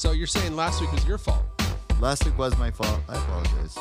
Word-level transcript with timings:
So 0.00 0.12
you're 0.12 0.26
saying 0.26 0.56
last 0.56 0.80
week 0.80 0.90
was 0.92 1.06
your 1.06 1.18
fault? 1.18 1.42
Last 2.00 2.24
week 2.24 2.38
was 2.38 2.56
my 2.56 2.70
fault. 2.70 3.00
I 3.06 3.16
apologize. 3.18 3.76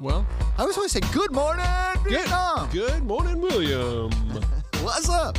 Well, 0.00 0.26
I 0.58 0.66
was 0.66 0.76
always 0.76 0.92
say 0.92 1.00
good 1.14 1.32
morning, 1.32 1.64
good. 2.04 2.12
Vietnam. 2.12 2.68
Good 2.70 3.02
morning, 3.04 3.40
William. 3.40 4.10
What's 4.82 5.08
up? 5.08 5.38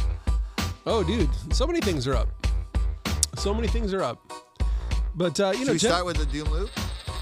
oh, 0.88 1.04
dude, 1.04 1.30
so 1.54 1.68
many 1.68 1.82
things 1.82 2.08
are 2.08 2.16
up. 2.16 2.30
So 3.36 3.54
many 3.54 3.68
things 3.68 3.94
are 3.94 4.02
up. 4.02 4.34
But 5.14 5.40
uh, 5.40 5.52
you 5.52 5.60
Should 5.60 5.68
know, 5.68 5.74
we 5.74 5.78
Jen- 5.78 5.92
start 5.92 6.06
with 6.08 6.18
the 6.18 6.26
Doom 6.26 6.50
Loop? 6.50 6.72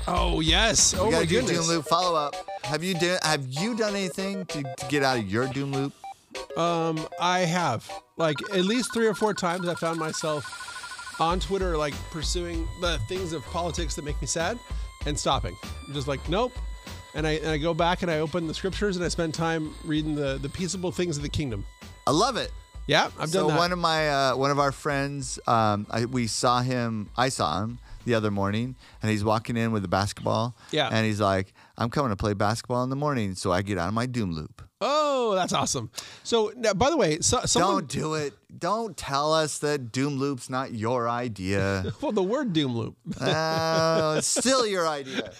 oh 0.07 0.39
yes. 0.39 0.95
Oh 0.97 1.07
we 1.07 1.11
my 1.11 1.25
goodness. 1.25 1.57
Doom 1.57 1.67
Loop 1.67 1.87
follow 1.87 2.17
up. 2.17 2.33
Have 2.63 2.81
you 2.81 2.93
done 2.93 3.19
Have 3.23 3.45
you 3.45 3.75
done 3.75 3.93
anything 3.93 4.45
to, 4.45 4.63
to 4.63 4.85
get 4.87 5.03
out 5.03 5.17
of 5.17 5.29
your 5.29 5.47
Doom 5.47 5.73
Loop? 5.73 5.91
Um, 6.57 7.05
I 7.19 7.39
have 7.39 7.91
like 8.15 8.37
at 8.53 8.63
least 8.63 8.93
three 8.93 9.07
or 9.07 9.15
four 9.15 9.33
times. 9.33 9.67
I 9.67 9.75
found 9.75 9.99
myself 9.99 10.70
on 11.21 11.39
Twitter 11.39 11.77
like 11.77 11.93
pursuing 12.09 12.67
the 12.81 12.97
things 13.07 13.31
of 13.31 13.45
politics 13.45 13.95
that 13.95 14.03
make 14.03 14.19
me 14.21 14.27
sad 14.27 14.59
and 15.05 15.17
stopping. 15.17 15.55
I'm 15.87 15.93
just 15.93 16.07
like 16.07 16.27
nope. 16.27 16.51
And 17.13 17.27
I 17.27 17.33
and 17.33 17.47
I 17.49 17.57
go 17.57 17.73
back 17.73 18.01
and 18.01 18.09
I 18.09 18.19
open 18.19 18.47
the 18.47 18.53
scriptures 18.53 18.95
and 18.95 19.05
I 19.05 19.07
spend 19.07 19.33
time 19.33 19.73
reading 19.85 20.15
the 20.15 20.39
the 20.41 20.49
peaceable 20.49 20.91
things 20.91 21.17
of 21.17 21.23
the 21.23 21.29
kingdom. 21.29 21.63
I 22.07 22.11
love 22.11 22.35
it. 22.37 22.51
Yeah, 22.87 23.11
I've 23.19 23.29
so 23.29 23.41
done 23.41 23.49
that. 23.49 23.57
one 23.59 23.71
of 23.71 23.77
my 23.77 24.09
uh, 24.09 24.35
one 24.35 24.49
of 24.49 24.57
our 24.59 24.71
friends, 24.71 25.39
um, 25.47 25.85
I, 25.91 26.05
we 26.05 26.25
saw 26.25 26.61
him. 26.61 27.11
I 27.15 27.29
saw 27.29 27.61
him 27.61 27.77
the 28.05 28.15
other 28.15 28.31
morning, 28.31 28.75
and 29.01 29.11
he's 29.11 29.23
walking 29.23 29.55
in 29.55 29.71
with 29.71 29.85
a 29.85 29.87
basketball. 29.87 30.55
Yeah. 30.71 30.89
and 30.91 31.05
he's 31.05 31.21
like, 31.21 31.53
"I'm 31.77 31.91
coming 31.91 32.09
to 32.09 32.15
play 32.15 32.33
basketball 32.33 32.83
in 32.83 32.89
the 32.89 32.95
morning," 32.95 33.35
so 33.35 33.51
I 33.51 33.61
get 33.61 33.77
out 33.77 33.87
of 33.87 33.93
my 33.93 34.07
Doom 34.07 34.33
Loop. 34.33 34.63
Oh, 34.81 35.33
that's 35.35 35.53
awesome. 35.53 35.89
So 36.23 36.51
now, 36.57 36.73
by 36.73 36.89
the 36.89 36.97
way, 36.97 37.19
so, 37.21 37.39
someone, 37.45 37.71
Don't 37.81 37.87
do 37.89 38.13
it. 38.15 38.33
Don't 38.57 38.97
tell 38.97 39.33
us 39.33 39.59
that 39.59 39.91
Doom 39.93 40.17
Loop's 40.17 40.49
not 40.49 40.73
your 40.73 41.07
idea. 41.07 41.85
well, 42.01 42.11
the 42.11 42.21
word 42.21 42.51
doom 42.51 42.75
loop. 42.75 42.97
Oh, 43.19 44.17
it's 44.17 44.27
still 44.27 44.67
your 44.67 44.85
idea. 44.87 45.31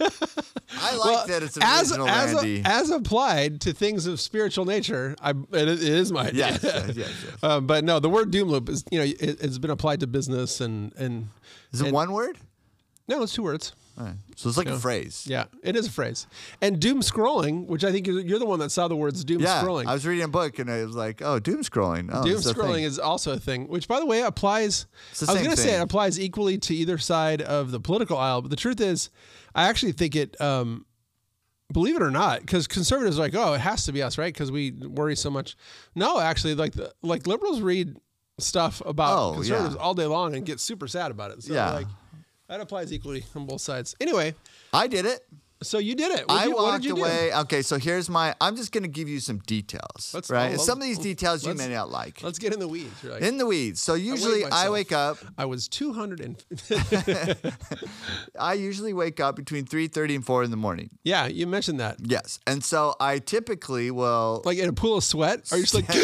I 0.79 0.95
like 0.95 1.05
Well, 1.05 1.27
that 1.27 1.43
it's 1.43 1.57
as 1.61 1.91
original, 1.91 2.07
as, 2.07 2.33
Randy. 2.33 2.61
as 2.63 2.89
applied 2.89 3.59
to 3.61 3.73
things 3.73 4.05
of 4.07 4.21
spiritual 4.21 4.63
nature, 4.65 5.15
I 5.21 5.31
it, 5.31 5.37
it 5.67 5.81
is 5.83 6.11
my 6.13 6.27
idea. 6.27 6.47
yes, 6.51 6.63
yes, 6.63 6.87
yes, 6.87 6.95
yes. 6.97 7.11
Uh, 7.43 7.59
but 7.59 7.83
no, 7.83 7.99
the 7.99 8.09
word 8.09 8.31
doom 8.31 8.47
loop 8.47 8.69
is 8.69 8.85
you 8.91 8.99
know 8.99 9.05
it, 9.05 9.19
it's 9.19 9.57
been 9.57 9.71
applied 9.71 9.99
to 9.99 10.07
business 10.07 10.61
and 10.61 10.93
and 10.95 11.27
Is 11.73 11.81
it 11.81 11.85
and- 11.87 11.93
one 11.93 12.13
word? 12.13 12.37
no, 13.09 13.23
it's 13.23 13.33
two 13.33 13.43
words. 13.43 13.73
Right. 13.97 14.15
So 14.35 14.49
it's 14.49 14.57
like 14.57 14.67
a 14.67 14.77
phrase. 14.79 15.25
Yeah, 15.27 15.45
it 15.63 15.75
is 15.75 15.87
a 15.87 15.91
phrase. 15.91 16.25
And 16.61 16.79
doom 16.79 17.01
scrolling, 17.01 17.67
which 17.67 17.83
I 17.83 17.91
think 17.91 18.07
you're 18.07 18.39
the 18.39 18.45
one 18.45 18.59
that 18.59 18.71
saw 18.71 18.87
the 18.87 18.95
words 18.95 19.23
doom 19.23 19.41
Yeah, 19.41 19.61
scrolling. 19.61 19.85
I 19.85 19.93
was 19.93 20.07
reading 20.07 20.23
a 20.23 20.27
book 20.27 20.57
and 20.59 20.71
I 20.71 20.83
was 20.85 20.95
like, 20.95 21.21
"Oh, 21.21 21.39
doom 21.39 21.61
scrolling." 21.61 22.09
Oh, 22.11 22.23
doom 22.23 22.37
scrolling 22.37 22.83
is 22.83 22.97
also 22.97 23.33
a 23.33 23.39
thing, 23.39 23.67
which 23.67 23.87
by 23.87 23.99
the 23.99 24.05
way 24.05 24.21
applies. 24.21 24.87
the 25.19 25.27
I 25.29 25.33
was 25.33 25.41
going 25.43 25.55
to 25.55 25.61
say 25.61 25.75
it 25.75 25.81
applies 25.81 26.19
equally 26.19 26.57
to 26.59 26.73
either 26.75 26.97
side 26.97 27.41
of 27.41 27.71
the 27.71 27.79
political 27.79 28.17
aisle, 28.17 28.41
but 28.41 28.49
the 28.49 28.55
truth 28.55 28.81
is, 28.81 29.09
I 29.53 29.67
actually 29.67 29.91
think 29.91 30.15
it. 30.15 30.39
Um, 30.41 30.85
believe 31.71 31.95
it 31.95 32.01
or 32.01 32.11
not, 32.11 32.41
because 32.41 32.67
conservatives 32.67 33.17
are 33.17 33.21
like, 33.21 33.35
oh, 33.35 33.53
it 33.53 33.61
has 33.61 33.85
to 33.85 33.91
be 33.93 34.01
us, 34.01 34.17
right? 34.17 34.33
Because 34.33 34.51
we 34.51 34.71
worry 34.71 35.15
so 35.15 35.29
much. 35.29 35.55
No, 35.95 36.19
actually, 36.19 36.55
like 36.55 36.73
the 36.73 36.93
like 37.01 37.27
liberals 37.27 37.61
read 37.61 37.97
stuff 38.39 38.81
about 38.85 39.17
Oh, 39.19 39.33
conservatives 39.35 39.75
yeah. 39.75 39.81
all 39.81 39.93
day 39.93 40.05
long 40.07 40.35
and 40.35 40.45
get 40.45 40.59
super 40.59 40.87
sad 40.87 41.11
about 41.11 41.31
it. 41.31 41.43
So 41.43 41.53
Yeah. 41.53 41.71
like 41.73 41.87
that 42.51 42.59
applies 42.61 42.91
equally 42.93 43.23
on 43.35 43.45
both 43.47 43.61
sides. 43.61 43.95
Anyway, 43.99 44.35
I 44.73 44.85
did 44.87 45.05
it. 45.05 45.21
so 45.63 45.77
you 45.77 45.93
did 45.95 46.11
it. 46.11 46.27
What'd 46.27 46.31
I 46.43 46.45
you, 46.45 46.51
what 46.55 46.63
walked 46.63 46.81
did 46.83 46.89
you 46.89 46.95
do? 46.95 47.01
away. 47.01 47.31
Okay, 47.43 47.61
so 47.61 47.77
here's 47.77 48.09
my. 48.09 48.35
I'm 48.41 48.55
just 48.55 48.71
going 48.71 48.83
to 48.83 48.89
give 48.89 49.07
you 49.07 49.19
some 49.19 49.37
details, 49.47 50.11
Let's- 50.13 50.29
right? 50.29 50.55
oh, 50.55 50.57
some 50.57 50.79
of 50.79 50.83
these 50.83 50.97
details 50.99 51.45
you 51.45 51.53
may 51.53 51.69
not 51.69 51.89
like. 51.91 52.21
Let's 52.23 52.39
get 52.39 52.51
in 52.53 52.59
the 52.59 52.67
weeds. 52.67 53.03
Like, 53.03 53.21
In 53.21 53.37
the 53.37 53.45
weeds. 53.45 53.79
So 53.81 53.93
usually 53.93 54.43
I 54.43 54.49
myself. 54.49 54.73
wake 54.73 54.91
up. 54.91 55.17
I 55.37 55.45
was 55.45 55.67
200 55.67 56.19
and 56.19 56.43
I 58.39 58.53
usually 58.53 58.93
wake 58.93 59.19
up 59.19 59.35
between 59.35 59.65
3:30 59.65 60.15
and 60.15 60.25
4 60.25 60.43
in 60.43 60.51
the 60.51 60.57
morning. 60.57 60.89
yeah, 61.03 61.27
you 61.27 61.47
mentioned 61.47 61.79
that. 61.79 61.97
Yes, 62.01 62.39
and 62.47 62.63
so 62.63 62.95
I 62.99 63.19
typically 63.19 63.91
will. 63.91 64.41
Like 64.45 64.57
in 64.57 64.67
a 64.69 64.73
pool 64.73 64.97
of 64.97 65.03
sweat, 65.03 65.51
are 65.51 65.57
you 65.57 65.63
just 65.63 65.73
like, 65.75 65.85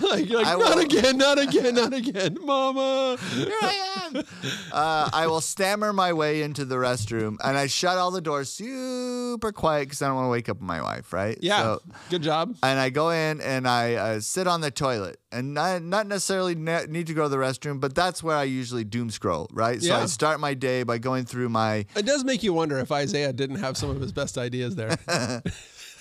like, 0.00 0.28
you're 0.28 0.38
like 0.42 0.46
I 0.46 0.56
not 0.56 0.58
will- 0.58 0.78
again, 0.78 1.16
not 1.18 1.38
again, 1.38 1.74
not 1.74 1.92
again, 1.94 2.36
Mama. 2.40 3.16
Here 3.34 3.52
I 3.62 4.08
am. 4.14 4.24
uh, 4.72 5.10
I 5.12 5.26
will 5.26 5.40
stammer 5.40 5.92
my 5.92 6.12
way 6.12 6.42
into 6.42 6.64
the 6.64 6.76
restroom, 6.76 7.36
and 7.42 7.56
I 7.56 7.66
shut 7.66 7.98
all 7.98 8.10
the 8.10 8.20
doors 8.20 8.48
super 8.48 9.52
quiet 9.52 9.84
because 9.86 10.02
I 10.02 10.06
don't 10.08 10.16
want 10.16 10.26
to 10.26 10.30
wake 10.30 10.48
up 10.48 10.60
my 10.60 10.80
wife. 10.82 11.12
Right? 11.12 11.38
Yeah, 11.40 11.62
So, 11.62 11.82
good 12.10 12.22
job. 12.22 12.56
and 12.62 12.78
I 12.78 12.90
go 12.90 13.10
in 13.10 13.40
and 13.40 13.66
I 13.68 13.94
uh, 13.94 14.20
sit 14.20 14.46
on 14.46 14.60
the 14.60 14.70
toilet, 14.70 15.18
and 15.32 15.54
not, 15.54 15.82
not 15.82 16.06
necessarily 16.06 16.54
ne- 16.54 16.86
need 16.86 17.06
to 17.08 17.14
go 17.14 17.24
to 17.24 17.28
the 17.28 17.36
restroom, 17.36 17.80
but 17.80 17.94
that's 17.94 18.22
where 18.22 18.36
I 18.36 18.44
usually 18.44 18.84
doom 18.84 19.10
scroll. 19.10 19.48
Right? 19.52 19.80
So 19.80 19.88
Yeah. 19.88 20.00
I 20.02 20.06
start 20.06 20.40
my 20.40 20.54
day 20.54 20.82
by 20.82 20.98
going 20.98 21.24
through 21.24 21.48
my. 21.48 21.86
It 21.96 22.06
does 22.06 22.24
make 22.24 22.42
you 22.42 22.52
wonder 22.52 22.78
if 22.78 22.90
Isaiah 22.92 23.32
didn't 23.32 23.56
have 23.56 23.76
some 23.76 23.90
of 23.90 24.00
his 24.00 24.12
best 24.12 24.38
ideas 24.38 24.74
there. 24.76 24.96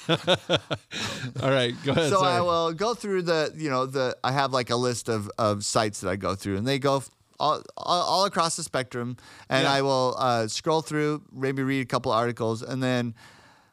All 1.41 1.49
right, 1.49 1.73
go 1.83 1.91
ahead. 1.91 2.09
So 2.09 2.23
I 2.23 2.41
will 2.41 2.73
go 2.73 2.93
through 2.93 3.23
the, 3.23 3.53
you 3.55 3.69
know, 3.69 3.85
the. 3.85 4.17
I 4.23 4.31
have 4.31 4.51
like 4.53 4.69
a 4.69 4.75
list 4.75 5.09
of 5.09 5.29
of 5.37 5.63
sites 5.63 6.01
that 6.01 6.09
I 6.09 6.15
go 6.15 6.35
through, 6.35 6.57
and 6.57 6.67
they 6.67 6.79
go. 6.79 7.03
All, 7.41 7.63
all, 7.77 8.01
all 8.01 8.25
across 8.25 8.57
the 8.57 8.63
spectrum, 8.63 9.15
and 9.49 9.63
Yeah. 9.63 9.71
I 9.71 9.81
will 9.81 10.13
uh, 10.19 10.47
scroll 10.49 10.81
through, 10.81 11.21
maybe 11.31 11.63
read 11.63 11.79
a 11.79 11.85
couple 11.85 12.11
articles, 12.11 12.61
and 12.61 12.83
then 12.83 13.15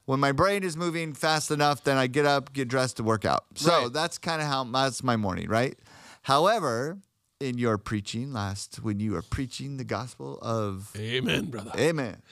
when 0.04 0.20
my 0.20 0.30
brain 0.30 0.62
is 0.62 0.76
moving 0.76 1.12
fast 1.14 1.50
enough, 1.50 1.82
then 1.82 1.96
I 1.96 2.06
get 2.06 2.26
up, 2.26 2.52
get 2.52 2.68
dressed 2.68 2.98
to 2.98 3.02
work 3.02 3.24
out. 3.24 3.44
So 3.56 3.70
Right. 3.82 3.92
that's 3.92 4.18
kind 4.18 4.40
of 4.40 4.46
how 4.46 4.62
that's 4.62 5.02
my 5.02 5.16
morning, 5.16 5.48
right? 5.48 5.76
However, 6.22 6.98
in 7.40 7.58
your 7.58 7.76
preaching 7.76 8.32
last, 8.32 8.76
when 8.84 9.00
you 9.00 9.16
are 9.16 9.22
preaching 9.22 9.78
the 9.78 9.84
gospel 9.84 10.38
of 10.42 10.92
Amen, 10.96 11.46
brother. 11.46 11.72
Amen, 11.76 12.22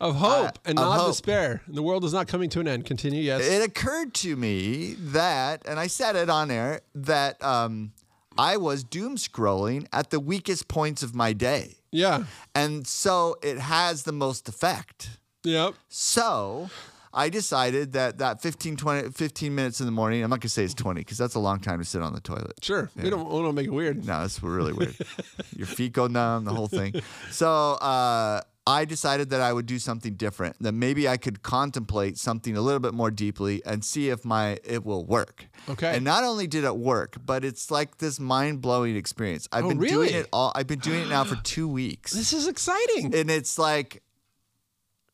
Of 0.00 0.16
hope 0.16 0.58
and 0.64 0.76
not 0.76 0.98
hope. 0.98 1.08
despair. 1.10 1.62
The 1.68 1.82
world 1.82 2.04
is 2.04 2.12
not 2.12 2.26
coming 2.28 2.50
to 2.50 2.60
an 2.60 2.68
end. 2.68 2.84
Continue. 2.84 3.22
Yes. 3.22 3.46
it 3.46 3.62
occurred 3.62 4.12
to 4.14 4.36
me 4.36 4.94
that, 4.98 5.62
and 5.66 5.78
I 5.78 5.86
said 5.86 6.16
it 6.16 6.28
on 6.28 6.50
air, 6.50 6.80
that 6.94 7.42
um, 7.42 7.92
I 8.36 8.56
was 8.56 8.82
doom 8.84 9.16
scrolling 9.16 9.86
at 9.92 10.10
the 10.10 10.18
weakest 10.20 10.68
points 10.68 11.02
of 11.02 11.14
my 11.14 11.32
day. 11.32 11.76
yeah. 11.92 12.24
And 12.54 12.86
so 12.86 13.36
it 13.42 13.58
has 13.58 14.02
the 14.02 14.12
most 14.12 14.48
effect. 14.48 15.18
Yep. 15.44 15.74
So 15.88 16.70
I 17.12 17.28
decided 17.28 17.92
that 17.92 18.18
that 18.18 18.42
15, 18.42 18.76
20, 18.76 19.10
15 19.10 19.54
minutes 19.54 19.78
in 19.80 19.86
the 19.86 19.92
morning, 19.92 20.22
I'm 20.24 20.30
not 20.30 20.36
going 20.36 20.40
to 20.42 20.48
say 20.48 20.64
it's 20.64 20.74
20 20.74 21.00
because 21.02 21.18
that's 21.18 21.34
a 21.36 21.38
long 21.38 21.60
time 21.60 21.78
to 21.78 21.84
sit 21.84 22.02
on 22.02 22.12
the 22.12 22.20
toilet. 22.20 22.54
Sure. 22.62 22.90
We 23.00 23.08
don't 23.10 23.28
want 23.28 23.46
to 23.46 23.52
make 23.52 23.66
it 23.66 23.72
weird. 23.72 24.04
No, 24.04 24.24
it's 24.24 24.42
really 24.42 24.72
weird. 24.72 24.96
Your 25.56 25.66
feet 25.68 25.92
go 25.92 26.08
numb, 26.08 26.44
the 26.44 26.52
whole 26.52 26.66
thing. 26.66 26.94
So 27.30 27.48
uh, 27.74 28.40
I 28.66 28.86
decided 28.86 29.28
that 29.30 29.42
I 29.42 29.52
would 29.52 29.66
do 29.66 29.78
something 29.78 30.14
different. 30.14 30.56
That 30.62 30.72
maybe 30.72 31.06
I 31.06 31.18
could 31.18 31.42
contemplate 31.42 32.16
something 32.16 32.56
a 32.56 32.62
little 32.62 32.80
bit 32.80 32.94
more 32.94 33.10
deeply 33.10 33.60
and 33.66 33.84
see 33.84 34.08
if 34.08 34.24
my 34.24 34.58
it 34.64 34.84
will 34.86 35.04
work. 35.04 35.46
Okay. 35.68 35.94
And 35.94 36.02
not 36.04 36.24
only 36.24 36.46
did 36.46 36.64
it 36.64 36.76
work, 36.76 37.16
but 37.26 37.44
it's 37.44 37.70
like 37.70 37.98
this 37.98 38.18
mind 38.18 38.62
blowing 38.62 38.96
experience. 38.96 39.46
I've 39.52 39.66
Oh, 39.66 39.68
been 39.68 39.78
doing 39.80 40.14
it 40.14 40.28
all. 40.32 40.50
I've 40.54 40.66
been 40.66 40.78
doing 40.78 41.02
it 41.02 41.08
now 41.08 41.24
for 41.24 41.36
two 41.42 41.68
weeks, 41.68 42.12
This 42.12 42.32
is 42.32 42.48
exciting. 42.48 43.14
and 43.14 43.30
it's 43.30 43.58
like 43.58 44.02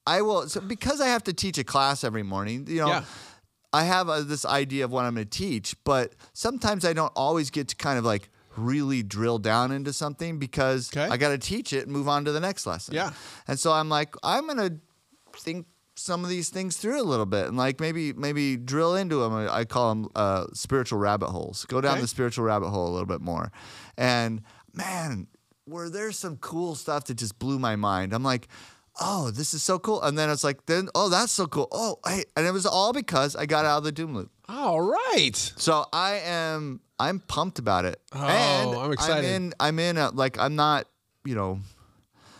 I 0.06 0.22
will. 0.22 0.49
So 0.49 0.60
because 0.60 1.00
I 1.00 1.09
have 1.09 1.25
to 1.25 1.33
teach 1.33 1.59
a 1.59 1.65
class 1.65 2.05
every 2.05 2.22
morning, 2.22 2.66
you 2.69 2.78
know. 2.78 2.89
Yeah. 2.89 3.05
I 3.72 3.84
have 3.84 4.09
uh, 4.09 4.22
this 4.22 4.44
idea 4.44 4.84
of 4.84 4.91
what 4.91 5.05
I'm 5.05 5.15
going 5.15 5.28
to 5.28 5.31
teach, 5.31 5.77
but 5.84 6.15
sometimes 6.33 6.84
I 6.84 6.93
don't 6.93 7.12
always 7.15 7.50
get 7.50 7.69
to 7.69 7.77
kind 7.77 7.99
of 8.00 8.05
like 8.05 8.28
really 8.56 9.03
drill 9.03 9.38
down 9.38 9.72
into 9.72 9.93
something 9.93 10.38
because 10.38 10.91
Okay. 10.94 11.06
I 11.12 11.16
got 11.16 11.28
to 11.31 11.38
teach 11.38 11.72
it 11.72 11.84
and 11.84 11.93
move 11.93 12.09
on 12.09 12.25
to 12.25 12.33
the 12.33 12.41
next 12.41 12.66
lesson. 12.66 12.94
Yeah. 12.94 13.11
And 13.49 13.59
so 13.59 13.72
I'm 13.72 13.88
like, 13.88 14.15
I'm 14.22 14.47
going 14.47 14.59
to 14.59 14.81
think 15.38 15.66
some 15.97 16.25
of 16.25 16.31
these 16.31 16.49
things 16.49 16.77
through 16.78 17.00
a 17.00 17.05
little 17.05 17.27
bit 17.27 17.47
and 17.47 17.56
like 17.59 17.78
maybe 17.78 18.12
maybe 18.15 18.56
drill 18.56 18.94
into 18.97 19.16
them. 19.16 19.34
I 19.50 19.65
call 19.65 19.91
them 19.91 20.09
uh, 20.15 20.47
spiritual 20.55 20.99
rabbit 20.99 21.28
holes. 21.28 21.65
Go 21.66 21.81
down 21.81 21.93
Okay. 21.93 22.00
the 22.03 22.09
spiritual 22.09 22.44
rabbit 22.44 22.71
hole 22.71 22.89
a 22.89 22.93
little 22.93 23.06
bit 23.06 23.21
more. 23.21 23.53
And 23.99 24.43
man, 24.72 25.27
were 25.66 25.91
there 25.91 26.10
some 26.13 26.36
cool 26.39 26.75
stuff 26.75 27.04
that 27.07 27.15
just 27.15 27.39
blew 27.39 27.59
my 27.59 27.77
mind. 27.77 28.13
I'm 28.15 28.22
like, 28.25 28.48
oh, 29.01 29.30
this 29.30 29.53
is 29.54 29.63
so 29.63 29.78
cool. 29.78 30.03
And 30.03 30.19
then 30.19 30.30
it's 30.30 30.42
like, 30.42 30.65
then 30.66 30.89
oh, 30.95 31.09
that's 31.10 31.33
so 31.33 31.47
cool. 31.47 31.69
Oh, 31.71 31.98
hey, 32.07 32.25
and 32.36 32.47
it 32.47 32.53
was 32.53 32.66
all 32.66 32.92
because 32.92 33.36
I 33.36 33.45
got 33.47 33.65
out 33.66 33.78
of 33.78 33.84
the 33.84 33.92
doom 33.92 34.15
loop. 34.15 34.30
All 34.48 34.80
right. 34.80 35.36
So 35.57 35.84
I 35.92 36.21
am 36.25 36.80
I'm 37.01 37.19
pumped 37.21 37.59
about 37.59 37.85
it. 37.87 38.01
Oh, 38.13 38.19
and 38.25 38.77
I'm 38.77 38.93
excited. 38.93 39.25
I'm 39.29 39.35
in 39.35 39.55
I'm 39.59 39.79
in 39.79 39.97
a, 39.97 40.11
like 40.11 40.39
I'm 40.39 40.55
not, 40.55 40.87
you 41.25 41.35
know. 41.35 41.59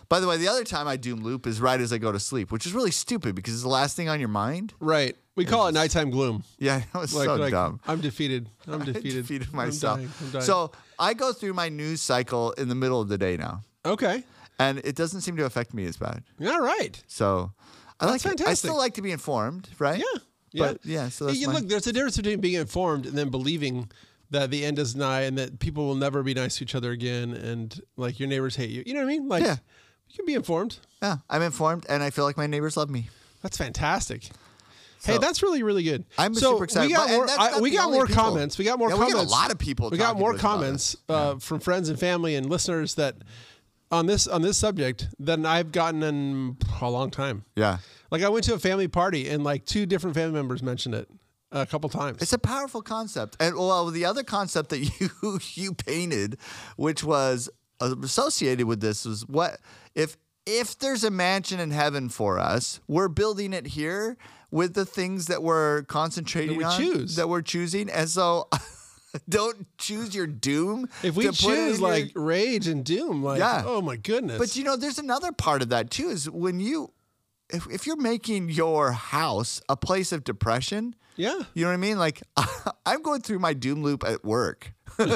By 0.07 0.19
the 0.19 0.27
way, 0.27 0.37
the 0.37 0.49
other 0.49 0.63
time 0.65 0.87
I 0.87 0.97
doom 0.97 1.23
loop 1.23 1.47
is 1.47 1.59
right 1.61 1.79
as 1.79 1.91
I 1.93 1.97
go 1.97 2.11
to 2.11 2.19
sleep, 2.19 2.51
which 2.51 2.65
is 2.65 2.73
really 2.73 2.91
stupid 2.91 3.33
because 3.33 3.53
it's 3.53 3.63
the 3.63 3.69
last 3.69 3.95
thing 3.95 4.09
on 4.09 4.19
your 4.19 4.29
mind. 4.29 4.73
Right. 4.79 5.15
We 5.35 5.45
call 5.45 5.67
it 5.67 5.71
nighttime 5.73 6.11
gloom. 6.11 6.43
Yeah, 6.59 6.81
it 6.93 6.97
was 6.97 7.13
Like, 7.15 7.25
so 7.25 7.35
like 7.35 7.51
dumb. 7.51 7.79
I'm 7.87 8.01
defeated. 8.01 8.49
I'm 8.67 8.81
I 8.81 8.85
defeated. 8.85 9.15
defeated 9.21 9.47
I'm 9.51 9.55
myself. 9.55 9.97
dying. 9.99 10.11
I'm 10.21 10.31
dying. 10.31 10.43
So 10.45 10.71
I 10.99 11.13
go 11.13 11.31
through 11.33 11.53
my 11.53 11.69
news 11.69 12.01
cycle 12.01 12.51
in 12.51 12.67
the 12.67 12.75
middle 12.75 12.99
of 13.01 13.07
the 13.07 13.17
day 13.17 13.37
now, 13.37 13.61
okay. 13.85 14.23
and 14.59 14.79
it 14.79 14.95
doesn't 14.95 15.21
seem 15.21 15.37
to 15.37 15.45
affect 15.45 15.73
me 15.73 15.85
as 15.85 15.95
bad. 15.97 16.23
All 16.45 16.59
right. 16.59 17.01
So 17.07 17.51
I 17.99 18.05
That's 18.07 18.25
like. 18.25 18.41
It. 18.41 18.47
I 18.47 18.53
still 18.53 18.77
like 18.77 18.95
to 18.95 19.01
be 19.01 19.11
informed, 19.11 19.69
right? 19.79 19.97
Yeah. 19.97 20.19
Yeah. 20.51 20.67
But 20.73 20.85
yeah, 20.85 21.07
so 21.09 21.27
that's 21.27 21.39
You 21.39 21.47
look, 21.49 21.67
there's 21.67 21.87
a 21.87 21.93
difference 21.93 22.17
between 22.17 22.41
being 22.41 22.59
informed 22.59 23.05
and 23.05 23.17
then 23.17 23.29
believing 23.29 23.89
that 24.31 24.49
the 24.49 24.65
end 24.65 24.79
is 24.79 24.95
nigh 24.95 25.21
and 25.21 25.37
that 25.37 25.59
people 25.59 25.85
will 25.85 25.95
never 25.95 26.23
be 26.23 26.33
nice 26.33 26.57
to 26.57 26.63
each 26.63 26.73
other 26.75 26.91
again 26.91 27.33
and 27.33 27.79
like 27.97 28.19
your 28.19 28.27
neighbors 28.29 28.55
hate 28.55 28.69
you. 28.71 28.81
You 28.85 28.93
know 28.93 29.01
what 29.01 29.05
I 29.07 29.17
mean? 29.17 29.27
Like 29.29 29.43
Yeah. 29.43 29.57
you 30.09 30.15
can 30.15 30.25
be 30.25 30.33
informed. 30.33 30.79
Yeah, 31.01 31.17
I'm 31.29 31.41
informed, 31.41 31.85
and 31.89 32.01
I 32.01 32.09
feel 32.09 32.23
like 32.25 32.37
my 32.37 32.47
neighbors 32.47 32.75
love 32.77 32.89
me. 32.89 33.09
That's 33.41 33.57
fantastic. 33.57 34.29
hey, 35.03 35.17
that's 35.17 35.41
really 35.41 35.63
really 35.63 35.83
good. 35.83 36.05
I'm 36.17 36.33
so 36.35 36.51
super 36.53 36.63
excited. 36.65 36.87
We 36.87 36.93
got 36.93 37.07
But- 37.07 37.13
more. 37.15 37.29
I- 37.29 37.59
we 37.59 37.71
got 37.71 37.91
more 37.91 38.05
people. 38.05 38.23
comments. 38.23 38.57
We 38.57 38.65
got 38.65 38.77
more 38.79 38.89
Yeah, 38.89 38.97
we 38.97 39.07
get 39.07 39.15
a 39.15 39.21
lot 39.23 39.51
of 39.51 39.57
people 39.57 39.89
We 39.89 39.97
got 39.97 40.17
more 40.19 40.31
to 40.33 40.35
us 40.37 40.41
about 40.41 40.51
comments 40.51 40.95
uh, 41.09 41.35
from 41.39 41.59
friends 41.59 41.89
and 41.89 41.99
family 41.99 42.35
and 42.35 42.47
listeners 42.49 42.93
that 42.95 43.15
on 43.91 44.05
this 44.05 44.27
on 44.27 44.43
this 44.43 44.57
subject 44.57 45.07
than 45.19 45.45
I've 45.45 45.71
gotten 45.71 46.03
in 46.03 46.57
a 46.81 46.89
long 46.89 47.09
time. 47.11 47.43
Yeah, 47.55 47.79
Like 48.11 48.21
I 48.21 48.29
went 48.29 48.45
to 48.45 48.53
a 48.53 48.59
family 48.59 48.87
party 48.87 49.27
and 49.27 49.43
like 49.43 49.65
two 49.65 49.85
different 49.87 50.15
family 50.15 50.33
members 50.33 50.61
mentioned 50.63 50.93
it 50.95 51.09
a 51.51 51.65
couple 51.65 51.89
times. 51.89 52.21
it's 52.21 52.33
a 52.33 52.37
powerful 52.39 52.81
concept. 52.81 53.37
And 53.39 53.55
well, 53.55 53.87
the 53.87 54.05
other 54.05 54.23
concept 54.23 54.69
that 54.69 54.79
you 55.23 55.39
you 55.53 55.73
painted, 55.73 56.37
which 56.77 57.03
was 57.03 57.49
associated 57.79 58.67
with 58.67 58.81
this, 58.81 59.05
was 59.05 59.27
what 59.27 59.59
if 59.95 60.17
if 60.45 60.77
there's 60.79 61.03
a 61.03 61.11
mansion 61.11 61.59
in 61.59 61.71
heaven 61.71 62.09
for 62.09 62.39
us, 62.39 62.79
we're 62.87 63.07
building 63.07 63.53
it 63.53 63.67
here 63.67 64.17
with 64.49 64.73
the 64.73 64.85
things 64.85 65.27
that 65.27 65.43
we're 65.43 65.83
concentrating 65.83 66.57
we 66.57 66.63
on, 66.63 66.77
choose. 66.79 67.15
that 67.15 67.29
we're 67.29 67.41
choosing, 67.41 67.89
and 67.89 68.09
so. 68.09 68.47
Don't 69.27 69.67
choose 69.77 70.15
your 70.15 70.25
doom. 70.25 70.87
if 71.03 71.17
we 71.17 71.25
to 71.25 71.31
put 71.31 71.37
it 71.37 71.41
choose 71.41 71.75
in 71.79 71.81
your- 71.83 71.89
like 71.91 72.11
rage 72.15 72.67
and 72.69 72.85
doom, 72.85 73.21
like 73.21 73.39
Yeah. 73.39 73.61
oh 73.65 73.81
my 73.81 73.97
goodness. 73.97 74.37
But 74.39 74.55
you 74.55 74.63
know, 74.63 74.77
there's 74.77 74.99
another 74.99 75.33
part 75.33 75.61
of 75.61 75.67
that 75.67 75.91
too. 75.91 76.07
Is 76.07 76.29
when 76.29 76.61
you, 76.61 76.93
if, 77.53 77.67
if 77.69 77.87
you're 77.87 77.95
making 77.95 78.49
your 78.49 78.91
house 78.91 79.61
a 79.69 79.75
place 79.75 80.11
of 80.11 80.23
depression, 80.23 80.95
yeah. 81.15 81.39
you 81.53 81.63
know 81.63 81.69
what 81.69 81.73
I 81.73 81.77
mean? 81.77 81.97
Like 81.97 82.21
I'm 82.85 83.01
going 83.01 83.21
through 83.21 83.39
my 83.39 83.53
doom 83.53 83.83
loop 83.83 84.03
at 84.03 84.23
work. 84.23 84.73
so 84.97 85.07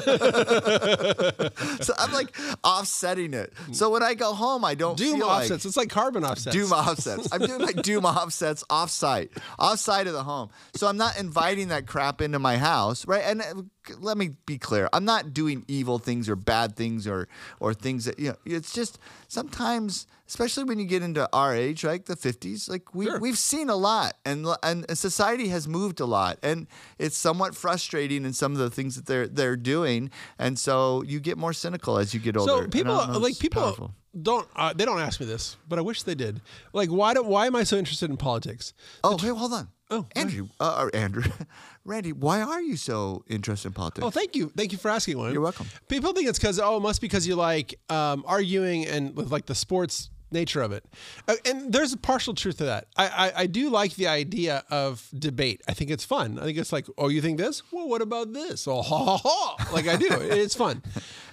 I'm 1.98 2.14
like 2.14 2.34
offsetting 2.64 3.34
it. 3.34 3.54
So 3.74 3.90
when 3.90 4.04
I 4.04 4.14
go 4.14 4.34
home, 4.34 4.64
I 4.64 4.74
don't 4.74 4.98
Doom 4.98 5.22
offsets. 5.22 5.50
like 5.52 5.66
it's 5.66 5.78
like 5.78 5.90
carbon 5.90 6.24
offsets. 6.24 6.56
doom 6.56 6.72
offsets. 6.72 7.28
I'm 7.32 7.42
doing 7.42 7.62
my 7.62 7.72
doom 7.74 8.06
offsets 8.06 8.64
offsite, 8.70 9.30
offsite 9.60 10.08
of 10.08 10.14
the 10.14 10.24
home. 10.24 10.50
So 10.76 10.88
I'm 10.88 10.98
not 10.98 11.20
inviting 11.20 11.68
that 11.70 11.88
crap 11.88 12.22
into 12.22 12.40
my 12.40 12.58
house, 12.58 13.06
right? 13.06 13.24
And 13.26 13.42
uh, 13.42 13.64
let 14.00 14.18
me 14.18 14.32
be 14.46 14.58
clear: 14.58 14.90
I'm 14.94 15.06
not 15.06 15.34
doing 15.34 15.66
evil 15.68 16.00
things 16.00 16.30
or 16.30 16.36
bad 16.36 16.76
things 16.76 17.06
or 17.08 17.28
or 17.60 17.74
things 17.74 18.06
that 18.06 18.18
you 18.18 18.30
know. 18.30 18.38
It's 18.46 18.74
just 18.74 18.98
sometimes, 19.28 20.08
especially 20.28 20.64
when 20.64 20.80
you 20.80 20.86
get 20.86 21.04
into 21.04 21.30
our 21.34 21.56
age, 21.56 21.84
like 21.84 22.06
the 22.06 22.16
50s, 22.16 22.70
like 22.70 22.94
we 22.96 23.06
Sure. 23.06 23.20
we've 23.20 23.38
seen 23.38 23.70
a 23.70 23.76
lot, 23.76 24.16
and 24.26 24.48
and 24.64 24.86
society 24.98 25.50
has 25.50 25.68
moved 25.68 26.00
a 26.00 26.06
lot, 26.06 26.38
and 26.44 26.68
it's 26.98 27.18
somewhat 27.18 27.56
frustrating 27.56 28.26
in 28.26 28.34
some 28.34 28.52
of 28.54 28.58
the 28.58 28.70
things 28.70 28.96
that 28.96 29.06
they're 29.06 29.28
they're 29.28 29.56
doing, 29.58 30.10
and 30.40 30.58
so 30.58 31.04
you 31.04 31.20
get 31.20 31.38
more 31.38 31.54
cynical 31.54 31.98
as 31.98 32.14
you 32.14 32.20
get 32.20 32.38
older. 32.38 32.64
So 32.64 32.68
people 32.68 32.96
like 33.20 33.38
people 33.40 33.62
powerful. 33.62 33.92
don't 34.20 34.48
uh, 34.56 34.74
they 34.74 34.86
don't 34.86 35.00
ask 35.00 35.20
me 35.20 35.26
this, 35.26 35.58
but 35.68 35.80
I 35.80 35.82
wish 35.82 36.04
they 36.04 36.16
did. 36.16 36.42
Like 36.74 36.90
why 36.90 37.14
do 37.14 37.24
why 37.24 37.46
am 37.48 37.56
I 37.56 37.64
so 37.64 37.78
interested 37.78 38.10
in 38.10 38.18
politics? 38.18 38.74
Oh, 39.04 39.18
hey, 39.18 39.30
hold 39.30 39.54
on. 39.54 39.70
Oh, 39.92 40.08
Andrew, 40.16 40.48
uh, 40.60 40.78
or 40.80 40.96
Andrew, 40.96 41.22
Randy, 41.86 42.12
why 42.12 42.42
are 42.42 42.60
you 42.60 42.76
so 42.76 43.24
interested 43.28 43.68
in 43.68 43.74
politics? 43.74 44.04
Oh, 44.04 44.10
thank 44.10 44.36
you, 44.36 44.52
thank 44.58 44.72
you 44.72 44.80
for 44.80 44.90
asking 44.90 45.20
one. 45.20 45.32
You're 45.32 45.44
welcome. 45.44 45.68
People 45.88 46.12
think 46.12 46.28
it's 46.28 46.40
because 46.40 46.60
oh, 46.60 46.78
it 46.78 46.80
must 46.80 47.02
be 47.02 47.08
because 47.08 47.28
you 47.28 47.36
like 47.36 47.76
um, 47.92 48.24
arguing 48.26 48.88
and 48.88 49.16
with 49.16 49.32
like 49.32 49.46
the 49.46 49.54
sports 49.54 50.10
nature 50.32 50.62
of 50.62 50.72
it, 50.72 50.86
uh, 51.28 51.36
and 51.46 51.72
there's 51.72 51.94
a 51.94 51.98
partial 51.98 52.34
truth 52.34 52.58
to 52.58 52.66
that. 52.66 52.88
I, 52.98 53.08
I 53.08 53.32
I 53.42 53.46
do 53.48 53.70
like 53.70 53.96
the 53.96 54.08
idea 54.08 54.64
of 54.70 55.08
debate. 55.18 55.62
I 55.68 55.74
think 55.74 55.92
it's 55.92 56.06
fun. 56.06 56.40
I 56.40 56.44
think 56.44 56.58
it's 56.58 56.74
like 56.74 56.88
oh, 56.98 57.10
you 57.10 57.22
think 57.22 57.38
this? 57.38 57.64
Well, 57.72 57.88
what 57.88 58.02
about 58.02 58.34
this? 58.34 58.68
Oh, 58.68 58.82
ha 58.82 59.18
ha 59.18 59.18
ha! 59.18 59.70
Like 59.74 59.88
I 59.88 59.96
do. 59.96 60.08
it's 60.12 60.56
fun, 60.56 60.84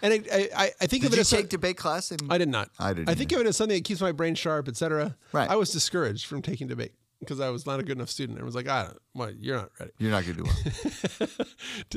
and 0.02 0.12
I 0.12 0.48
I 0.56 0.70
I 0.80 0.86
think 0.86 1.02
Did 1.02 1.06
of 1.08 1.12
it 1.12 1.16
you 1.16 1.20
as 1.20 1.30
take 1.30 1.48
debate 1.48 1.76
class? 1.76 2.10
In, 2.10 2.18
I 2.30 2.38
did 2.38 2.48
not. 2.48 2.70
I 2.78 2.92
didn't 2.92 3.08
I 3.08 3.14
think 3.14 3.32
of 3.32 3.40
it 3.40 3.46
as 3.46 3.56
something 3.56 3.76
that 3.76 3.84
keeps 3.84 4.00
my 4.00 4.12
brain 4.12 4.34
sharp, 4.34 4.68
etc. 4.68 5.16
Right. 5.32 5.50
I 5.50 5.56
was 5.56 5.70
discouraged 5.70 6.26
from 6.26 6.42
taking 6.42 6.66
debate 6.66 6.92
because 7.22 7.38
I 7.38 7.50
was 7.50 7.66
not 7.66 7.78
a 7.78 7.84
good 7.84 7.96
enough 7.96 8.10
student. 8.10 8.40
I 8.40 8.42
was 8.42 8.56
like, 8.56 8.68
I 8.68 8.82
don't. 8.82 8.98
Well, 9.14 9.30
you're 9.30 9.56
not 9.56 9.70
ready. 9.78 9.92
You're 9.98 10.10
not 10.10 10.24
going 10.24 10.36
to 10.38 10.42
do 10.42 10.50
well. 11.18 11.28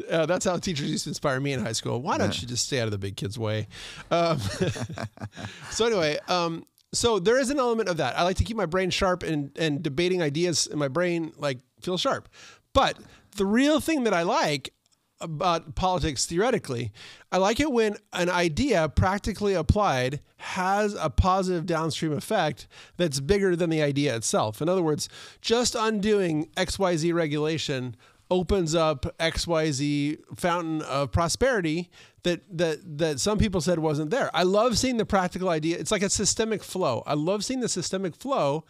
Uh, 0.10 0.26
that's 0.26 0.46
how 0.46 0.58
teachers 0.58 0.90
used 0.92 1.06
to 1.06 1.10
inspire 1.10 1.40
me 1.40 1.52
in 1.52 1.64
high 1.64 1.72
school. 1.72 2.02
Why 2.02 2.18
don't 2.18 2.40
you 2.42 2.48
just 2.48 2.68
stay 2.68 2.80
out 2.80 2.86
of 2.86 2.92
the 2.92 2.98
big 2.98 3.16
kids' 3.18 3.40
way? 3.40 3.68
Um, 4.12 4.40
so 5.72 5.86
anyway, 5.86 6.20
um, 6.28 6.66
so 6.96 7.20
there 7.20 7.40
is 7.40 7.50
an 7.50 7.60
element 7.60 7.90
of 7.90 7.98
that. 7.98 8.18
I 8.18 8.24
like 8.24 8.38
to 8.38 8.44
keep 8.44 8.58
my 8.58 8.66
brain 8.66 8.90
sharp 8.90 9.24
and 9.24 9.52
and 9.58 9.84
debating 9.84 10.22
ideas 10.22 10.68
in 10.68 10.80
my 10.80 10.88
brain 10.88 11.34
like 11.38 11.60
feel 11.82 11.98
sharp. 11.98 12.30
But 12.74 12.98
the 13.36 13.46
real 13.46 13.80
thing 13.80 14.04
that 14.04 14.14
I 14.14 14.24
like 14.24 14.74
about 15.22 15.76
politics 15.76 16.26
theoretically, 16.26 16.92
I 17.32 17.38
like 17.38 17.60
it 17.60 17.72
when 17.72 17.96
an 18.14 18.30
idea 18.30 18.90
practically 18.90 19.54
applied 19.54 20.20
has 20.38 20.94
a 20.94 21.10
positive 21.10 21.66
downstream 21.66 22.12
effect 22.12 22.68
that's 22.98 23.20
bigger 23.20 23.56
than 23.56 23.70
the 23.70 23.82
idea 23.82 24.16
itself. 24.16 24.62
In 24.62 24.70
other 24.70 24.84
words, 24.84 25.08
just 25.42 25.76
undoing 25.76 26.50
XYZ 26.58 27.14
regulation 27.14 27.96
opens 28.32 28.74
up 28.74 29.06
XYZ 29.20 30.18
fountain 30.36 30.82
of 30.84 31.12
prosperity 31.12 31.90
that 32.24 32.42
that 32.58 32.98
that 32.98 33.20
some 33.20 33.38
people 33.38 33.62
said 33.62 33.80
wasn't 33.80 34.10
there. 34.10 34.30
I 34.34 34.44
love 34.44 34.78
seeing 34.78 34.98
the 34.98 35.06
practical 35.06 35.50
idea. 35.50 35.78
It's 35.78 35.92
like 35.92 36.02
a 36.04 36.10
systemic 36.10 36.64
flow. 36.64 37.04
I 37.06 37.14
love 37.14 37.46
seeing 37.46 37.60
the 37.60 37.70
systemic 37.70 38.16
flow 38.16 38.64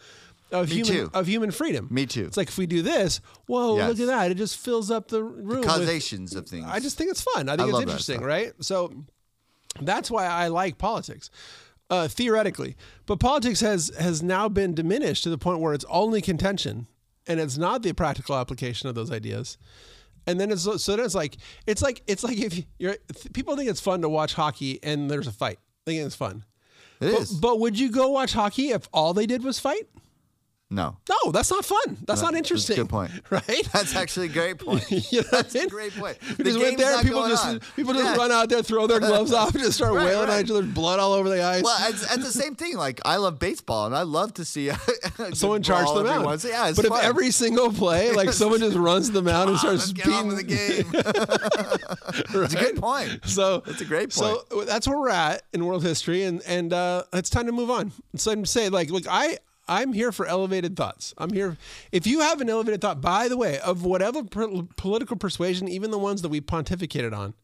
of 0.52 0.68
Me 0.68 0.76
human 0.76 0.92
too. 0.92 1.10
of 1.14 1.26
human 1.26 1.50
freedom. 1.50 1.88
Me 1.90 2.06
too. 2.06 2.24
It's 2.26 2.36
like 2.36 2.48
if 2.48 2.58
we 2.58 2.66
do 2.66 2.82
this, 2.82 3.20
whoa, 3.46 3.76
Yes. 3.78 3.88
look 3.88 4.00
at 4.00 4.06
that. 4.06 4.30
It 4.30 4.36
just 4.36 4.58
fills 4.58 4.90
up 4.90 5.08
the 5.08 5.22
room 5.24 5.60
with 5.60 5.64
Causations 5.66 6.34
of 6.34 6.46
things. 6.46 6.66
I 6.68 6.78
just 6.78 6.96
think 6.98 7.10
it's 7.10 7.22
fun. 7.22 7.48
I 7.48 7.56
think 7.56 7.70
it's 7.70 7.80
interesting, 7.80 8.20
right? 8.20 8.52
So 8.60 8.92
that's 9.80 10.10
why 10.10 10.26
I 10.26 10.48
like 10.48 10.78
politics. 10.78 11.30
Uh, 11.88 12.08
theoretically, 12.08 12.76
but 13.06 13.20
politics 13.20 13.60
has 13.60 13.92
has 13.96 14.20
now 14.20 14.48
been 14.48 14.74
diminished 14.74 15.22
to 15.22 15.30
the 15.30 15.38
point 15.38 15.60
where 15.60 15.72
it's 15.72 15.84
only 15.88 16.20
contention, 16.20 16.88
and 17.26 17.40
it's 17.40 17.56
not 17.58 17.82
the 17.82 17.92
practical 17.92 18.36
application 18.36 18.88
of 18.88 18.94
those 18.94 19.10
ideas. 19.10 19.58
And 20.26 20.40
then 20.40 20.50
it's 20.50 20.62
so 20.62 20.96
then 20.96 21.04
it's 21.04 21.14
like 21.14 21.36
it's 21.66 21.82
like 21.82 22.02
it's 22.06 22.24
like 22.24 22.36
if 22.38 22.64
you're 22.78 22.96
people 23.32 23.56
think 23.56 23.70
it's 23.70 23.80
fun 23.80 24.02
to 24.02 24.08
watch 24.08 24.34
hockey 24.34 24.80
and 24.82 25.10
there's 25.10 25.26
a 25.28 25.32
fight. 25.32 25.58
They 25.84 25.94
think 25.96 26.06
it's 26.06 26.16
fun. 26.16 26.44
It 27.00 27.12
But, 27.12 27.20
is. 27.22 27.32
but 27.32 27.60
would 27.60 27.78
you 27.78 27.90
go 27.90 28.08
watch 28.08 28.32
hockey 28.32 28.70
if 28.70 28.88
all 28.92 29.14
they 29.14 29.26
did 29.26 29.44
was 29.44 29.60
fight? 29.60 29.86
No. 30.68 30.96
No, 31.08 31.30
that's 31.30 31.50
not 31.50 31.64
fun. 31.64 31.78
That's 31.86 32.00
that's 32.06 32.22
not 32.22 32.34
a 32.34 32.36
interesting. 32.38 32.76
good 32.76 32.88
point. 32.88 33.10
right? 33.30 33.68
That's 33.72 33.94
actually 33.94 34.26
a 34.26 34.30
great 34.32 34.58
point. 34.58 34.84
You 35.12 35.20
know 35.20 35.26
what 35.30 35.34
I 35.34 35.42
That's 35.42 35.54
a 35.54 35.68
great 35.68 35.94
point. 35.94 36.18
We 36.22 36.34
The 36.36 36.44
just 36.44 36.58
went 36.58 36.78
there. 36.78 37.02
People 37.02 37.28
just 37.28 37.46
on. 37.46 37.60
people 37.76 37.92
just 37.94 38.04
Yeah. 38.04 38.16
run 38.16 38.32
out 38.32 38.48
there, 38.48 38.62
throw 38.62 38.86
their 38.88 38.98
gloves 39.08 39.32
off, 39.32 39.54
and 39.54 39.62
just 39.62 39.76
start 39.76 39.94
Right, 39.94 40.06
wailing 40.06 40.28
right. 40.28 40.38
at 40.40 40.44
each 40.46 40.50
other, 40.50 40.62
blood 40.62 40.98
all 40.98 41.12
over 41.12 41.28
the 41.28 41.42
ice. 41.44 41.62
Well, 41.62 41.76
it's, 41.88 42.02
it's 42.02 42.24
the 42.24 42.32
same 42.32 42.56
thing. 42.56 42.76
Like 42.76 43.00
I 43.04 43.16
love 43.16 43.38
baseball, 43.38 43.86
and 43.86 43.94
I 43.94 44.02
love 44.02 44.34
to 44.34 44.44
see 44.44 44.70
someone 45.34 45.62
charge 45.62 45.86
them 45.88 45.98
every 45.98 46.10
out. 46.10 46.24
once- 46.24 46.44
Yeah, 46.44 46.72
but 46.74 46.86
fun. 46.86 46.98
if 46.98 47.04
every 47.04 47.30
single 47.30 47.70
play, 47.72 48.10
like 48.12 48.32
someone 48.32 48.58
just 48.60 48.76
runs 48.76 49.10
the 49.12 49.22
mound 49.22 49.50
and 49.50 49.58
starts 49.58 49.88
let's 49.88 49.92
get 49.92 50.08
on 50.08 50.36
beating 50.36 50.36
the 50.36 50.42
game. 50.42 50.90
It's 52.44 52.54
a 52.54 52.58
good 52.58 52.76
point. 52.76 53.20
So 53.24 53.58
That's 53.60 53.80
a 53.80 53.84
great 53.84 54.10
point. 54.12 54.40
So 54.50 54.64
that's 54.64 54.88
where 54.88 54.98
we're 54.98 55.10
at 55.10 55.42
in 55.52 55.64
world 55.64 55.82
history, 55.84 56.24
and 56.24 56.42
and 56.46 56.72
uh, 56.72 57.04
it's 57.12 57.30
time 57.30 57.46
to 57.46 57.52
move 57.52 57.70
on. 57.70 57.92
So 58.16 58.32
I'm 58.32 58.44
saying, 58.46 58.72
like, 58.72 58.90
look, 58.90 59.04
I 59.08 59.38
I'm 59.68 59.92
here 59.92 60.12
for 60.12 60.26
elevated 60.26 60.76
thoughts. 60.76 61.14
I'm 61.18 61.32
here. 61.32 61.56
If 61.92 62.06
you 62.06 62.20
have 62.20 62.40
an 62.40 62.48
elevated 62.48 62.80
thought, 62.80 63.00
by 63.00 63.28
the 63.28 63.36
way, 63.36 63.58
of 63.60 63.84
whatever 63.84 64.22
per- 64.22 64.62
political 64.76 65.16
persuasion, 65.16 65.68
even 65.68 65.90
the 65.90 65.98
ones 65.98 66.22
that 66.22 66.28
we 66.28 66.40
pontificated 66.40 67.16
on, 67.16 67.34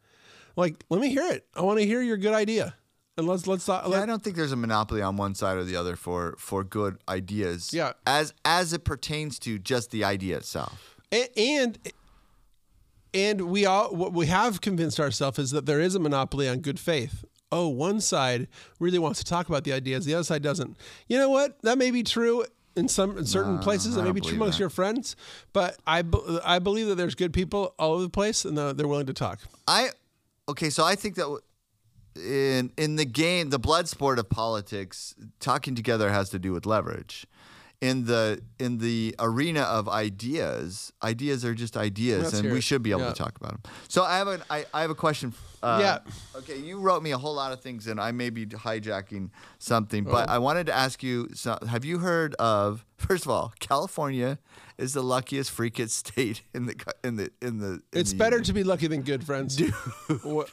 like, 0.57 0.85
let 0.89 1.01
me 1.01 1.09
hear 1.09 1.27
it. 1.33 1.47
I 1.55 1.63
want 1.63 1.79
to 1.81 1.87
hear 1.87 2.03
your 2.03 2.17
good 2.17 2.35
idea, 2.35 2.75
and 3.17 3.27
let's 3.27 3.47
let's. 3.47 3.67
Yeah, 3.67 3.83
I 3.85 4.07
don't 4.07 4.23
think 4.23 4.37
there's 4.37 4.53
a 4.53 4.57
monopoly 4.57 5.03
on 5.03 5.17
one 5.17 5.35
side 5.35 5.57
or 5.57 5.65
the 5.65 5.77
other 5.77 5.97
for 5.97 6.35
for 6.39 6.63
good 6.63 6.99
ideas. 7.09 7.73
Yeah. 7.73 7.93
As 8.07 8.35
as 8.45 8.73
it 8.73 8.85
pertains 8.85 9.39
to 9.41 9.59
just 9.59 9.91
the 9.91 10.05
idea 10.05 10.37
itself. 10.37 10.97
and 11.11 11.29
and, 11.37 11.79
and 13.15 13.41
we 13.43 13.65
all 13.67 13.95
what 13.95 14.13
we 14.13 14.27
have 14.27 14.61
convinced 14.61 15.01
ourselves 15.01 15.39
is 15.39 15.51
that 15.53 15.67
there 15.67 15.81
is 15.81 15.95
a 15.95 15.99
monopoly 15.99 16.49
on 16.49 16.61
good 16.61 16.79
faith. 16.79 17.25
Oh, 17.53 17.69
one 17.69 18.01
side 18.01 18.49
really 18.81 18.99
wants 18.99 19.19
to 19.21 19.25
talk 19.27 19.49
about 19.49 19.63
the 19.65 19.73
ideas, 19.75 20.05
the 20.07 20.15
other 20.15 20.25
side 20.25 20.43
doesn't. 20.43 20.77
You 21.07 21.19
know 21.19 21.29
what? 21.29 21.61
That 21.63 21.77
may 21.79 21.91
be 21.91 22.03
true 22.03 22.45
in 22.75 22.89
some 22.89 23.19
in 23.19 23.27
certain 23.27 23.59
places. 23.59 23.95
That 23.95 24.03
may 24.05 24.13
be 24.13 24.23
true 24.23 24.37
amongst 24.37 24.59
your 24.59 24.71
friends, 24.71 25.15
but 25.53 25.77
I 25.87 26.03
I 26.45 26.59
believe 26.59 26.87
that 26.89 26.95
there's 26.97 27.15
good 27.15 27.33
people 27.35 27.75
all 27.79 27.93
over 27.93 28.03
the 28.03 28.09
place, 28.09 28.45
and 28.47 28.57
they're 28.57 28.89
willing 28.89 29.07
to 29.07 29.13
talk. 29.13 29.39
I 29.69 29.91
okay, 30.49 30.71
so 30.71 30.83
I 30.85 30.95
think 30.95 31.17
that 31.17 31.29
in 32.17 32.73
in 32.77 32.97
the 32.97 33.05
game, 33.05 33.51
the 33.51 33.59
blood 33.59 33.89
sport 33.89 34.19
of 34.19 34.29
politics, 34.31 35.15
talking 35.39 35.75
together 35.75 36.11
has 36.11 36.31
to 36.31 36.39
do 36.39 36.53
with 36.53 36.65
leverage. 36.67 37.27
In 37.81 38.05
the 38.07 38.41
in 38.59 38.79
the 38.79 39.15
arena 39.19 39.63
of 39.63 39.89
ideas, 39.89 40.93
ideas 41.03 41.45
are 41.45 41.55
just 41.55 41.77
ideas, 41.77 42.33
and 42.33 42.51
we 42.53 42.61
should 42.61 42.83
be 42.83 42.93
able 42.93 43.03
Yeah. 43.03 43.09
to 43.13 43.15
talk 43.15 43.37
about 43.37 43.51
them. 43.63 43.73
So 43.89 44.05
I 44.05 44.17
have 44.19 44.29
an 44.29 44.43
I, 44.49 44.65
I 44.73 44.81
have 44.83 44.91
a 44.91 44.95
question 44.95 45.33
Uh, 45.63 45.79
Yeah. 45.81 46.39
Okay, 46.39 46.59
you 46.59 46.81
wrote 46.81 47.03
me 47.03 47.13
a 47.13 47.19
whole 47.19 47.35
lot 47.35 47.53
of 47.53 47.61
things, 47.61 47.87
and 47.87 48.01
I 48.01 48.11
may 48.13 48.31
be 48.31 48.47
hijacking 48.47 49.31
something, 49.59 50.05
but 50.05 50.29
I 50.29 50.39
wanted 50.39 50.67
to 50.67 50.73
ask 50.75 51.03
you: 51.03 51.29
so, 51.35 51.59
Have 51.69 51.85
you 51.85 51.99
heard 51.99 52.35
of? 52.37 52.85
First 52.97 53.25
of 53.25 53.31
all, 53.31 53.53
California 53.59 54.39
is 54.79 54.93
the 54.95 55.03
luckiest 55.03 55.51
free 55.51 55.73
state 55.87 56.43
in 56.55 56.67
the 56.67 56.75
in 57.03 57.17
the 57.17 57.31
in 57.41 57.59
the. 57.59 57.67
in 57.67 57.83
It's 57.93 58.13
the 58.13 58.19
better 58.19 58.37
union. 58.37 58.45
to 58.45 58.53
be 58.53 58.65
lucky 58.65 58.87
than 58.87 59.03
good, 59.03 59.25
friends. 59.25 59.57
Dude. 59.57 59.75
Why 60.23 60.45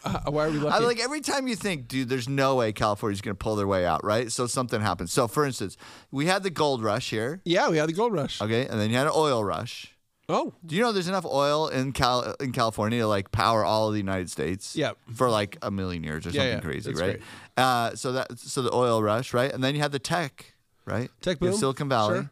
are 0.45 0.49
we 0.49 0.57
lucky? 0.57 0.75
I 0.75 0.79
like 0.79 0.99
every 0.99 1.21
time 1.21 1.47
you 1.47 1.55
think, 1.55 1.87
dude, 1.87 2.09
there's 2.09 2.27
no 2.29 2.55
way 2.55 2.71
California's 2.73 3.21
going 3.21 3.35
to 3.35 3.39
pull 3.43 3.55
their 3.55 3.67
way 3.67 3.85
out, 3.85 4.03
right? 4.03 4.31
So 4.31 4.47
something 4.47 4.81
happens. 4.81 5.11
So, 5.13 5.27
for 5.27 5.45
instance, 5.45 5.77
we 6.11 6.25
had 6.25 6.43
the 6.43 6.49
gold 6.49 6.81
rush 6.83 7.09
here, 7.09 7.41
yeah, 7.45 7.69
we 7.69 7.77
had 7.77 7.87
the 7.89 7.93
gold 7.93 8.13
rush. 8.13 8.41
okay, 8.41 8.65
and 8.67 8.79
then 8.79 8.89
you 8.89 8.95
had 8.97 9.07
an 9.07 9.13
oil 9.15 9.43
rush. 9.43 9.93
Oh, 10.31 10.53
Do 10.63 10.75
you 10.75 10.83
know 10.83 10.91
there's 10.91 11.07
enough 11.07 11.25
oil 11.25 11.67
in 11.69 11.91
Cal 11.91 12.35
in 12.39 12.51
California 12.51 12.99
to 12.99 13.07
like 13.07 13.31
power 13.31 13.65
all 13.65 13.87
of 13.87 13.93
the 13.93 13.99
United 13.99 14.29
States? 14.29 14.75
Yep. 14.75 14.97
For 15.15 15.27
like 15.29 15.57
a 15.63 15.71
million 15.71 16.03
years 16.03 16.25
or 16.25 16.29
Yeah, 16.29 16.41
something 16.41 16.53
yeah. 16.57 16.59
crazy, 16.59 16.91
That's 16.91 17.01
right? 17.01 17.21
Uh, 17.57 17.95
so 17.95 18.11
that 18.13 18.37
so 18.37 18.61
the 18.61 18.71
oil 18.73 19.01
rush, 19.01 19.33
right? 19.33 19.51
And 19.51 19.63
then 19.63 19.73
you 19.75 19.81
had 19.81 19.91
the 19.91 19.99
tech, 19.99 20.53
right? 20.85 21.09
Tech 21.21 21.39
have 21.39 21.51
boom. 21.51 21.53
Silicon 21.53 21.89
Valley, 21.89 22.17
Sure. 22.19 22.31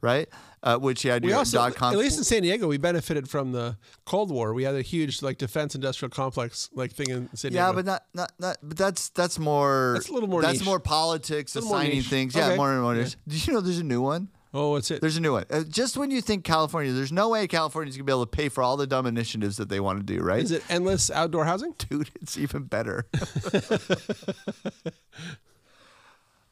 right? 0.00 0.28
Uh, 0.62 0.76
which 0.78 1.04
you 1.04 1.12
had 1.12 1.22
we 1.22 1.28
your 1.30 1.38
also, 1.38 1.58
dot 1.58 1.76
com. 1.76 1.92
at 1.92 1.98
least 1.98 2.18
in 2.18 2.24
San 2.24 2.42
Diego, 2.42 2.66
we 2.66 2.76
benefited 2.78 3.28
from 3.30 3.52
the 3.52 3.76
Cold 4.04 4.32
War. 4.32 4.52
We 4.52 4.64
had 4.64 4.74
a 4.74 4.82
huge 4.82 5.22
like 5.22 5.38
defense 5.38 5.76
industrial 5.76 6.10
complex 6.10 6.68
like 6.74 6.90
thing 6.92 7.10
in 7.10 7.28
San 7.36 7.52
Diego. 7.52 7.66
yeah, 7.68 7.72
but 7.72 7.84
not, 7.84 8.02
not 8.12 8.32
not 8.40 8.56
but 8.64 8.76
that's 8.76 9.10
that's 9.10 9.38
more 9.38 9.92
That's 9.94 10.08
a 10.08 10.12
little 10.12 10.28
more 10.28 10.42
that's 10.42 10.58
niche. 10.58 10.66
more 10.66 10.80
politics, 10.80 11.54
A 11.54 11.58
little 11.60 11.68
more 11.74 11.82
assigning 11.82 12.02
things. 12.02 12.34
Yeah, 12.34 12.46
Okay. 12.48 12.56
more 12.56 12.72
and 12.72 12.82
more. 12.82 12.94
niche. 12.94 13.16
Did 13.28 13.46
you 13.46 13.52
know 13.52 13.60
there's 13.60 13.78
a 13.78 13.84
new 13.84 14.02
one? 14.02 14.30
Oh, 14.56 14.70
what's 14.70 14.90
it? 14.90 15.00
There's 15.00 15.16
a 15.16 15.20
new 15.20 15.32
one. 15.32 15.44
Uh, 15.50 15.62
just 15.68 15.96
when 15.96 16.10
you 16.10 16.20
think 16.20 16.44
California, 16.44 16.92
there's 16.92 17.12
no 17.12 17.28
way 17.28 17.46
California's 17.46 17.96
gonna 17.96 18.04
be 18.04 18.12
able 18.12 18.26
to 18.26 18.30
pay 18.30 18.48
for 18.48 18.62
all 18.62 18.76
the 18.76 18.86
dumb 18.86 19.06
initiatives 19.06 19.58
that 19.58 19.68
they 19.68 19.80
want 19.80 19.98
to 19.98 20.04
do, 20.04 20.22
right? 20.22 20.42
Is 20.42 20.50
it 20.50 20.62
endless 20.68 21.10
outdoor 21.10 21.44
housing? 21.44 21.74
dude, 21.78 22.10
it's 22.20 22.38
even 22.38 22.64
better. 22.64 23.06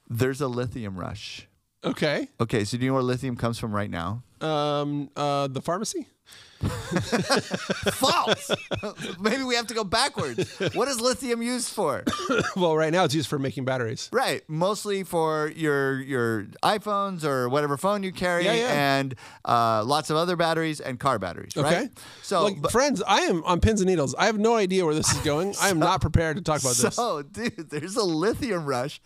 There's 0.09 0.41
a 0.41 0.49
lithium 0.49 0.97
rush. 0.99 1.49
Okay. 1.83 2.29
Okay, 2.41 2.65
so 2.65 2.77
do 2.77 2.85
you 2.85 2.91
know 2.91 2.95
where 2.95 3.03
lithium 3.03 3.37
comes 3.37 3.59
from 3.59 3.75
right 3.75 3.91
now? 3.91 4.23
Um, 4.41 5.11
uh, 5.17 5.49
the 5.49 5.61
pharmacy. 5.61 6.07
False. 7.93 8.51
Maybe 9.21 9.43
we 9.43 9.55
have 9.55 9.67
to 9.67 9.75
go 9.75 9.85
backwards. 9.85 10.59
What 10.75 10.89
is 10.89 11.01
lithium 11.01 11.43
used 11.43 11.69
for? 11.71 12.05
well, 12.57 12.77
right 12.77 12.93
now 12.93 13.05
it's 13.05 13.15
used 13.15 13.29
for 13.29 13.39
making 13.39 13.65
batteries. 13.65 14.09
Right, 14.13 14.43
mostly 14.49 15.03
for 15.05 15.53
your 15.55 16.01
your 16.01 16.45
iPhones 16.63 17.25
or 17.25 17.49
whatever 17.49 17.77
phone 17.77 18.03
you 18.03 18.13
carry, 18.13 18.45
Yeah, 18.45 18.55
yeah. 18.55 18.99
and 18.99 19.15
uh, 19.45 19.85
lots 19.85 20.11
of 20.11 20.17
other 20.17 20.37
batteries 20.37 20.81
and 20.81 20.99
car 20.99 21.19
batteries. 21.19 21.57
Okay. 21.57 21.81
Right. 21.81 21.91
So, 22.23 22.45
like, 22.45 22.63
but- 22.63 22.73
friends, 22.73 23.03
I 23.07 23.21
am 23.23 23.45
on 23.45 23.61
pins 23.61 23.81
and 23.81 23.89
needles. 23.89 24.15
I 24.15 24.27
have 24.27 24.39
no 24.39 24.57
idea 24.57 24.85
where 24.85 24.95
this 24.95 25.13
is 25.13 25.19
going. 25.21 25.55
I 25.61 25.69
am 25.69 25.79
not 25.91 26.01
prepared 26.01 26.37
to 26.37 26.43
talk 26.43 26.61
about 26.61 26.77
this. 26.77 26.95
So, 26.95 27.23
dude, 27.23 27.69
there's 27.71 27.97
a 27.97 28.05
lithium 28.05 28.65
rush. 28.65 29.01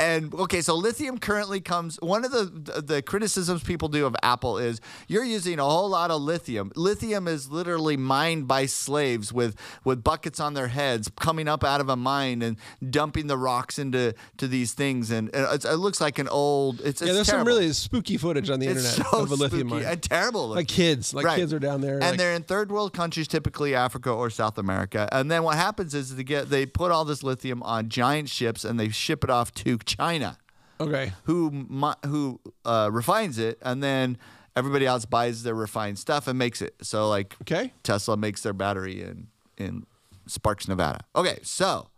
And 0.00 0.34
okay, 0.34 0.60
so 0.60 0.74
lithium 0.74 1.18
currently 1.18 1.60
comes. 1.60 1.98
One 2.02 2.24
of 2.24 2.32
the 2.32 2.82
the 2.82 3.00
criticisms 3.00 3.62
people 3.62 3.86
do 3.88 4.06
of 4.06 4.16
Apple 4.24 4.58
is 4.58 4.80
you're 5.06 5.22
using 5.24 5.60
a 5.60 5.64
whole 5.64 5.88
lot 5.88 6.10
of 6.10 6.20
lithium. 6.20 6.72
Lithium 6.74 7.28
is 7.28 7.48
literally 7.48 7.96
mined 7.96 8.48
by 8.48 8.66
slaves 8.66 9.32
with 9.32 9.54
with 9.84 10.02
buckets 10.02 10.40
on 10.40 10.54
their 10.54 10.66
heads, 10.66 11.08
coming 11.20 11.46
up 11.46 11.62
out 11.62 11.80
of 11.80 11.88
a 11.88 11.94
mine 11.94 12.42
and 12.42 12.56
dumping 12.90 13.28
the 13.28 13.38
rocks 13.38 13.78
into 13.78 14.14
to 14.38 14.48
these 14.48 14.72
things. 14.72 15.12
And, 15.12 15.30
it's, 15.32 15.64
it 15.64 15.76
looks 15.76 16.00
like 16.00 16.18
an 16.18 16.26
old. 16.26 16.80
It's, 16.80 17.00
Yeah, 17.00 17.08
it's 17.08 17.14
there's 17.16 17.26
some 17.28 17.46
really 17.46 17.72
spooky 17.72 18.16
footage 18.16 18.50
on 18.50 18.58
the 18.58 18.66
It's 18.66 18.84
internet 18.84 19.12
so 19.12 19.22
of 19.22 19.30
a 19.30 19.36
lithium 19.36 19.68
mine. 19.68 19.84
and 19.84 20.02
terrible. 20.02 20.48
Like 20.48 20.66
kids, 20.66 21.14
like 21.14 21.24
Right. 21.24 21.38
kids 21.38 21.52
are 21.52 21.60
down 21.60 21.80
there. 21.82 21.94
and 21.94 22.02
like, 22.02 22.18
they're 22.18 22.34
in 22.34 22.42
third 22.42 22.72
world 22.72 22.92
countries, 22.94 23.28
typically 23.28 23.76
Africa 23.76 24.10
or 24.10 24.28
South 24.28 24.58
America. 24.58 25.08
And 25.12 25.30
then 25.30 25.44
what 25.44 25.56
happens 25.56 25.94
is 25.94 26.16
they 26.16 26.24
get 26.24 26.50
they 26.50 26.66
put 26.66 26.90
all 26.90 27.04
this 27.04 27.22
lithium 27.22 27.62
on 27.62 27.88
giant 27.88 28.28
ships 28.28 28.64
and 28.64 28.78
they 28.80 28.88
ship 28.88 29.22
it 29.22 29.30
off 29.30 29.54
to 29.54 29.78
China, 29.96 30.38
okay. 30.80 31.12
who 31.24 31.66
who 32.04 32.40
uh, 32.64 32.88
refines 32.92 33.38
it, 33.38 33.58
and 33.62 33.82
then 33.82 34.16
everybody 34.56 34.86
else 34.86 35.04
buys 35.04 35.42
their 35.42 35.54
refined 35.54 35.98
stuff 35.98 36.28
and 36.28 36.38
makes 36.38 36.62
it. 36.62 36.74
So 36.82 37.08
like 37.08 37.36
Okay. 37.42 37.72
Tesla 37.82 38.16
makes 38.16 38.42
their 38.42 38.52
battery 38.52 39.02
in 39.02 39.28
in 39.58 39.86
Sparks, 40.26 40.66
Nevada. 40.68 41.00
Okay, 41.14 41.38
so 41.42 41.88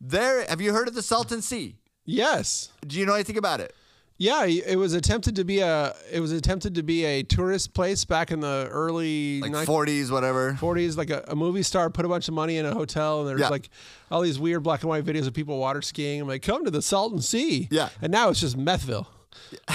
there. 0.00 0.44
Have 0.46 0.60
you 0.60 0.72
heard 0.72 0.88
of 0.88 0.94
the 0.94 1.02
Salton 1.02 1.42
Sea? 1.42 1.76
Yes. 2.04 2.70
Do 2.86 2.98
you 2.98 3.06
know 3.06 3.14
anything 3.14 3.38
about 3.38 3.60
it? 3.60 3.74
Yeah, 4.22 4.44
it 4.44 4.76
was 4.76 4.92
attempted 4.92 5.36
to 5.36 5.44
be 5.44 5.60
a 5.60 5.94
it 6.12 6.20
was 6.20 6.30
attempted 6.30 6.74
to 6.74 6.82
be 6.82 7.06
a 7.06 7.22
tourist 7.22 7.72
place 7.72 8.04
back 8.04 8.30
in 8.30 8.40
the 8.40 8.68
early 8.70 9.40
Like 9.40 9.52
19- 9.52 9.64
forties, 9.64 10.10
whatever. 10.10 10.52
40s 10.60 10.98
like 10.98 11.08
a, 11.08 11.24
a 11.28 11.34
movie 11.34 11.62
star 11.62 11.88
put 11.88 12.04
a 12.04 12.08
bunch 12.08 12.28
of 12.28 12.34
money 12.34 12.58
in 12.58 12.66
a 12.66 12.74
hotel 12.74 13.20
and 13.20 13.28
there's 13.30 13.40
Yeah. 13.40 13.48
like 13.48 13.70
all 14.10 14.20
these 14.20 14.38
weird 14.38 14.62
black 14.62 14.82
and 14.82 14.90
white 14.90 15.06
videos 15.06 15.26
of 15.26 15.32
people 15.32 15.56
water 15.56 15.80
skiing 15.80 16.20
i'm 16.20 16.28
like 16.28 16.42
come 16.42 16.66
to 16.66 16.70
the 16.70 16.82
salton 16.82 17.22
sea 17.22 17.66
Yeah. 17.70 17.88
and 18.02 18.12
now 18.12 18.28
it's 18.28 18.40
just 18.40 18.58
methville 18.58 19.06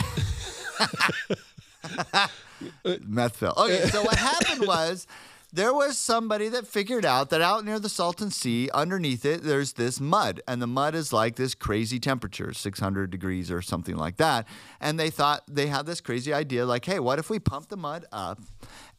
Methville. 2.61 3.57
Okay, 3.57 3.87
so 3.89 4.03
what 4.03 4.15
happened 4.17 4.61
was 4.67 5.07
there 5.55 5.73
was 5.73 5.97
somebody 5.97 6.49
that 6.49 6.67
figured 6.67 7.05
out 7.05 7.29
that 7.29 7.39
out 7.39 7.63
near 7.63 7.79
the 7.79 7.87
Salton 7.87 8.29
Sea, 8.29 8.69
underneath 8.73 9.23
it, 9.23 9.41
there's 9.41 9.73
this 9.73 10.01
mud, 10.01 10.41
and 10.49 10.61
the 10.61 10.67
mud 10.67 10.95
is 10.95 11.13
like 11.13 11.37
this 11.37 11.55
crazy 11.55 11.97
temperature, 11.97 12.53
600 12.53 13.09
degrees 13.09 13.49
or 13.49 13.61
something 13.61 13.95
like 13.95 14.17
that. 14.17 14.45
And 14.81 14.99
they 14.99 15.09
thought 15.09 15.43
they 15.47 15.67
had 15.67 15.85
this 15.85 16.01
crazy 16.01 16.33
idea, 16.33 16.65
like, 16.65 16.83
hey, 16.83 16.99
what 16.99 17.19
if 17.19 17.29
we 17.29 17.39
pump 17.39 17.69
the 17.69 17.77
mud 17.77 18.05
up, 18.11 18.41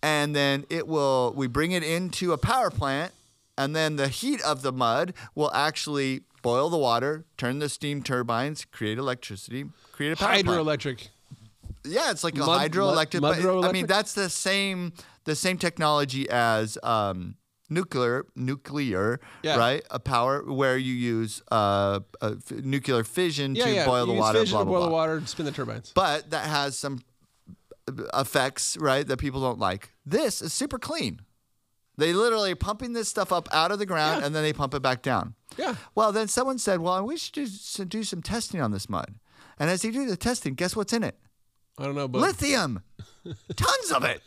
and 0.02 0.34
then 0.34 0.64
it 0.70 0.88
will 0.88 1.34
we 1.36 1.46
bring 1.46 1.72
it 1.72 1.82
into 1.82 2.32
a 2.32 2.38
power 2.38 2.70
plant, 2.70 3.12
and 3.58 3.76
then 3.76 3.96
the 3.96 4.08
heat 4.08 4.40
of 4.42 4.62
the 4.62 4.72
mud 4.72 5.12
will 5.34 5.52
actually 5.52 6.22
boil 6.40 6.70
the 6.70 6.78
water, 6.78 7.26
turn 7.36 7.58
the 7.58 7.68
steam 7.68 8.02
turbines, 8.02 8.64
create 8.64 8.96
electricity, 8.96 9.66
create 9.92 10.12
a 10.12 10.16
power 10.16 10.28
plant. 10.28 10.46
Yeah, 11.87 12.11
it's 12.11 12.25
like 12.25 12.37
a 12.37 12.40
Mud- 12.45 12.71
hydroelectric. 12.73 13.21
mud- 13.21 13.43
but 13.43 13.69
I 13.69 13.73
mean, 13.73 13.87
that's 13.87 14.12
the 14.14 14.28
same 14.31 14.93
the 15.25 15.35
same 15.35 15.59
technology 15.59 16.28
as 16.31 16.78
um, 16.83 17.35
nuclear 17.69 18.26
nuclear 18.37 19.21
Yeah. 19.43 19.57
right? 19.57 19.83
A 19.90 19.99
power 19.99 20.43
where 20.45 20.76
you 20.78 20.93
use 20.95 21.43
uh, 21.50 22.00
f- 22.23 22.50
nuclear 22.52 23.02
fission 23.05 23.55
yeah 23.57 23.64
to 23.64 23.75
yeah 23.75 23.87
boil 23.87 24.00
you 24.02 24.07
the 24.07 24.12
use 24.14 24.21
water. 24.21 24.38
fission 24.40 24.55
Blah 24.55 24.61
to 24.61 24.64
blah 24.66 24.73
boil 24.78 24.81
blah. 24.81 24.88
the 24.88 24.95
water 24.95 25.16
and 25.16 25.28
spin 25.28 25.47
the 25.47 25.52
turbines 25.52 25.93
But 25.95 26.31
that 26.31 26.47
has 26.47 26.78
some 26.78 27.00
effects, 28.14 28.76
right? 28.81 29.07
That 29.07 29.19
people 29.19 29.40
don't 29.40 29.59
like. 29.59 29.93
This 30.05 30.43
is 30.43 30.52
super 30.52 30.78
clean. 30.78 31.21
They 31.99 32.12
literally 32.12 32.52
are 32.52 32.57
pumping 32.57 32.93
this 32.93 33.09
stuff 33.09 33.33
up 33.33 33.49
out 33.52 33.73
of 33.73 33.78
the 33.78 33.87
ground 33.87 34.23
and 34.25 34.35
then 34.35 34.43
they 34.43 34.52
pump 34.52 34.75
it 34.75 34.83
back 34.83 35.02
down. 35.02 35.35
yeah 35.57 35.76
Well, 35.95 36.12
then 36.12 36.28
someone 36.28 36.59
said, 36.59 36.81
"Well, 36.81 37.02
we 37.07 37.16
should 37.16 37.88
do 37.88 38.02
some 38.05 38.23
testing 38.23 38.61
on 38.61 38.71
this 38.73 38.88
mud." 38.88 39.14
And 39.59 39.71
as 39.71 39.81
they 39.83 39.90
do 39.90 40.05
the 40.07 40.16
testing, 40.16 40.55
guess 40.55 40.76
what's 40.76 40.93
in 40.93 41.02
it? 41.02 41.19
I 41.78 41.85
don't 41.85 41.95
know 41.95 42.09
but 42.09 42.21
lithium. 42.21 42.83
Tons 43.56 43.90
of 43.90 44.04
it. 44.04 44.23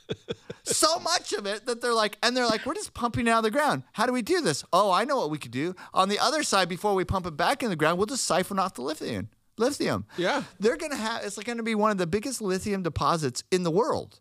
So 0.64 1.00
much 1.00 1.32
of 1.32 1.46
it 1.46 1.66
that 1.68 1.82
they're 1.82 1.94
like 1.94 2.18
and 2.22 2.36
they're 2.36 2.46
like 2.46 2.66
we're 2.66 2.74
just 2.74 2.94
pumping 2.94 3.28
it 3.28 3.30
out 3.30 3.40
of 3.40 3.44
the 3.44 3.52
ground. 3.52 3.84
How 3.94 4.06
do 4.06 4.12
we 4.14 4.22
do 4.22 4.42
this? 4.42 4.64
Oh 4.74 4.92
i 4.92 5.06
know 5.06 5.18
what 5.18 5.30
we 5.32 5.38
could 5.38 5.52
do. 5.52 5.74
On 5.94 6.10
the 6.10 6.20
other 6.20 6.44
side 6.44 6.68
before 6.70 6.94
we 6.94 7.06
pump 7.06 7.26
it 7.26 7.38
back 7.38 7.64
in 7.64 7.70
the 7.70 7.76
ground 7.76 7.98
we'll 7.98 8.08
just 8.08 8.26
siphon 8.26 8.60
off 8.60 8.74
the 8.76 8.82
lithium 8.82 9.30
lithium. 9.58 10.06
Yeah. 10.18 10.44
they're 10.60 10.78
gonna 10.78 10.96
have 10.96 11.24
it's 11.24 11.38
going 11.38 11.58
to 11.58 11.64
be 11.64 11.76
one 11.76 11.92
of 11.92 11.98
the 11.98 12.08
biggest 12.08 12.42
lithium 12.42 12.84
deposits 12.84 13.44
in 13.52 13.64
the 13.64 13.72
world. 13.72 14.20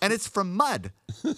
And 0.00 0.12
it's 0.12 0.28
from 0.28 0.54
mud. 0.56 0.92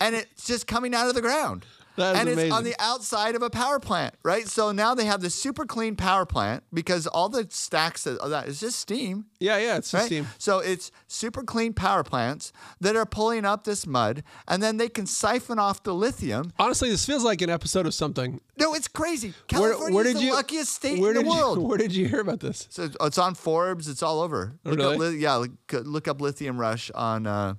And 0.00 0.14
it's 0.14 0.46
just 0.46 0.68
coming 0.68 0.94
out 0.94 1.08
of 1.08 1.14
the 1.16 1.20
ground 1.20 1.66
Is 1.98 2.18
and 2.18 2.28
it's 2.28 2.52
on 2.52 2.64
the 2.64 2.74
outside 2.78 3.34
of 3.34 3.42
a 3.42 3.50
power 3.50 3.78
plant, 3.80 4.14
right? 4.22 4.46
So 4.46 4.72
now 4.72 4.94
they 4.94 5.04
have 5.06 5.20
this 5.20 5.34
super 5.34 5.64
clean 5.66 5.96
power 5.96 6.24
plant 6.26 6.62
because 6.72 7.06
all 7.06 7.28
the 7.28 7.46
stacks 7.50 8.04
that, 8.04 8.18
of 8.18 8.30
that 8.30 8.48
is 8.48 8.60
just 8.60 8.78
steam. 8.78 9.26
yeah 9.40 9.58
yeah 9.58 9.76
it's 9.76 9.90
just 9.90 10.00
Right? 10.02 10.06
steam 10.06 10.26
So 10.38 10.58
it's 10.60 10.90
super 11.06 11.42
clean 11.42 11.72
power 11.72 12.02
plants 12.04 12.52
that 12.80 12.96
are 12.96 13.06
pulling 13.06 13.44
up 13.44 13.64
this 13.64 13.86
mud, 13.86 14.22
and 14.46 14.62
then 14.62 14.76
they 14.76 14.88
can 14.88 15.06
siphon 15.06 15.58
off 15.58 15.82
the 15.82 15.94
lithium. 15.94 16.52
honestly 16.58 16.90
this 16.90 17.04
feels 17.06 17.24
like 17.24 17.40
an 17.42 17.50
episode 17.50 17.86
of 17.86 17.94
something 17.94 18.40
No, 18.56 18.74
it's 18.74 18.88
crazy. 18.88 19.28
where, 19.50 19.70
California 19.72 19.94
where 19.96 20.06
is 20.06 20.12
did 20.14 20.20
the 20.22 20.26
you 20.26 20.32
luckiest 20.34 20.74
state 20.74 21.00
where 21.00 21.10
in 21.10 21.16
the 21.18 21.22
did 21.24 21.32
you- 21.32 21.38
world. 21.38 21.58
where 21.68 21.78
did 21.78 21.92
you 21.94 22.06
hear 22.08 22.20
about 22.20 22.40
this 22.40 22.66
So 22.70 22.88
it's 23.00 23.18
on 23.18 23.34
Forbes. 23.34 23.88
It's 23.88 24.02
all 24.02 24.20
over. 24.20 24.54
Oh, 24.64 24.70
Look 24.70 24.78
really? 24.78 24.96
li- 25.16 25.18
yeah, 25.18 25.34
look, 25.34 25.50
look 25.72 26.08
up 26.08 26.20
lithium 26.20 26.58
rush 26.58 26.90
on 26.94 27.26
uh, 27.26 27.54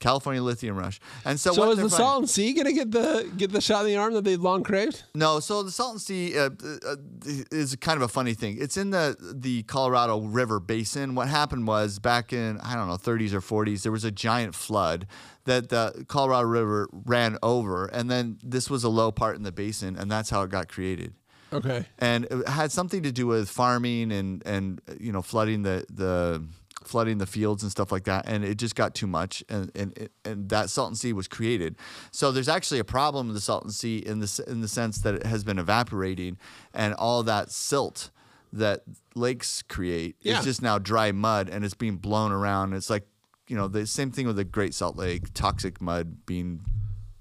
California 0.00 0.42
lithium 0.42 0.76
rush. 0.76 0.98
And 1.24 1.38
so, 1.38 1.52
so 1.52 1.60
what 1.60 1.70
is 1.70 1.76
the 1.76 1.82
finding- 1.82 1.96
salton 1.96 2.26
sea 2.26 2.52
gonna 2.52 2.72
get 2.72 2.90
the 2.90 3.30
get 3.36 3.52
the 3.52 3.60
shot 3.60 3.82
in 3.82 3.86
the 3.92 3.96
arm 3.96 4.14
that 4.14 4.24
they've 4.24 4.40
long 4.40 4.62
craved 4.62 5.04
No, 5.14 5.38
so 5.40 5.62
the 5.62 5.70
Salton 5.70 5.98
Sea 6.00 6.36
uh, 6.38 6.50
uh, 6.86 6.96
is 7.52 7.76
kind 7.76 7.96
of 7.96 8.02
a 8.02 8.08
funny 8.08 8.34
thing. 8.34 8.56
It's 8.60 8.76
in 8.76 8.90
the 8.90 9.16
the 9.20 9.62
Colorado 9.64 10.18
River 10.20 10.58
basin. 10.58 11.14
What 11.14 11.28
happened 11.28 11.66
was 11.66 11.98
back 11.98 12.32
in 12.32 12.58
I 12.60 12.74
don't 12.74 12.88
know 12.88 12.94
30s 12.96 13.32
or 13.32 13.40
40s, 13.40 13.82
there 13.82 13.92
was 13.92 14.04
a 14.04 14.10
giant 14.10 14.54
flood 14.54 15.06
that 15.44 15.68
the 15.68 16.04
Colorado 16.08 16.46
River 16.48 16.88
ran 16.92 17.36
over, 17.42 17.86
and 17.86 18.10
then 18.10 18.38
this 18.42 18.68
was 18.70 18.84
a 18.84 18.88
low 18.88 19.10
part 19.12 19.36
in 19.36 19.42
the 19.42 19.52
basin, 19.52 19.96
and 19.96 20.10
that's 20.10 20.30
how 20.30 20.42
it 20.42 20.50
got 20.50 20.68
created. 20.68 21.14
okay 21.52 21.84
And 21.98 22.24
it 22.30 22.48
had 22.48 22.72
something 22.72 23.02
to 23.02 23.12
do 23.12 23.26
with 23.26 23.50
farming 23.50 24.12
and 24.12 24.42
and 24.46 24.80
you 24.98 25.12
know 25.12 25.22
flooding 25.22 25.62
the 25.62 25.84
the 25.90 26.42
flooding 26.84 27.18
the 27.18 27.26
fields 27.26 27.62
and 27.62 27.70
stuff 27.70 27.92
like 27.92 28.04
that, 28.04 28.26
and 28.26 28.44
it 28.44 28.56
just 28.56 28.74
got 28.74 28.94
too 28.94 29.06
much, 29.06 29.44
and 29.48 29.70
and 29.74 30.08
and 30.24 30.48
that 30.48 30.70
Salton 30.70 30.94
Sea 30.96 31.12
was 31.12 31.28
created. 31.28 31.76
So 32.10 32.32
there's 32.32 32.48
actually 32.48 32.80
a 32.80 32.84
problem 32.84 33.26
with 33.28 33.34
the 33.36 33.40
Salton 33.40 33.70
Sea 33.70 33.98
in 33.98 34.20
the 34.20 34.44
in 34.46 34.60
the 34.60 34.68
sense 34.68 34.98
that 34.98 35.14
it 35.14 35.26
has 35.26 35.44
been 35.44 35.58
evaporating, 35.58 36.38
and 36.72 36.94
all 36.94 37.22
that 37.24 37.50
silt 37.50 38.10
that 38.52 38.82
lakes 39.14 39.62
create 39.62 40.16
Yeah. 40.22 40.38
is 40.38 40.44
just 40.44 40.62
now 40.62 40.78
dry 40.78 41.12
mud, 41.12 41.48
and 41.48 41.64
it's 41.64 41.74
being 41.74 41.96
blown 41.96 42.32
around. 42.32 42.72
It's 42.72 42.90
like 42.90 43.06
you 43.48 43.56
know 43.56 43.68
the 43.68 43.86
same 43.86 44.10
thing 44.10 44.26
with 44.26 44.36
the 44.36 44.44
Great 44.44 44.74
Salt 44.74 44.96
Lake, 44.96 45.32
toxic 45.34 45.80
mud 45.80 46.24
being 46.26 46.60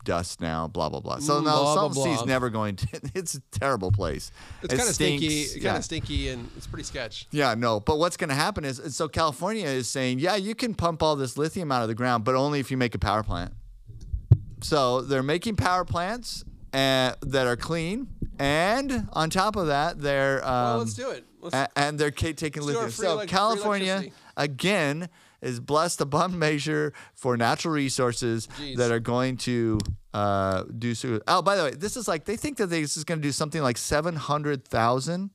dust 0.10 0.42
now, 0.42 0.68
blah 0.68 0.90
blah 0.90 1.00
blah. 1.00 1.20
So 1.20 1.34
Mm, 1.36 1.46
now 1.46 1.52
blah, 1.56 1.64
blah, 1.64 1.74
Salton 1.76 2.04
Sea 2.04 2.12
is 2.12 2.18
blah. 2.18 2.26
never 2.26 2.50
going 2.50 2.76
to. 2.78 2.88
It's 3.16 3.36
a 3.36 3.42
terrible 3.52 3.92
place. 3.92 4.32
It's 4.64 4.74
It 4.74 4.78
kind 4.78 4.90
of 4.90 4.96
stinky, 4.96 5.30
stinks. 5.30 5.54
kind 5.54 5.64
Yeah. 5.64 5.78
of 5.78 5.86
stinky, 5.86 6.30
and 6.30 6.50
it's 6.58 6.68
pretty 6.68 6.84
sketch. 6.84 7.28
Yeah, 7.32 7.54
no. 7.56 7.80
But 7.80 8.00
what's 8.00 8.18
going 8.18 8.30
to 8.30 8.36
happen 8.36 8.66
is, 8.66 8.82
so 8.96 9.08
California 9.08 9.66
is 9.68 9.88
saying, 9.88 10.20
yeah, 10.20 10.36
you 10.36 10.56
can 10.56 10.74
pump 10.74 11.04
all 11.04 11.16
this 11.16 11.38
lithium 11.38 11.72
out 11.72 11.82
of 11.84 11.88
the 11.88 11.96
ground, 11.96 12.24
but 12.24 12.36
only 12.36 12.60
if 12.60 12.72
you 12.72 12.78
make 12.78 12.96
a 12.96 13.00
power 13.00 13.24
plant. 13.24 13.54
So 14.62 15.02
they're 15.02 15.24
making 15.24 15.56
power 15.56 15.86
plants 15.86 16.44
uh, 16.74 17.14
that 17.22 17.48
are 17.48 17.56
clean, 17.56 18.08
and 18.38 19.08
on 19.14 19.30
top 19.30 19.56
of 19.56 19.68
that, 19.68 20.00
they're 20.02 20.40
um, 20.46 20.52
Well, 20.64 20.78
let's 20.80 20.94
do 20.96 21.10
it. 21.12 21.26
Let's, 21.42 21.56
a- 21.56 21.70
and 21.80 21.98
they're 21.98 22.12
taking 22.12 22.64
lithium. 22.64 22.92
So 22.92 23.20
free 23.20 23.28
California 23.28 24.04
again 24.36 25.08
is 25.42 25.60
blessed 25.62 26.02
above 26.02 26.34
measure 26.48 26.92
for 27.16 27.38
natural 27.38 27.74
resources 27.74 28.48
Jeez. 28.60 28.76
that 28.76 28.92
are 28.92 29.00
going 29.00 29.38
to 29.38 29.80
uh, 30.14 30.64
do 30.78 30.96
so. 30.96 31.22
Oh, 31.28 31.42
by 31.42 31.56
the 31.56 31.64
way, 31.64 31.72
this 31.72 31.96
is 31.98 32.08
like 32.08 32.26
they 32.26 32.38
think 32.38 32.58
that 32.58 32.68
this 32.68 32.98
is 32.98 33.04
going 33.04 33.20
to 33.20 33.28
do 33.28 33.32
something 33.32 33.62
like 33.62 33.78
seven 33.78 34.16
hundred 34.16 34.66
thousand 34.66 35.32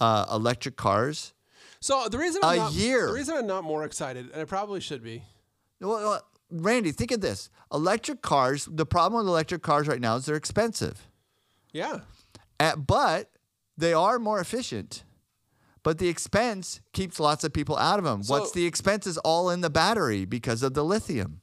uh, 0.00 0.26
electric 0.30 0.76
cars. 0.76 1.32
so 1.80 2.08
the 2.08 2.18
reason 2.18 2.40
I'm 2.44 2.54
a 2.58 2.62
not, 2.64 2.72
year. 2.72 3.06
the 3.08 3.12
reason 3.14 3.36
I'm 3.36 3.46
not 3.46 3.64
more 3.64 3.84
excited, 3.84 4.30
and 4.32 4.40
I 4.40 4.44
probably 4.44 4.80
should 4.80 5.02
be. 5.02 5.22
Well, 5.80 6.22
Randy, 6.50 6.92
think 6.92 7.12
of 7.12 7.20
this: 7.20 7.50
electric 7.72 8.22
cars. 8.22 8.68
The 8.70 8.86
problem 8.86 9.20
with 9.24 9.28
electric 9.28 9.62
cars 9.62 9.88
right 9.88 10.00
now 10.00 10.16
is 10.16 10.26
they're 10.26 10.36
expensive, 10.36 11.08
Yeah. 11.72 12.00
Uh, 12.60 12.74
but 12.76 13.30
they 13.76 13.92
are 13.92 14.18
more 14.18 14.40
efficient. 14.40 15.04
But 15.84 15.98
the 15.98 16.08
expense 16.08 16.80
keeps 16.92 17.20
lots 17.20 17.44
of 17.44 17.52
people 17.52 17.76
out 17.78 17.98
of 18.00 18.04
them. 18.04 18.22
What's 18.26 18.50
the 18.50 18.66
expense 18.66 19.06
is 19.06 19.16
all 19.18 19.48
in 19.48 19.60
the 19.60 19.70
battery 19.70 20.24
because 20.24 20.62
of 20.64 20.74
the 20.74 20.84
lithium. 20.84 21.40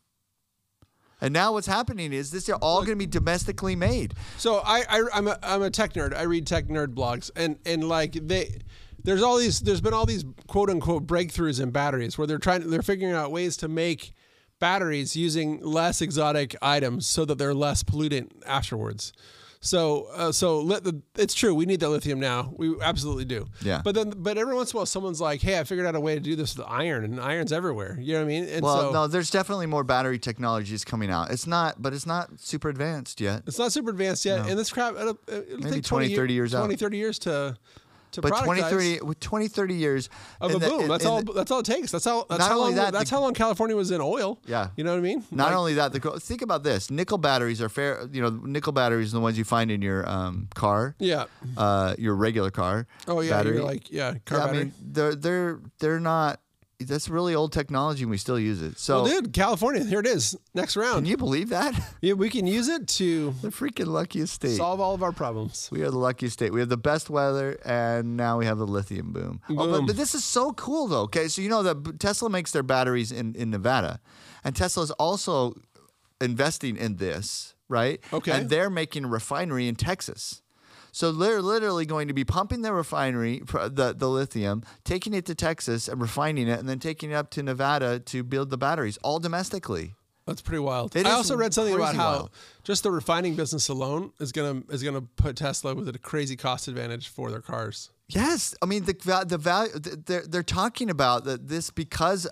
And 1.22 1.34
now 1.34 1.54
what's 1.54 1.68
happening 1.68 2.14
is 2.14 2.32
this 2.32 2.50
are 2.50 2.56
all 2.56 2.80
going 2.80 2.98
to 2.98 3.06
be 3.06 3.06
domestically 3.06 3.76
made. 3.76 4.14
So 4.38 4.62
I, 4.66 4.84
I 4.90 5.04
I'm 5.14 5.28
a 5.28 5.40
I'm 5.42 5.62
a 5.62 5.70
tech 5.70 5.94
nerd. 5.94 6.16
I 6.16 6.24
read 6.24 6.46
tech 6.46 6.68
nerd 6.68 6.94
blogs, 6.94 7.32
and 7.36 7.58
and 7.66 7.88
like 7.88 8.14
they. 8.14 8.60
There's 9.04 9.22
all 9.22 9.38
these. 9.38 9.60
There's 9.60 9.82
been 9.82 9.94
all 9.94 10.06
these 10.06 10.26
quote 10.48 10.70
unquote 10.70 11.06
breakthroughs 11.06 11.62
in 11.62 11.72
batteries 11.72 12.18
where 12.18 12.28
they're 12.28 12.40
trying. 12.40 12.70
They're 12.70 12.82
figuring 12.82 13.14
out 13.14 13.32
ways 13.32 13.56
to 13.58 13.68
make 13.68 14.14
batteries 14.60 15.16
using 15.16 15.62
less 15.62 16.02
exotic 16.02 16.56
items 16.62 17.06
so 17.06 17.26
that 17.26 17.38
they're 17.38 17.54
less 17.54 17.84
pollutant 17.84 18.32
afterwards. 18.46 19.14
So, 19.66 20.08
uh, 20.14 20.32
so 20.32 20.60
lit, 20.60 20.84
the, 20.84 21.02
it's 21.18 21.34
true. 21.34 21.56
We 21.56 21.66
need 21.66 21.80
the 21.80 21.90
lithium 21.90 22.20
now. 22.20 22.54
We 22.56 22.76
absolutely 22.82 23.26
do. 23.26 23.48
Yeah. 23.64 23.82
But 23.84 23.96
then, 23.96 24.14
but 24.16 24.38
every 24.38 24.54
once 24.54 24.72
in 24.72 24.78
a 24.78 24.80
while, 24.80 24.86
someone's 24.86 25.20
like, 25.20 25.42
"Hey, 25.42 25.60
I 25.60 25.64
figured 25.64 25.88
out 25.88 25.96
a 25.96 26.00
way 26.00 26.14
to 26.14 26.22
do 26.22 26.36
this 26.36 26.56
with 26.56 26.68
iron, 26.70 27.04
and 27.04 27.20
iron's 27.20 27.52
everywhere." 27.52 27.98
You 28.00 28.14
know 28.14 28.20
what 28.20 28.26
I 28.26 28.28
mean? 28.28 28.48
And 28.48 28.64
Well, 28.64 28.82
so, 28.82 28.92
no, 28.92 29.08
there's 29.08 29.32
definitely 29.32 29.66
more 29.66 29.84
battery 29.84 30.20
technologies 30.20 30.86
coming 30.86 31.10
out. 31.10 31.32
It's 31.32 31.48
not, 31.48 31.82
but 31.82 31.94
it's 31.94 32.06
not 32.06 32.40
super 32.40 32.70
advanced 32.70 33.20
yet. 33.20 33.42
It's 33.48 33.58
not 33.58 33.72
super 33.72 33.90
advanced 33.90 34.24
yet, 34.24 34.48
and 34.48 34.58
this 34.58 34.72
crap 34.72 34.96
it'll, 34.96 35.18
it'll 35.28 35.58
Maybe 35.58 35.72
take 35.78 35.84
20, 35.84 36.16
30 36.16 36.34
years 36.34 36.54
out. 36.54 36.60
20, 36.60 36.76
30 36.76 36.98
years 36.98 37.20
to 37.20 37.58
to 38.16 38.22
But 38.22 38.44
20, 38.44 38.62
30, 38.62 39.00
with 39.02 39.20
20, 39.20 39.48
30 39.48 39.74
years 39.76 40.10
of 40.42 40.52
a 40.52 40.60
the- 40.60 40.68
boom. 40.68 40.82
and- 40.82 40.90
that's 40.92 41.04
and 41.06 41.12
all. 41.14 41.22
the- 41.22 41.34
that's 41.34 41.52
all 41.52 41.60
it 41.60 41.66
takes. 41.66 41.92
That's 41.92 42.04
how. 42.06 42.26
That's 42.30 42.40
Not 42.40 42.50
how 42.50 42.60
only 42.60 42.66
long. 42.72 42.76
that, 42.76 42.94
that's 42.94 43.10
the- 43.10 43.16
how 43.16 43.22
long 43.22 43.34
California 43.34 43.76
was 43.76 43.92
in 43.92 44.02
oil. 44.02 44.40
Yeah. 44.46 44.70
you 44.76 44.84
know 44.84 44.92
what 44.92 44.98
I 44.98 45.02
mean. 45.02 45.24
Not 45.32 45.48
Like, 45.50 45.56
only 45.56 45.74
that, 45.76 45.94
the 45.94 46.00
think 46.20 46.42
about 46.42 46.64
this: 46.64 46.90
nickel 46.92 47.18
batteries 47.18 47.62
are 47.62 47.70
fair. 47.70 48.08
You 48.12 48.22
know, 48.22 48.30
nickel 48.30 48.74
batteries 48.74 49.14
are 49.14 49.18
the 49.18 49.22
ones 49.22 49.38
you 49.38 49.44
find 49.44 49.70
in 49.72 49.82
your 49.82 50.08
um, 50.10 50.48
car, 50.56 50.96
Yeah. 51.00 51.26
uh, 51.58 51.96
your 51.98 52.16
regular 52.16 52.52
car. 52.52 52.88
Oh 53.08 53.22
yeah. 53.22 53.32
battery. 53.32 53.60
Like 53.60 53.92
yeah. 53.92 54.16
Car 54.26 54.40
yeah, 54.40 54.46
I 54.46 54.52
mean, 54.52 54.74
they're 54.82 55.16
they're 55.16 55.60
they're 55.80 56.00
not. 56.00 56.40
That's 56.80 57.08
really 57.08 57.34
old 57.34 57.54
technology, 57.54 58.04
and 58.04 58.12
we 58.12 58.18
still 58.18 58.40
use 58.40 58.62
it. 58.62 58.78
So, 58.78 59.04
well, 59.04 59.22
dude, 59.22 59.34
California. 59.34 59.84
Here 59.84 60.02
it 60.02 60.08
is. 60.08 60.36
Next 60.54 60.76
round. 60.76 60.96
can 60.98 61.06
you 61.06 61.16
believe 61.16 61.50
that? 61.50 61.74
yeah, 62.02 62.14
we 62.14 62.30
can 62.30 62.46
use 62.48 62.68
it 62.68 62.88
to 62.90 63.34
the 63.42 63.48
freaking 63.48 63.88
luckiest 63.88 64.34
state. 64.34 64.58
solve 64.58 64.82
all 64.82 64.94
of 64.94 65.02
our 65.02 65.14
problems. 65.14 65.70
We 65.72 65.84
are 65.84 65.90
the 65.90 65.98
luckiest 65.98 66.34
state. 66.34 66.52
We 66.52 66.60
have 66.60 66.70
the 66.70 66.78
best 66.78 67.10
weather, 67.10 67.58
and 67.64 68.18
now 68.18 68.38
we 68.38 68.46
have 68.46 68.58
the 68.58 68.68
lithium 68.68 69.14
boom. 69.14 69.40
Oh, 69.50 69.56
but, 69.56 69.66
Boom. 69.68 69.86
but 69.86 69.96
this 69.96 70.14
is 70.14 70.26
so 70.26 70.52
cool, 70.54 70.88
though. 70.88 71.04
Okay, 71.04 71.28
so 71.30 71.42
you 71.42 71.50
know 71.50 71.64
that 71.64 72.00
Tesla 72.00 72.30
makes 72.30 72.52
their 72.52 72.64
batteries 72.64 73.12
in, 73.12 73.36
in 73.36 73.50
Nevada, 73.50 74.02
and 74.44 74.54
Tesla 74.56 74.84
is 74.84 74.92
also 74.92 75.54
investing 76.20 76.78
in 76.78 76.98
this, 76.98 77.56
right? 77.70 78.02
Okay. 78.12 78.32
And 78.32 78.50
they're 78.50 78.70
making 78.70 79.06
a 79.06 79.08
refinery 79.08 79.68
in 79.68 79.76
Texas. 79.76 80.42
So 80.96 81.12
they're 81.12 81.42
literally 81.42 81.86
going 81.86 82.08
to 82.08 82.14
be 82.14 82.24
pumping 82.24 82.62
the 82.62 82.72
refinery, 82.72 83.42
the, 83.46 83.94
the 83.98 84.08
lithium, 84.08 84.64
taking 84.86 85.14
it 85.14 85.26
to 85.26 85.36
Texas 85.36 85.90
and 85.90 86.00
refining 86.00 86.48
it, 86.48 86.58
and 86.58 86.70
then 86.70 86.80
taking 86.80 87.12
it 87.12 87.16
up 87.16 87.30
to 87.32 87.44
Nevada 87.44 88.00
to 88.00 88.24
build 88.24 88.50
the 88.50 88.58
batteries, 88.58 88.96
all 89.04 89.20
domestically. 89.20 89.96
That's 90.26 90.42
pretty 90.42 90.60
wild. 90.60 90.96
It 90.96 91.06
I 91.06 91.12
also 91.12 91.36
read 91.36 91.54
something 91.54 91.76
about 91.76 91.96
how 91.96 92.12
wild. 92.12 92.30
just 92.64 92.84
the 92.84 92.92
refining 92.92 93.36
business 93.36 93.68
alone 93.68 94.14
is 94.22 94.32
gonna 94.32 94.64
is 94.70 94.84
gonna 94.84 95.02
put 95.02 95.36
Tesla 95.36 95.76
with 95.76 95.90
a 95.90 96.00
crazy 96.00 96.38
cost 96.38 96.70
advantage 96.70 97.10
for 97.10 97.30
their 97.30 97.42
cars. 97.42 97.92
Yes, 98.08 98.56
I 98.62 98.66
mean 98.66 98.86
the 98.86 99.26
the 99.28 99.38
value 99.38 99.74
they're 99.74 100.26
they're 100.26 100.44
talking 100.44 100.90
about 100.90 101.26
that 101.26 101.50
this 101.50 101.72
because 101.72 102.26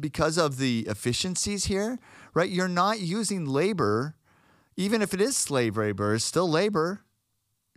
because 0.00 0.36
of 0.36 0.58
the 0.58 0.80
efficiencies 0.88 1.66
here, 1.66 2.00
right? 2.34 2.50
You're 2.50 2.66
not 2.66 2.98
using 2.98 3.46
labor, 3.46 4.16
even 4.76 5.00
if 5.00 5.14
it 5.14 5.20
is 5.20 5.36
slave 5.36 5.76
labor, 5.76 6.14
it's 6.16 6.24
still 6.24 6.50
labor 6.50 7.04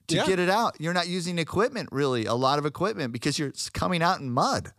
to 0.07 0.15
Yeah. 0.15 0.25
get 0.25 0.39
it 0.39 0.49
out. 0.49 0.75
You're 0.79 0.93
not 0.93 1.07
using 1.07 1.39
equipment 1.39 1.89
really, 1.91 2.25
a 2.25 2.33
lot 2.35 2.59
of 2.59 2.65
equipment 2.65 3.13
because 3.13 3.39
you're 3.39 3.53
coming 3.73 4.01
out 4.03 4.19
in 4.19 4.29
mud. 4.31 4.73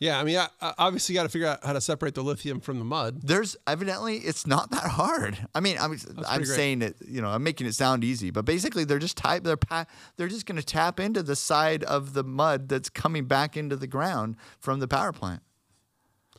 Yeah, 0.00 0.20
I 0.20 0.22
mean, 0.22 0.36
I, 0.38 0.46
I 0.60 0.74
obviously 0.78 1.16
got 1.16 1.24
to 1.24 1.28
figure 1.28 1.48
out 1.48 1.64
how 1.64 1.72
to 1.72 1.80
separate 1.80 2.14
the 2.14 2.22
lithium 2.22 2.60
from 2.60 2.78
the 2.78 2.84
mud. 2.84 3.20
There's 3.20 3.56
evidently 3.66 4.18
it's 4.18 4.46
not 4.46 4.70
that 4.70 4.84
hard. 4.92 5.48
I 5.56 5.58
mean, 5.60 5.76
I'm 5.80 5.98
I'm 6.28 6.44
saying 6.44 6.82
it, 6.82 6.96
you 7.04 7.20
know, 7.20 7.28
I'm 7.28 7.42
making 7.42 7.66
it 7.66 7.74
sound 7.74 8.04
easy, 8.04 8.30
but 8.30 8.44
basically 8.44 8.84
they're 8.84 9.00
just 9.00 9.16
type 9.16 9.42
they're 9.42 9.56
pa- 9.56 9.86
they're 10.16 10.28
just 10.28 10.46
going 10.46 10.54
to 10.56 10.64
tap 10.64 11.00
into 11.00 11.24
the 11.24 11.34
side 11.34 11.82
of 11.82 12.12
the 12.14 12.22
mud 12.22 12.68
that's 12.68 12.88
coming 12.88 13.24
back 13.24 13.56
into 13.56 13.74
the 13.74 13.88
ground 13.88 14.36
from 14.60 14.78
the 14.78 14.86
power 14.86 15.12
plant. 15.12 15.42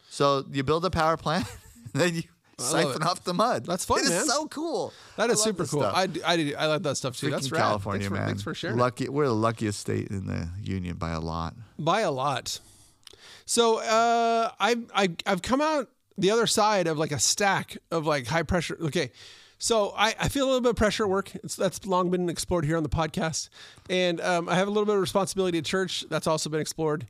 So 0.09 0.45
you 0.49 0.63
build 0.63 0.85
a 0.85 0.89
power 0.89 1.17
plant, 1.17 1.45
then 1.93 2.15
you 2.15 2.23
siphon 2.61 3.01
it. 3.01 3.07
off 3.07 3.23
the 3.23 3.33
mud. 3.33 3.65
That's 3.65 3.85
fun, 3.85 3.99
It 3.99 4.03
is 4.05 4.09
man. 4.11 4.25
so 4.25 4.47
cool. 4.47 4.93
That 5.17 5.29
I 5.29 5.33
is 5.33 5.41
super 5.41 5.65
cool. 5.65 5.81
stuff. 5.81 5.93
I, 5.95 6.07
do- 6.07 6.21
I, 6.25 6.37
do- 6.37 6.55
I 6.57 6.65
like 6.67 6.83
that 6.83 6.95
stuff 6.97 7.17
too. 7.17 7.29
That's 7.29 7.47
Freaking 7.47 7.51
rad. 7.53 7.59
California, 7.61 7.99
thanks 8.01 8.07
for, 8.09 8.13
man. 8.15 8.25
Thanks 8.27 8.43
for 8.43 8.53
sharing. 8.53 8.77
it. 8.77 8.81
Lucky, 8.81 9.09
we're 9.09 9.25
the 9.27 9.33
luckiest 9.33 9.79
state 9.79 10.07
in 10.09 10.27
the 10.27 10.49
union 10.61 10.95
by 10.97 11.11
a 11.11 11.19
lot. 11.19 11.55
by 11.77 12.01
a 12.01 12.11
lot. 12.11 12.59
So 13.45 13.79
uh, 13.79 14.51
I've 14.59 14.91
I, 14.93 15.09
I've 15.25 15.41
come 15.41 15.61
out 15.61 15.89
the 16.17 16.31
other 16.31 16.47
side 16.47 16.87
of 16.87 16.97
like 16.97 17.11
a 17.11 17.19
stack 17.19 17.77
of 17.91 18.05
like 18.05 18.27
high 18.27 18.43
pressure. 18.43 18.77
Okay, 18.81 19.11
so 19.57 19.93
I, 19.97 20.13
I 20.19 20.27
feel 20.29 20.45
a 20.45 20.47
little 20.47 20.61
bit 20.61 20.69
of 20.71 20.75
pressure 20.75 21.03
at 21.03 21.09
work. 21.09 21.33
It's, 21.35 21.55
that's 21.55 21.85
long 21.85 22.11
been 22.11 22.29
explored 22.29 22.65
here 22.65 22.77
on 22.77 22.83
the 22.83 22.89
podcast, 22.89 23.49
and 23.89 24.21
um, 24.21 24.47
I 24.49 24.55
have 24.55 24.67
a 24.67 24.71
little 24.71 24.85
bit 24.85 24.95
of 24.95 25.01
responsibility 25.01 25.57
at 25.57 25.65
church. 25.65 26.05
That's 26.09 26.27
also 26.27 26.49
been 26.49 26.61
explored. 26.61 27.07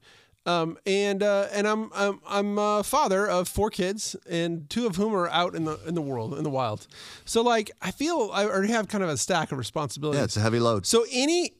Um, 0.50 0.80
and 0.86 1.22
uh, 1.22 1.48
and 1.54 1.68
I'm 1.68 1.92
I'm 1.94 2.20
I'm 2.28 2.58
a 2.58 2.84
father 2.84 3.28
of 3.28 3.48
four 3.48 3.70
kids, 3.70 4.16
and 4.28 4.68
two 4.70 4.88
of 4.88 4.96
whom 4.96 5.16
are 5.16 5.28
out 5.30 5.54
in 5.54 5.66
the 5.66 5.80
in 5.86 5.94
the 5.94 6.02
world 6.02 6.36
in 6.36 6.44
the 6.44 6.50
wild. 6.50 6.88
So 7.26 7.44
like 7.44 7.70
I 7.82 7.92
feel 7.92 8.32
I 8.34 8.46
already 8.46 8.74
have 8.74 8.88
kind 8.88 9.04
of 9.04 9.12
a 9.12 9.18
stack 9.18 9.52
of 9.52 9.60
responsibilities. 9.60 10.18
Yeah, 10.18 10.24
it's 10.24 10.38
a 10.38 10.42
heavy 10.42 10.60
load. 10.60 10.88
So 10.88 11.06
any 11.12 11.54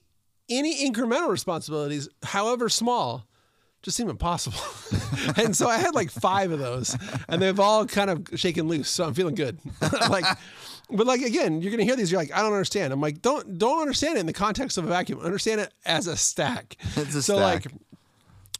any 0.50 0.90
incremental 0.90 1.30
responsibilities, 1.30 2.10
however 2.24 2.68
small, 2.68 3.28
just 3.84 3.96
seem 3.96 4.10
impossible. 4.10 4.60
and 5.38 5.56
so 5.56 5.68
I 5.68 5.78
had 5.78 5.94
like 5.94 6.10
five 6.10 6.52
of 6.52 6.58
those, 6.58 6.98
and 7.28 7.40
they've 7.40 7.60
all 7.60 7.86
kind 7.86 8.10
of 8.10 8.28
shaken 8.40 8.68
loose. 8.68 8.90
So 8.90 9.06
I'm 9.06 9.14
feeling 9.14 9.36
good. 9.36 9.60
like, 10.10 10.26
but 10.90 11.06
like 11.06 11.22
again, 11.22 11.62
you're 11.62 11.70
gonna 11.72 11.84
hear 11.84 11.96
these. 11.96 12.12
You're 12.12 12.22
like, 12.22 12.34
I 12.34 12.42
don't 12.42 12.54
understand. 12.54 12.92
I'm 12.92 13.02
like, 13.02 13.22
don't 13.22 13.60
don't 13.60 13.82
understand 13.82 14.18
it 14.18 14.22
in 14.22 14.26
the 14.26 14.34
context 14.34 14.80
of 14.80 14.86
a 14.86 14.88
vacuum. 14.88 15.20
Understand 15.20 15.62
it 15.62 15.72
as 15.86 16.08
a 16.08 16.18
stack. 16.18 16.76
It's 16.96 17.14
a 17.14 17.22
so 17.22 17.36
stack. 17.36 17.66
like. 17.66 17.74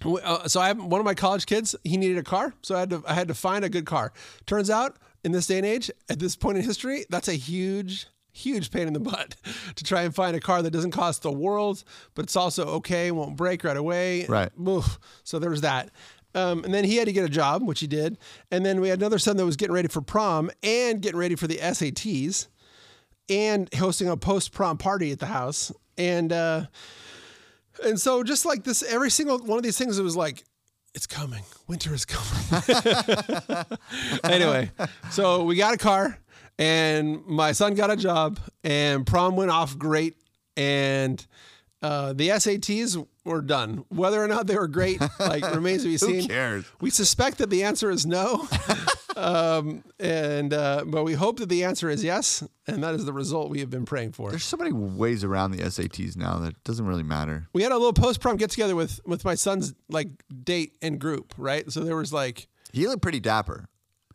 Uh, 0.04 0.48
so 0.48 0.62
I 0.62 0.68
have 0.68 0.84
one 0.84 1.00
of 1.00 1.06
my 1.06 1.14
college 1.14 1.46
kids. 1.46 1.76
He 1.84 1.98
needed 1.98 2.18
a 2.18 2.24
car, 2.24 2.54
so 2.62 2.76
I 2.76 2.80
had 2.80 2.90
to 2.92 3.04
I 3.08 3.14
had 3.14 3.28
to 3.28 3.34
find 3.34 3.66
a 3.66 3.70
good 3.70 3.86
car. 3.86 4.14
Turns 4.46 4.70
out, 4.70 4.98
in 5.24 5.32
this 5.32 5.48
day 5.48 5.58
and 5.58 5.66
age, 5.66 5.92
at 6.10 6.20
this 6.20 6.36
point 6.36 6.58
in 6.58 6.64
history, 6.64 7.06
that's 7.10 7.28
a 7.28 7.34
huge, 7.34 8.08
huge 8.32 8.72
pain 8.72 8.88
in 8.88 8.94
the 8.94 9.00
butt 9.12 9.36
to 9.76 9.84
try 9.84 10.04
and 10.04 10.16
find 10.16 10.36
a 10.36 10.40
car 10.40 10.62
that 10.62 10.72
doesn't 10.72 10.92
cost 10.92 11.24
the 11.24 11.32
world, 11.32 11.84
but 12.16 12.24
it's 12.24 12.36
also 12.36 12.66
okay, 12.68 13.12
won't 13.12 13.36
break 13.36 13.64
right 13.64 13.78
away. 13.78 14.26
Right. 14.26 14.52
Oof. 14.68 15.00
So 15.24 15.40
there 15.40 15.50
was 15.50 15.62
that. 15.62 15.90
Um, 16.36 16.64
and 16.64 16.74
then 16.74 16.84
he 16.84 16.98
had 16.98 17.08
to 17.08 17.12
get 17.12 17.26
a 17.26 17.30
job, 17.30 17.64
which 17.64 17.80
he 17.80 17.88
did. 17.88 18.18
And 18.52 18.66
then 18.66 18.82
we 18.82 18.90
had 18.90 19.00
another 19.00 19.18
son 19.20 19.38
that 19.38 19.46
was 19.46 19.56
getting 19.56 19.74
ready 19.74 19.88
for 19.88 20.02
prom 20.02 20.52
and 20.62 21.02
getting 21.02 21.20
ready 21.20 21.36
for 21.36 21.48
the 21.48 21.58
SATs 21.58 22.48
and 23.30 23.74
hosting 23.74 24.08
a 24.08 24.16
post 24.16 24.52
prom 24.52 24.78
party 24.78 25.12
at 25.12 25.20
the 25.20 25.26
house. 25.26 25.72
And 25.98 26.32
uh, 26.32 26.66
and 27.84 28.00
so 28.00 28.24
just 28.24 28.46
like 28.46 28.64
this, 28.64 28.84
every 28.84 29.12
single 29.12 29.40
one 29.40 29.58
of 29.58 29.64
these 29.64 29.78
things, 29.78 29.98
it 30.00 30.04
was 30.04 30.16
like 30.16 30.44
it's 30.94 31.08
coming. 31.08 31.44
Winter 31.68 31.94
is 31.94 32.06
coming. 32.06 32.64
anyway, 34.24 34.72
so 35.12 35.44
we 35.44 35.56
got 35.56 35.74
a 35.74 35.78
car 35.78 36.20
and 36.58 37.26
my 37.26 37.52
son 37.52 37.76
got 37.76 37.92
a 37.92 37.96
job 37.96 38.40
and 38.64 39.06
prom 39.06 39.36
went 39.36 39.52
off 39.52 39.78
great 39.78 40.16
and 40.58 41.26
uh, 41.82 42.14
the 42.14 42.30
SATs 42.30 43.06
were 43.24 43.42
done. 43.42 43.86
Whether 43.90 44.22
or 44.22 44.28
not 44.28 44.48
they 44.48 44.58
were 44.58 44.68
great, 44.68 45.00
like 45.20 45.44
remains 45.54 45.84
to 45.84 45.90
be 45.90 45.98
seen. 46.00 46.22
Who 46.22 46.28
cares? 46.28 46.66
We 46.82 46.90
suspect 46.90 47.38
that 47.38 47.50
the 47.50 47.64
answer 47.64 47.90
is 47.90 48.06
no, 48.06 48.48
um, 49.20 49.84
and 50.00 50.54
uh, 50.54 50.84
but 50.86 51.04
we 51.04 51.14
hope 51.14 51.40
that 51.40 51.50
the 51.50 51.64
answer 51.64 51.90
is 51.90 52.04
yes, 52.04 52.44
and 52.68 52.84
that 52.84 52.96
is 52.96 53.06
the 53.06 53.14
result 53.14 53.50
we 53.50 53.60
have 53.60 53.70
been 53.70 53.86
praying 53.86 54.14
for. 54.14 54.30
There's 54.30 54.46
so 54.46 54.58
many 54.58 54.72
ways 54.72 55.24
around 55.24 55.52
the 55.52 55.60
SATs 55.60 56.16
now 56.16 56.40
that 56.40 56.64
doesn't 56.64 56.86
really 56.86 57.04
matter. 57.04 57.48
We 57.54 57.64
had 57.64 57.72
a 57.72 57.78
little 57.78 57.94
post 57.94 58.22
prom 58.22 58.38
get 58.38 58.50
together 58.50 58.76
with 58.76 59.00
with 59.06 59.26
my 59.26 59.36
son's 59.36 59.74
like 59.90 60.10
date 60.44 60.74
and 60.82 61.00
group, 61.00 61.34
right? 61.38 61.70
So 61.72 61.82
there 61.82 61.96
was 61.96 62.14
like. 62.14 62.48
He 62.72 62.88
looked 62.88 63.02
pretty 63.02 63.20
dapper. 63.20 63.68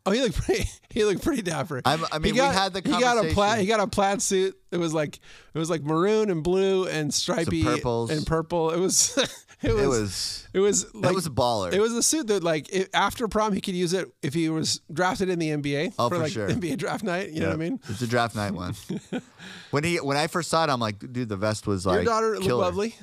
Oh, 0.06 0.10
he 0.10 0.20
looked 0.20 0.36
pretty. 0.42 0.68
He 0.94 1.04
looked 1.04 1.24
pretty 1.24 1.42
dapper. 1.42 1.82
I'm- 1.84 2.04
I 2.12 2.20
mean, 2.20 2.34
we 2.34 2.36
got- 2.36 2.54
had 2.54 2.72
the 2.72 2.80
He 2.80 3.00
got 3.00 3.18
a 3.24 3.30
plaid. 3.34 3.58
He 3.58 3.66
got 3.66 3.80
a 3.80 3.88
plaid 3.88 4.22
suit. 4.22 4.56
It 4.70 4.76
was 4.76 4.94
like 4.94 5.18
it 5.52 5.58
was 5.58 5.68
like 5.68 5.82
maroon 5.82 6.30
and 6.30 6.44
blue 6.44 6.86
and 6.86 7.12
stripy 7.12 7.64
purples. 7.64 8.10
and 8.10 8.24
purple. 8.24 8.70
It 8.70 8.78
was. 8.78 9.18
it 9.62 9.72
was. 9.74 9.82
It 9.82 9.88
was 9.88 10.46
It 10.52 10.60
was 10.60 10.94
like 10.94 11.14
was 11.16 11.26
a 11.26 11.30
baller. 11.30 11.72
It 11.72 11.80
was 11.80 11.94
a 11.94 12.02
suit 12.02 12.28
that, 12.28 12.44
like, 12.44 12.72
it, 12.72 12.90
after 12.94 13.26
prom, 13.26 13.52
he 13.54 13.60
could 13.60 13.74
use 13.74 13.92
it 13.92 14.08
if 14.22 14.34
he 14.34 14.48
was 14.50 14.82
drafted 14.92 15.30
in 15.30 15.40
the 15.40 15.48
NBA 15.50 15.94
Oh, 15.98 16.08
for 16.08 16.14
for 16.14 16.22
like 16.22 16.32
sure. 16.32 16.48
NBA 16.48 16.76
draft 16.78 17.02
night. 17.02 17.30
You 17.30 17.40
know 17.40 17.48
what 17.48 17.54
I 17.54 17.56
mean? 17.56 17.80
It's 17.88 18.00
a 18.02 18.06
draft 18.06 18.36
night 18.36 18.52
one. 18.52 18.76
when 19.72 19.82
he 19.82 19.96
when 19.96 20.16
I 20.16 20.28
first 20.28 20.48
saw 20.48 20.62
it, 20.62 20.70
I'm 20.70 20.78
like, 20.78 21.00
dude, 21.12 21.28
the 21.28 21.36
vest 21.36 21.66
was 21.66 21.86
like 21.86 21.96
Your 21.96 22.04
daughter 22.04 22.38
looked 22.38 22.46
lovely. 22.52 22.94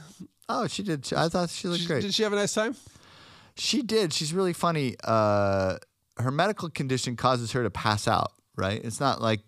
Oh, 0.48 0.68
she 0.68 0.82
did. 0.84 1.12
I 1.12 1.28
thought 1.28 1.50
she 1.50 1.68
looked 1.68 1.82
She- 1.82 1.88
great. 1.88 2.04
Did 2.04 2.14
she 2.14 2.24
have 2.24 2.32
a 2.32 2.38
nice 2.38 2.54
time? 2.54 2.74
She 3.58 3.82
did. 3.82 4.14
She's 4.14 4.34
really 4.34 4.54
funny. 4.54 4.96
Uh, 5.04 5.76
her 6.22 6.32
medical 6.32 6.70
condition 6.70 7.16
causes 7.16 7.52
her 7.54 7.64
to 7.64 7.70
pass 7.70 8.08
out. 8.08 8.32
Right? 8.56 8.84
It's 8.84 9.00
not 9.00 9.22
like 9.22 9.42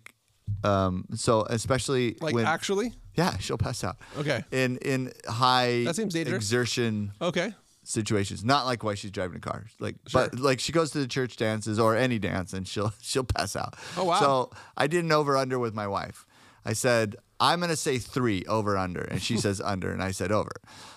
um, 0.62 1.06
so, 1.14 1.42
especially 1.48 2.16
Like, 2.20 2.34
when 2.34 2.46
actually? 2.46 2.92
yeah, 3.14 3.36
she'll 3.38 3.58
pass 3.58 3.82
out. 3.84 3.96
Okay. 4.18 4.44
In 4.50 4.76
in 4.78 5.12
high 5.26 5.84
That 5.84 5.96
seems 5.96 6.14
dangerous. 6.14 6.36
exertion 6.36 7.12
Okay. 7.20 7.54
situations. 7.82 8.44
Not 8.44 8.66
like 8.66 8.82
why 8.82 8.94
she's 8.94 9.10
driving 9.10 9.36
a 9.36 9.40
car. 9.40 9.66
Like, 9.78 9.96
but 10.12 10.38
like 10.38 10.60
she 10.60 10.72
goes 10.72 10.90
to 10.92 10.98
the 10.98 11.06
church 11.06 11.36
dances 11.36 11.78
or 11.78 11.96
any 11.96 12.18
dance 12.18 12.52
and 12.52 12.66
she'll 12.68 12.92
she'll 13.00 13.24
pass 13.24 13.56
out. 13.56 13.74
Oh, 13.96 14.04
wow. 14.04 14.20
So 14.20 14.50
I 14.76 14.86
did 14.86 15.04
an 15.04 15.12
over 15.12 15.36
under 15.36 15.58
with 15.58 15.74
my 15.74 15.86
wife. 15.86 16.26
I 16.64 16.72
said 16.72 17.16
I'm 17.40 17.60
gonna 17.60 17.76
say 17.76 17.98
three 17.98 18.44
over 18.46 18.76
under, 18.76 19.02
and 19.02 19.20
she 19.20 19.36
says 19.44 19.60
under, 19.60 19.92
and 19.92 20.02
I 20.02 20.10
said 20.12 20.30
over. 20.32 20.52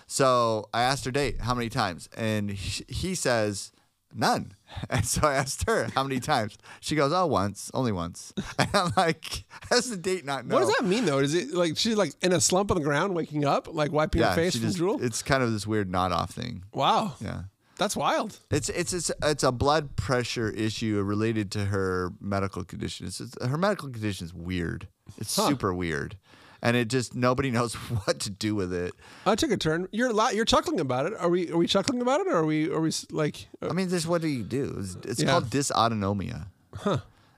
So 0.06 0.68
I 0.72 0.82
asked 0.82 1.04
her 1.04 1.10
date 1.10 1.40
how 1.40 1.54
many 1.54 1.68
times, 1.68 2.08
and 2.16 2.50
he, 2.50 2.84
he 2.88 3.14
says 3.14 3.72
none. 4.14 4.52
And 4.90 5.04
so 5.04 5.26
I 5.26 5.34
asked 5.34 5.64
her 5.66 5.88
how 5.94 6.02
many 6.02 6.20
times. 6.20 6.58
She 6.80 6.94
goes, 6.94 7.10
oh, 7.12 7.24
once, 7.26 7.70
only 7.72 7.90
once. 7.90 8.34
And 8.58 8.68
I'm 8.74 8.92
like, 8.98 9.44
how's 9.70 9.88
the 9.88 9.96
date 9.96 10.24
not 10.26 10.44
know? 10.46 10.56
What 10.56 10.66
does 10.66 10.76
that 10.76 10.84
mean 10.84 11.04
though? 11.06 11.18
Is 11.18 11.34
it 11.34 11.54
like 11.54 11.78
she's 11.78 11.96
like 11.96 12.12
in 12.22 12.32
a 12.32 12.40
slump 12.40 12.70
on 12.70 12.76
the 12.76 12.84
ground, 12.84 13.14
waking 13.14 13.44
up, 13.46 13.66
like 13.72 13.92
wiping 13.92 14.20
Yeah, 14.20 14.28
her 14.30 14.34
face 14.34 14.52
from 14.56 14.62
just, 14.62 14.76
drool? 14.76 15.02
it's 15.02 15.22
kind 15.22 15.42
of 15.42 15.52
this 15.52 15.66
weird 15.66 15.90
nod 15.90 16.12
off 16.12 16.30
thing. 16.32 16.64
Wow. 16.74 17.14
Yeah. 17.20 17.44
That's 17.78 17.96
wild. 17.96 18.38
It's 18.50 18.68
it's 18.68 18.92
it's 18.92 19.10
it's 19.22 19.42
a 19.44 19.52
blood 19.52 19.96
pressure 19.96 20.50
issue 20.50 21.00
related 21.02 21.50
to 21.52 21.66
her 21.66 22.12
medical 22.20 22.64
condition. 22.64 23.06
It's, 23.06 23.20
it's- 23.20 23.48
her 23.48 23.56
medical 23.56 23.88
condition 23.88 24.26
is 24.26 24.34
weird. 24.34 24.88
It's 25.16 25.34
Huh. 25.36 25.48
super 25.48 25.72
weird, 25.72 26.18
and 26.62 26.76
it 26.76 26.88
just 26.88 27.14
nobody 27.14 27.50
knows 27.56 27.74
what 27.74 28.20
to 28.20 28.30
do 28.30 28.54
with 28.54 28.72
it. 28.72 28.92
I 29.26 29.34
took 29.34 29.50
a 29.50 29.56
turn. 29.56 29.88
You're 29.92 30.12
la- 30.12 30.30
you're 30.30 30.44
chuckling 30.44 30.80
about 30.80 31.06
it. 31.06 31.14
Are 31.18 31.28
we 31.28 31.50
are 31.50 31.56
we 31.56 31.66
chuckling 31.66 32.00
about 32.02 32.20
it 32.20 32.26
or 32.26 32.36
are 32.38 32.46
we 32.46 32.70
are 32.70 32.80
we 32.80 32.90
like 33.10 33.48
uh, 33.62 33.68
I 33.68 33.72
mean, 33.72 33.88
this 33.88 34.06
what 34.06 34.22
do 34.22 34.28
you 34.28 34.42
do? 34.42 34.76
It's, 34.78 34.96
it's 35.04 35.22
Yeah. 35.22 35.30
called 35.30 35.50
dysautonomia, 35.50 36.48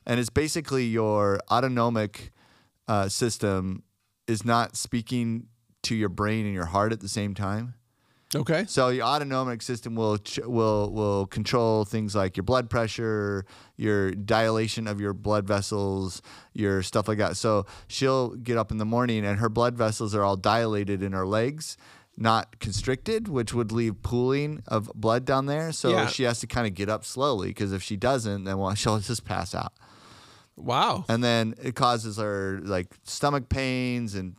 and 0.07 0.21
it's 0.21 0.31
basically 0.31 0.87
your 0.87 1.41
autonomic 1.51 2.33
uh, 2.89 3.09
system 3.09 3.83
is 4.27 4.45
not 4.45 4.77
speaking 4.77 5.47
to 5.83 5.95
your 5.95 6.09
brain 6.09 6.45
and 6.45 6.55
your 6.55 6.67
heart 6.67 6.93
at 6.93 7.01
the 7.01 7.09
same 7.09 7.35
time. 7.35 7.75
Okay? 8.35 8.64
So 8.69 8.88
your 8.88 9.05
autonomic 9.05 9.62
system 9.62 9.95
will 9.95 10.19
will 10.45 10.90
will 10.93 11.27
control 11.27 11.85
things 11.85 12.14
like 12.14 12.37
your 12.37 12.45
blood 12.45 12.71
pressure, 12.71 13.45
your 13.77 14.11
dilation 14.12 14.87
of 14.87 15.01
your 15.01 15.12
blood 15.14 15.47
vessels, 15.47 16.23
your 16.53 16.83
stuff 16.83 17.09
like 17.09 17.19
that. 17.19 17.37
So 17.37 17.66
she'll 17.88 18.31
get 18.37 18.57
up 18.57 18.71
in 18.71 18.79
the 18.79 18.85
morning 18.85 19.25
and 19.25 19.38
her 19.38 19.49
blood 19.49 19.77
vessels 19.77 20.14
are 20.14 20.23
all 20.23 20.37
dilated 20.37 21.03
in 21.03 21.12
her 21.12 21.27
legs, 21.27 21.77
not 22.16 22.59
constricted, 22.61 23.29
which 23.29 23.53
would 23.55 23.73
leave 23.73 24.03
pooling 24.03 24.62
of 24.69 24.90
blood 24.95 25.25
down 25.25 25.47
there. 25.47 25.73
So 25.73 25.90
Yeah. 25.90 26.07
she 26.07 26.25
has 26.25 26.40
to 26.40 26.47
kind 26.47 26.66
of 26.66 26.75
get 26.75 26.88
up 26.88 27.05
slowly 27.05 27.49
because 27.49 27.73
if 27.73 27.83
she 27.83 27.97
doesn't, 27.97 28.45
then 28.45 28.59
well, 28.59 28.75
she'll 28.81 28.99
just 29.01 29.25
pass 29.25 29.55
out. 29.55 29.73
Wow. 30.57 31.05
And 31.09 31.25
then 31.25 31.55
it 31.62 31.75
causes 31.75 32.19
her 32.19 32.61
like 32.62 32.88
stomach 33.05 33.49
pains 33.49 34.14
and 34.14 34.37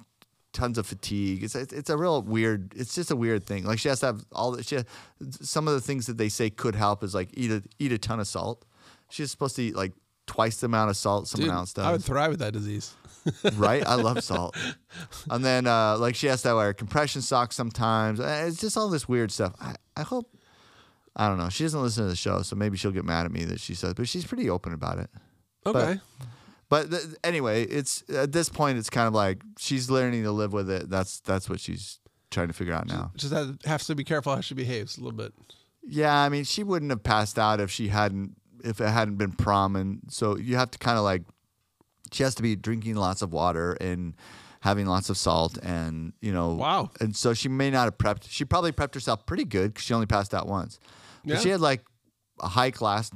tons 0.54 0.78
of 0.78 0.86
fatigue. 0.86 1.44
It's 1.44 1.56
it's 1.56 1.90
a 1.90 1.98
real 1.98 2.22
weird. 2.22 2.74
It's 2.76 2.96
just 2.96 3.12
a 3.12 3.16
weird 3.16 3.46
thing. 3.46 3.64
Like 3.64 3.80
she 3.80 3.90
has 3.90 4.00
to 4.02 4.08
have 4.08 4.26
all. 4.32 4.52
The, 4.52 4.64
she 4.64 4.76
has, 4.76 4.86
some 5.42 5.68
of 5.68 5.74
the 5.74 5.82
things 5.82 6.08
that 6.08 6.18
they 6.18 6.30
say 6.30 6.50
could 6.50 6.76
help 6.76 7.04
is 7.04 7.14
like 7.16 7.30
eat 7.34 7.52
a 7.52 7.64
eat 7.80 7.92
a 7.92 7.98
ton 7.98 8.20
of 8.20 8.28
salt. 8.28 8.66
She's 9.10 9.32
supposed 9.32 9.56
to 9.58 9.64
eat 9.64 9.76
like 9.76 9.94
twice 10.28 10.58
the 10.58 10.66
amount 10.66 10.90
of 10.90 10.98
salt 10.98 11.28
someone 11.28 11.50
Dude, 11.50 11.56
else 11.58 11.78
I 11.78 11.92
would 11.92 12.04
thrive 12.04 12.32
with 12.32 12.40
that 12.40 12.54
disease. 12.54 12.94
right? 13.54 13.86
I 13.86 13.96
love 13.96 14.24
salt. 14.24 14.56
And 15.30 15.44
then 15.44 15.68
uh, 15.68 15.98
like 15.98 16.16
she 16.16 16.28
has 16.28 16.42
to 16.44 16.56
wear 16.56 16.74
compression 16.74 17.22
socks 17.22 17.56
sometimes. 17.56 18.20
Uh, 18.20 18.46
It's 18.48 18.60
just 18.60 18.78
all 18.78 18.90
this 18.90 19.08
weird 19.08 19.32
stuff. 19.32 19.54
I, 19.60 19.76
I 19.96 20.02
hope. 20.02 20.36
I 21.16 21.28
don't 21.28 21.38
know. 21.38 21.50
She 21.50 21.64
doesn't 21.64 21.82
listen 21.82 22.06
to 22.06 22.10
the 22.10 22.16
show, 22.16 22.42
so 22.42 22.56
maybe 22.56 22.78
she'll 22.78 22.92
get 22.92 23.04
mad 23.04 23.26
at 23.26 23.32
me 23.34 23.44
that 23.46 23.60
she 23.60 23.76
says, 23.76 23.94
but 23.96 24.08
she's 24.08 24.26
pretty 24.26 24.50
open 24.50 24.74
about 24.74 24.98
it. 24.98 25.10
Okay. 25.66 26.00
But 26.18 26.26
th- 26.90 27.04
anyway, 27.24 27.64
it's 27.64 28.04
at 28.10 28.32
this 28.32 28.48
point, 28.50 28.78
it's 28.78 28.90
kind 28.90 29.08
of 29.08 29.14
like 29.14 29.44
she's 29.58 29.90
learning 29.90 30.24
to 30.24 30.32
live 30.32 30.54
with 30.54 30.70
it. 30.70 30.90
That's 30.90 31.20
that's 31.20 31.50
what 31.50 31.60
she's 31.60 32.00
trying 32.30 32.48
to 32.48 32.54
figure 32.54 32.74
out 32.74 32.88
now. 32.88 33.12
Just 33.18 33.34
has, 33.34 33.52
has 33.66 33.86
to 33.88 33.96
be 33.96 34.04
careful 34.06 34.34
how 34.34 34.42
she 34.42 34.54
behaves 34.54 34.98
a 34.98 35.02
little 35.02 35.18
bit. 35.18 35.34
Yeah, 35.84 36.16
I 36.18 36.30
mean, 36.30 36.44
she 36.46 36.64
wouldn't 36.64 36.92
have 36.92 37.04
passed 37.04 37.38
out 37.38 37.60
if 37.60 37.70
she 37.70 37.90
hadn't 37.90 38.36
if 38.64 38.80
it 38.80 38.88
hadn't 38.88 39.16
been 39.18 39.32
prom, 39.34 39.76
and 39.76 40.00
so 40.10 40.38
you 40.38 40.56
have 40.56 40.72
to 40.72 40.78
kind 40.80 40.98
of 40.98 41.04
like 41.04 41.24
she 42.14 42.24
has 42.24 42.36
to 42.36 42.42
be 42.44 42.56
drinking 42.56 42.96
lots 42.96 43.22
of 43.22 43.34
water 43.34 43.74
and 43.82 44.14
having 44.62 44.86
lots 44.86 45.10
of 45.10 45.18
salt, 45.18 45.58
and 45.64 46.14
you 46.22 46.32
know, 46.32 46.54
Wow. 46.54 46.92
And 47.02 47.16
so 47.16 47.34
she 47.34 47.50
may 47.50 47.70
not 47.72 47.86
have 47.86 47.98
prepped. 47.98 48.30
She 48.30 48.46
probably 48.46 48.72
prepped 48.72 48.94
herself 48.94 49.26
pretty 49.26 49.44
good 49.44 49.74
because 49.74 49.84
she 49.86 49.94
only 49.94 50.06
passed 50.06 50.34
out 50.34 50.48
once. 50.48 50.80
But 51.26 51.34
Yeah. 51.34 51.40
she 51.40 51.50
had 51.50 51.60
like 51.60 51.84
a 52.40 52.48
high 52.48 52.72
last. 52.80 53.12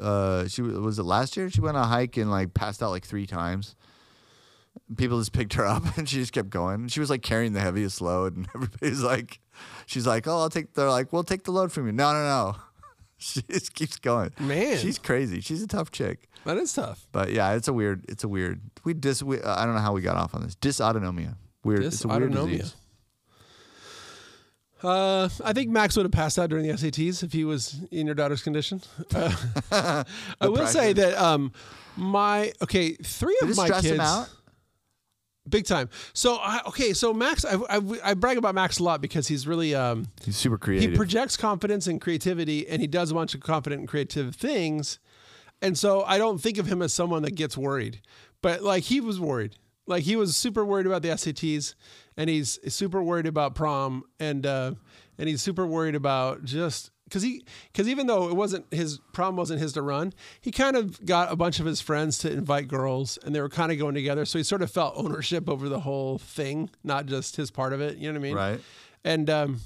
Uh, 0.00 0.48
she 0.48 0.62
was 0.62 0.98
it 0.98 1.04
last 1.04 1.36
year? 1.36 1.50
She 1.50 1.60
went 1.60 1.76
on 1.76 1.84
a 1.84 1.86
hike 1.86 2.16
and 2.16 2.30
like 2.30 2.54
passed 2.54 2.82
out 2.82 2.90
like 2.90 3.04
three 3.04 3.26
times. 3.26 3.74
People 4.96 5.18
just 5.18 5.32
picked 5.32 5.54
her 5.54 5.66
up 5.66 5.96
and 5.98 6.08
she 6.08 6.16
just 6.16 6.32
kept 6.32 6.50
going. 6.50 6.88
She 6.88 7.00
was 7.00 7.10
like 7.10 7.22
carrying 7.22 7.52
the 7.52 7.60
heaviest 7.60 8.00
load, 8.00 8.36
and 8.36 8.48
everybody's 8.54 9.02
like, 9.02 9.40
she's 9.86 10.06
like, 10.06 10.26
oh, 10.26 10.38
I'll 10.40 10.50
take. 10.50 10.74
They're 10.74 10.88
like, 10.88 11.12
we'll 11.12 11.24
take 11.24 11.44
the 11.44 11.52
load 11.52 11.72
from 11.72 11.86
you. 11.86 11.92
No, 11.92 12.12
no, 12.12 12.22
no. 12.22 12.56
She 13.24 13.40
just 13.42 13.72
keeps 13.74 13.98
going. 13.98 14.32
Man. 14.40 14.78
she's 14.78 14.98
crazy. 14.98 15.40
She's 15.40 15.62
a 15.62 15.68
tough 15.68 15.92
chick. 15.92 16.28
That 16.44 16.56
is 16.56 16.72
tough. 16.72 17.06
But 17.12 17.30
yeah, 17.30 17.52
it's 17.52 17.68
a 17.68 17.72
weird. 17.72 18.04
It's 18.08 18.24
a 18.24 18.28
weird. 18.28 18.60
We 18.82 18.94
dis. 18.94 19.22
We, 19.22 19.40
I 19.40 19.64
don't 19.64 19.76
know 19.76 19.80
how 19.80 19.92
we 19.92 20.00
got 20.00 20.16
off 20.16 20.34
on 20.34 20.42
this. 20.42 20.56
Dysautonomia. 20.56 21.36
Weird. 21.62 21.84
It's 21.84 22.04
a 22.04 22.08
weird 22.08 22.32
disease. 22.32 22.74
Uh, 24.82 25.28
I 25.44 25.52
think 25.52 25.70
Max 25.70 25.96
would 25.96 26.04
have 26.04 26.12
passed 26.12 26.38
out 26.38 26.50
during 26.50 26.66
the 26.66 26.72
SATs 26.72 27.22
if 27.22 27.32
he 27.32 27.44
was 27.44 27.80
in 27.90 28.06
your 28.06 28.14
daughter's 28.14 28.42
condition. 28.42 28.82
Uh, 29.14 29.32
I 30.40 30.48
will 30.48 30.66
say 30.66 30.92
that 30.92 31.16
um, 31.16 31.52
my 31.96 32.52
okay, 32.62 32.92
three 32.94 33.36
Did 33.40 33.50
of 33.50 33.56
my 33.56 33.66
stress 33.66 33.82
kids 33.82 33.94
him 33.94 34.00
out? 34.00 34.28
big 35.48 35.66
time. 35.66 35.88
So 36.12 36.36
I, 36.36 36.60
okay, 36.68 36.92
so 36.92 37.12
Max, 37.12 37.44
I, 37.44 37.54
I, 37.68 37.80
I 38.04 38.14
brag 38.14 38.38
about 38.38 38.54
Max 38.54 38.78
a 38.78 38.82
lot 38.84 39.00
because 39.00 39.28
he's 39.28 39.46
really 39.46 39.74
um, 39.74 40.08
He's 40.24 40.36
super 40.36 40.58
creative. 40.58 40.90
he 40.90 40.96
projects 40.96 41.36
confidence 41.36 41.86
and 41.86 42.00
creativity, 42.00 42.66
and 42.68 42.80
he 42.80 42.86
does 42.86 43.10
a 43.10 43.14
bunch 43.14 43.34
of 43.34 43.40
confident 43.40 43.80
and 43.80 43.88
creative 43.88 44.34
things. 44.34 44.98
And 45.60 45.78
so 45.78 46.02
I 46.02 46.18
don't 46.18 46.40
think 46.40 46.58
of 46.58 46.66
him 46.66 46.82
as 46.82 46.92
someone 46.92 47.22
that 47.22 47.36
gets 47.36 47.56
worried, 47.56 48.00
but 48.40 48.62
like 48.62 48.84
he 48.84 49.00
was 49.00 49.20
worried. 49.20 49.56
Like 49.92 50.04
he 50.04 50.16
was 50.16 50.36
super 50.36 50.64
worried 50.64 50.86
about 50.86 51.02
the 51.02 51.08
SATs, 51.08 51.74
and 52.16 52.28
he's 52.28 52.58
super 52.74 53.02
worried 53.02 53.26
about 53.26 53.54
prom, 53.54 54.04
and 54.18 54.44
uh, 54.44 54.72
and 55.18 55.28
he's 55.28 55.42
super 55.42 55.66
worried 55.66 55.94
about 55.94 56.44
just 56.44 56.90
because 57.04 57.22
he 57.22 57.44
because 57.70 57.88
even 57.88 58.06
though 58.06 58.28
it 58.28 58.34
wasn't 58.34 58.72
his 58.72 58.98
prom 59.12 59.36
wasn't 59.36 59.60
his 59.60 59.74
to 59.74 59.82
run, 59.82 60.12
he 60.40 60.50
kind 60.50 60.76
of 60.76 61.04
got 61.04 61.30
a 61.30 61.36
bunch 61.36 61.60
of 61.60 61.66
his 61.66 61.80
friends 61.80 62.18
to 62.18 62.32
invite 62.32 62.68
girls, 62.68 63.18
and 63.24 63.34
they 63.34 63.40
were 63.40 63.48
kind 63.50 63.70
of 63.70 63.78
going 63.78 63.94
together. 63.94 64.24
So 64.24 64.38
he 64.38 64.44
sort 64.44 64.62
of 64.62 64.70
felt 64.70 64.94
ownership 64.96 65.48
over 65.48 65.68
the 65.68 65.80
whole 65.80 66.18
thing, 66.18 66.70
not 66.82 67.06
just 67.06 67.36
his 67.36 67.50
part 67.50 67.72
of 67.72 67.80
it. 67.80 67.98
You 67.98 68.12
know 68.12 68.18
what 68.18 68.26
I 68.26 68.28
mean? 68.28 68.34
Right. 68.34 68.60
And 69.04 69.28
um, 69.28 69.60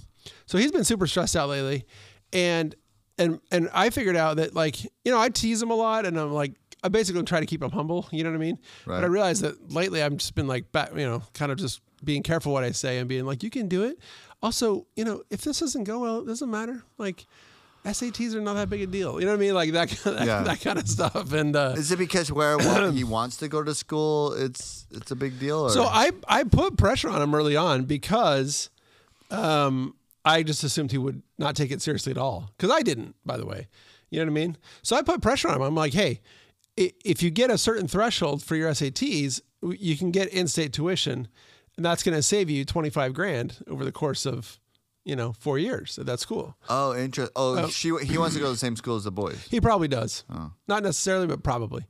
so 0.46 0.58
he's 0.58 0.72
been 0.72 0.84
super 0.84 1.06
stressed 1.06 1.36
out 1.36 1.48
lately, 1.48 1.84
and 2.32 2.74
and 3.18 3.40
and 3.50 3.70
I 3.72 3.90
figured 3.90 4.16
out 4.16 4.38
that 4.38 4.54
like 4.54 4.82
you 4.82 5.12
know 5.12 5.20
I 5.20 5.28
tease 5.28 5.62
him 5.62 5.70
a 5.70 5.76
lot, 5.76 6.04
and 6.04 6.18
I'm 6.18 6.32
like 6.32 6.54
I 6.82 6.88
basically 6.88 7.22
try 7.24 7.40
to 7.40 7.46
keep 7.46 7.62
him 7.62 7.70
humble. 7.70 8.06
You 8.12 8.24
know 8.24 8.30
what 8.30 8.36
I 8.36 8.40
mean? 8.40 8.58
Right. 8.84 8.96
But 8.96 9.04
I 9.04 9.06
realized 9.08 9.42
that 9.42 9.72
lately 9.72 10.02
I've 10.02 10.16
just 10.16 10.34
been 10.34 10.46
like 10.46 10.70
back, 10.72 10.90
you 10.94 11.06
know, 11.06 11.22
kind 11.34 11.50
of 11.50 11.58
just 11.58 11.80
being 12.04 12.22
careful 12.22 12.52
what 12.52 12.64
I 12.64 12.70
say 12.72 12.98
and 12.98 13.08
being 13.08 13.24
like, 13.26 13.42
you 13.42 13.50
can 13.50 13.68
do 13.68 13.82
it. 13.84 13.98
Also, 14.42 14.86
you 14.96 15.04
know, 15.04 15.22
if 15.30 15.40
this 15.42 15.60
doesn't 15.60 15.84
go 15.84 16.00
well, 16.00 16.20
it 16.20 16.26
doesn't 16.26 16.50
matter. 16.50 16.82
Like. 16.98 17.26
SATs 17.84 18.34
are 18.34 18.40
not 18.40 18.54
that 18.54 18.68
big 18.68 18.82
a 18.82 18.86
deal. 18.88 19.20
You 19.20 19.26
know 19.26 19.30
what 19.30 19.38
I 19.38 19.40
mean? 19.40 19.54
Like 19.54 19.70
that, 19.70 19.88
that, 20.04 20.26
Yeah. 20.26 20.42
that 20.42 20.60
kind 20.60 20.76
of 20.76 20.88
stuff. 20.88 21.32
And 21.32 21.54
uh, 21.54 21.74
Is 21.76 21.92
it 21.92 22.00
because 22.00 22.32
where 22.32 22.58
he 22.90 23.04
wants 23.04 23.36
to 23.36 23.46
go 23.46 23.62
to 23.62 23.76
school? 23.76 24.32
It's 24.32 24.88
it's 24.90 25.12
a 25.12 25.14
big 25.14 25.38
deal. 25.38 25.60
Or? 25.66 25.70
so 25.70 25.84
I 25.84 26.10
I 26.26 26.42
put 26.42 26.76
pressure 26.76 27.08
on 27.08 27.22
him 27.22 27.32
early 27.32 27.54
on 27.54 27.84
because 27.84 28.70
um, 29.30 29.94
I 30.24 30.42
just 30.42 30.64
assumed 30.64 30.90
he 30.90 30.98
would 30.98 31.22
not 31.38 31.54
take 31.54 31.70
it 31.70 31.80
seriously 31.80 32.10
at 32.10 32.18
all. 32.18 32.50
Because 32.56 32.74
I 32.74 32.82
didn't, 32.82 33.14
by 33.24 33.36
the 33.36 33.46
way. 33.46 33.68
You 34.10 34.18
know 34.18 34.24
what 34.24 34.30
I 34.32 34.34
mean? 34.46 34.56
So 34.82 34.96
I 34.96 35.02
put 35.02 35.20
pressure 35.22 35.46
on 35.48 35.54
him. 35.54 35.62
I'm 35.62 35.74
like, 35.76 35.92
hey, 35.92 36.20
if 36.76 37.22
you 37.22 37.30
get 37.30 37.50
a 37.50 37.58
certain 37.58 37.88
threshold 37.88 38.42
for 38.42 38.56
your 38.56 38.70
SATs, 38.70 39.40
you 39.62 39.96
can 39.96 40.10
get 40.10 40.28
in-state 40.28 40.72
tuition, 40.72 41.28
and 41.76 41.84
that's 41.84 42.02
going 42.02 42.14
to 42.16 42.22
save 42.22 42.50
you 42.50 42.64
25 42.64 43.14
grand 43.14 43.58
over 43.68 43.84
the 43.84 43.92
course 43.92 44.26
of, 44.26 44.60
you 45.04 45.16
know, 45.16 45.32
four 45.32 45.58
years 45.58 45.98
at 45.98 46.06
that 46.06 46.20
school. 46.20 46.56
oh, 46.68 46.94
interest. 46.96 47.32
Oh, 47.36 47.68
she 47.68 47.88
he 48.04 48.18
wants 48.18 48.34
to 48.34 48.40
go 48.40 48.46
to 48.46 48.52
the 48.52 48.58
same 48.58 48.76
school 48.76 48.96
as 48.96 49.04
the 49.04 49.10
boys. 49.10 49.46
He 49.50 49.60
probably 49.60 49.88
does. 49.88 50.24
Not 50.68 50.82
necessarily, 50.82 51.26
but 51.26 51.42
probably. 51.42 51.86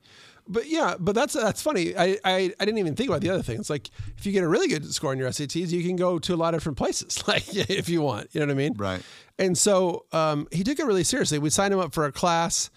But 0.49 0.69
yeah, 0.69 0.95
but 1.01 1.17
that's 1.17 1.35
that's 1.35 1.61
funny. 1.61 1.97
I, 1.97 2.19
I 2.25 2.53
I 2.61 2.65
didn't 2.65 2.79
even 2.79 2.95
think 2.95 3.09
about 3.09 3.21
the 3.21 3.31
other 3.31 3.43
thing. 3.43 3.59
It's 3.59 3.69
like 3.69 3.91
if 4.17 4.25
you 4.27 4.31
get 4.31 4.45
a 4.45 4.49
really 4.49 4.69
good 4.69 4.93
score 4.95 5.13
in 5.13 5.19
your 5.19 5.29
SATs, 5.31 5.73
you 5.73 5.83
can 5.83 5.97
go 5.97 6.21
to 6.21 6.35
a 6.35 6.37
lot 6.37 6.55
of 6.55 6.61
different 6.61 6.79
places, 6.79 7.27
like 7.29 7.53
if 7.53 7.89
you 7.89 8.01
want. 8.01 8.29
You 8.33 8.41
know 8.41 8.47
what 8.47 8.53
I 8.53 8.57
mean? 8.57 8.75
Right. 8.77 9.03
And 9.41 9.59
so 9.59 10.05
um, 10.13 10.47
he 10.53 10.63
took 10.63 10.79
it 10.79 10.87
really 10.87 11.03
seriously. 11.03 11.41
We 11.41 11.51
signed 11.51 11.75
him 11.75 11.81
up 11.81 11.93
for 11.93 12.05
a 12.05 12.13
class 12.13 12.71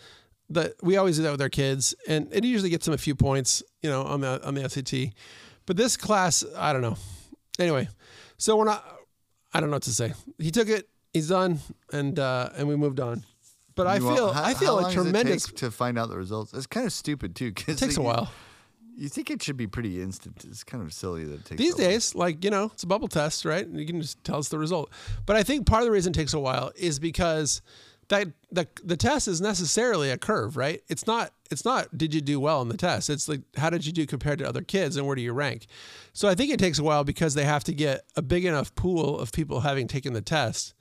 that 0.51 0.73
we 0.81 0.97
always 0.97 1.17
do 1.17 1.23
that 1.23 1.31
with 1.31 1.41
our 1.41 1.49
kids, 1.49 1.93
and 2.07 2.27
it 2.31 2.43
usually 2.43 2.69
gets 2.69 2.85
them 2.85 2.93
a 2.93 2.97
few 2.97 3.15
points, 3.15 3.61
you 3.81 3.89
know, 3.89 4.03
on 4.03 4.21
the 4.21 4.45
on 4.45 4.53
the 4.55 4.67
SAT. 4.69 5.13
But 5.65 5.77
this 5.77 5.95
class, 5.97 6.43
I 6.57 6.73
don't 6.73 6.81
know. 6.81 6.97
Anyway, 7.59 7.87
so 8.37 8.55
we're 8.57 8.65
not. 8.65 8.83
I 9.53 9.59
don't 9.59 9.69
know 9.69 9.75
what 9.75 9.83
to 9.83 9.93
say. 9.93 10.13
He 10.37 10.51
took 10.51 10.67
it. 10.69 10.87
He's 11.13 11.29
done, 11.29 11.59
and 11.91 12.17
uh, 12.19 12.49
and 12.55 12.67
we 12.67 12.75
moved 12.75 12.99
on. 12.99 13.23
But 13.75 13.87
I 13.87 13.97
You 13.97 14.05
want- 14.05 14.17
feel 14.17 14.33
how- 14.33 14.43
I 14.43 14.53
how 14.53 14.59
feel 14.59 14.73
long 14.75 14.83
a 14.83 14.87
does 14.87 14.93
it 14.93 15.03
tremendous. 15.03 15.45
take 15.45 15.55
to 15.57 15.71
find 15.71 15.97
out 15.97 16.09
the 16.09 16.17
results. 16.17 16.53
It's 16.53 16.67
kind 16.67 16.85
of 16.85 16.91
stupid 16.93 17.35
too. 17.35 17.51
Cause 17.53 17.75
It 17.75 17.77
takes 17.77 17.97
a 17.97 18.01
while. 18.01 18.29
You 18.95 19.07
think 19.07 19.31
it 19.31 19.41
should 19.41 19.55
be 19.55 19.65
pretty 19.67 20.01
instant. 20.01 20.43
It's 20.45 20.65
kind 20.65 20.83
of 20.83 20.91
silly 20.93 21.23
that 21.23 21.33
it 21.35 21.45
takes 21.45 21.57
These 21.61 21.75
days, 21.75 22.15
like, 22.15 22.43
you 22.43 22.49
know, 22.51 22.65
it's 22.73 22.83
a 22.83 22.87
bubble 22.87 23.07
test, 23.07 23.45
right? 23.45 23.65
You 23.65 23.85
can 23.85 24.01
just 24.01 24.21
tell 24.25 24.39
us 24.39 24.49
the 24.49 24.59
result. 24.59 24.89
But 25.25 25.37
I 25.37 25.43
think 25.43 25.65
part 25.65 25.81
of 25.83 25.85
the 25.85 25.91
reason 25.93 26.11
it 26.11 26.15
takes 26.15 26.33
a 26.33 26.39
while 26.39 26.73
is 26.75 26.99
because 26.99 27.61
that 28.09 28.27
the 28.51 28.67
the 28.83 28.97
test 28.97 29.27
is 29.27 29.39
necessarily 29.41 30.09
a 30.11 30.17
curve, 30.17 30.57
right? 30.57 30.81
It's 30.89 31.07
not 31.07 31.31
it's 31.49 31.63
not 31.65 31.97
did 31.97 32.13
you 32.13 32.21
do 32.21 32.39
well 32.39 32.61
in 32.61 32.67
the 32.69 32.77
test. 32.77 33.09
It's 33.09 33.27
like 33.29 33.41
how 33.57 33.69
did 33.69 33.85
you 33.85 33.91
do 33.93 34.05
compared 34.05 34.39
to 34.39 34.47
other 34.47 34.61
kids 34.61 34.97
and 34.97 35.05
where 35.07 35.15
do 35.15 35.21
you 35.21 35.31
rank? 35.33 35.67
So 36.13 36.27
I 36.27 36.35
think 36.35 36.51
it 36.51 36.59
takes 36.59 36.79
a 36.79 36.83
while 36.83 37.03
because 37.03 37.33
they 37.35 37.45
have 37.45 37.63
to 37.65 37.73
get 37.73 38.01
a 38.15 38.21
big 38.21 38.45
enough 38.45 38.73
pool 38.75 39.17
of 39.19 39.31
people 39.31 39.61
having 39.61 39.87
taken 39.87 40.13
the 40.13 40.21
test 40.21 40.73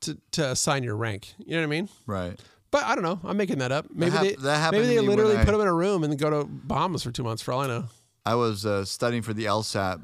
to, 0.00 0.18
to 0.32 0.50
assign 0.50 0.82
your 0.82 0.96
rank. 0.96 1.34
You 1.38 1.52
know 1.52 1.58
what 1.58 1.64
I 1.64 1.66
mean? 1.66 1.88
Right. 2.06 2.40
But 2.70 2.84
I 2.84 2.94
don't 2.94 3.04
know. 3.04 3.20
I'm 3.22 3.36
making 3.36 3.58
that 3.58 3.70
up. 3.70 3.86
Maybe 3.94 4.10
hap- 4.12 4.22
they 4.22 4.34
that 4.36 4.72
maybe 4.72 4.86
they 4.86 4.98
literally 5.00 5.36
I- 5.36 5.44
put 5.44 5.52
them 5.52 5.60
in 5.60 5.68
a 5.68 5.74
room 5.74 6.02
and 6.04 6.18
go 6.18 6.30
to 6.30 6.44
Bahamas 6.48 7.02
for 7.02 7.10
two 7.12 7.22
months 7.22 7.42
for 7.42 7.52
all 7.52 7.60
I 7.60 7.66
know. 7.66 7.84
I 8.24 8.34
was 8.34 8.64
uh, 8.64 8.84
studying 8.86 9.22
for 9.22 9.34
the 9.34 9.44
LSAT 9.44 10.00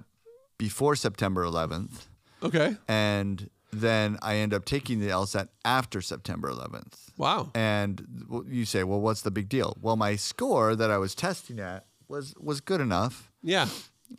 before 0.58 0.96
September 0.96 1.44
11th, 1.44 2.06
Okay. 2.42 2.76
and 2.88 3.48
then 3.72 4.16
I 4.22 4.36
end 4.36 4.54
up 4.54 4.64
taking 4.64 5.00
the 5.00 5.08
LSAT 5.08 5.48
after 5.64 6.00
September 6.00 6.50
11th. 6.50 7.10
Wow. 7.16 7.50
And 7.54 8.44
you 8.48 8.64
say, 8.64 8.84
well, 8.84 9.00
what's 9.00 9.22
the 9.22 9.30
big 9.30 9.48
deal? 9.48 9.76
Well, 9.80 9.96
my 9.96 10.16
score 10.16 10.74
that 10.76 10.90
I 10.90 10.98
was 10.98 11.14
testing 11.14 11.60
at 11.60 11.86
was 12.08 12.34
was 12.38 12.60
good 12.60 12.80
enough. 12.80 13.30
Yeah. 13.42 13.66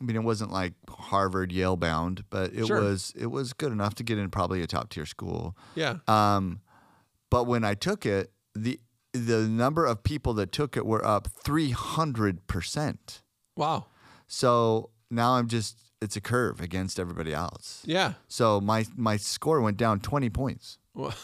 I 0.00 0.04
mean, 0.04 0.14
it 0.14 0.22
wasn't 0.22 0.52
like 0.52 0.74
Harvard, 0.88 1.50
Yale 1.50 1.76
bound, 1.76 2.22
but 2.30 2.52
it 2.52 2.66
Sure. 2.66 2.80
was 2.80 3.12
it 3.16 3.26
was 3.26 3.52
good 3.52 3.72
enough 3.72 3.96
to 3.96 4.04
get 4.04 4.18
in 4.18 4.30
probably 4.30 4.62
a 4.62 4.66
top 4.68 4.90
tier 4.90 5.06
school. 5.06 5.56
Yeah. 5.74 5.96
Um, 6.06 6.60
but 7.30 7.44
when 7.44 7.64
I 7.64 7.74
took 7.74 8.06
it, 8.06 8.32
the 8.54 8.78
the 9.12 9.40
number 9.48 9.84
of 9.86 10.04
people 10.04 10.34
that 10.34 10.52
took 10.52 10.76
it 10.76 10.86
were 10.86 11.04
up 11.04 11.26
three 11.42 11.70
hundred 11.70 12.46
percent. 12.46 13.22
Wow. 13.56 13.86
So 14.28 14.90
now 15.10 15.32
I'm 15.32 15.48
just 15.48 15.76
it's 16.00 16.16
a 16.16 16.20
curve 16.20 16.60
against 16.60 16.98
everybody 16.98 17.32
else. 17.34 17.82
Yeah. 17.84 18.14
So 18.28 18.60
my 18.60 18.86
my 18.96 19.16
score 19.16 19.60
went 19.60 19.76
down 19.76 20.00
twenty 20.00 20.30
points. 20.30 20.78
Well, 20.94 21.14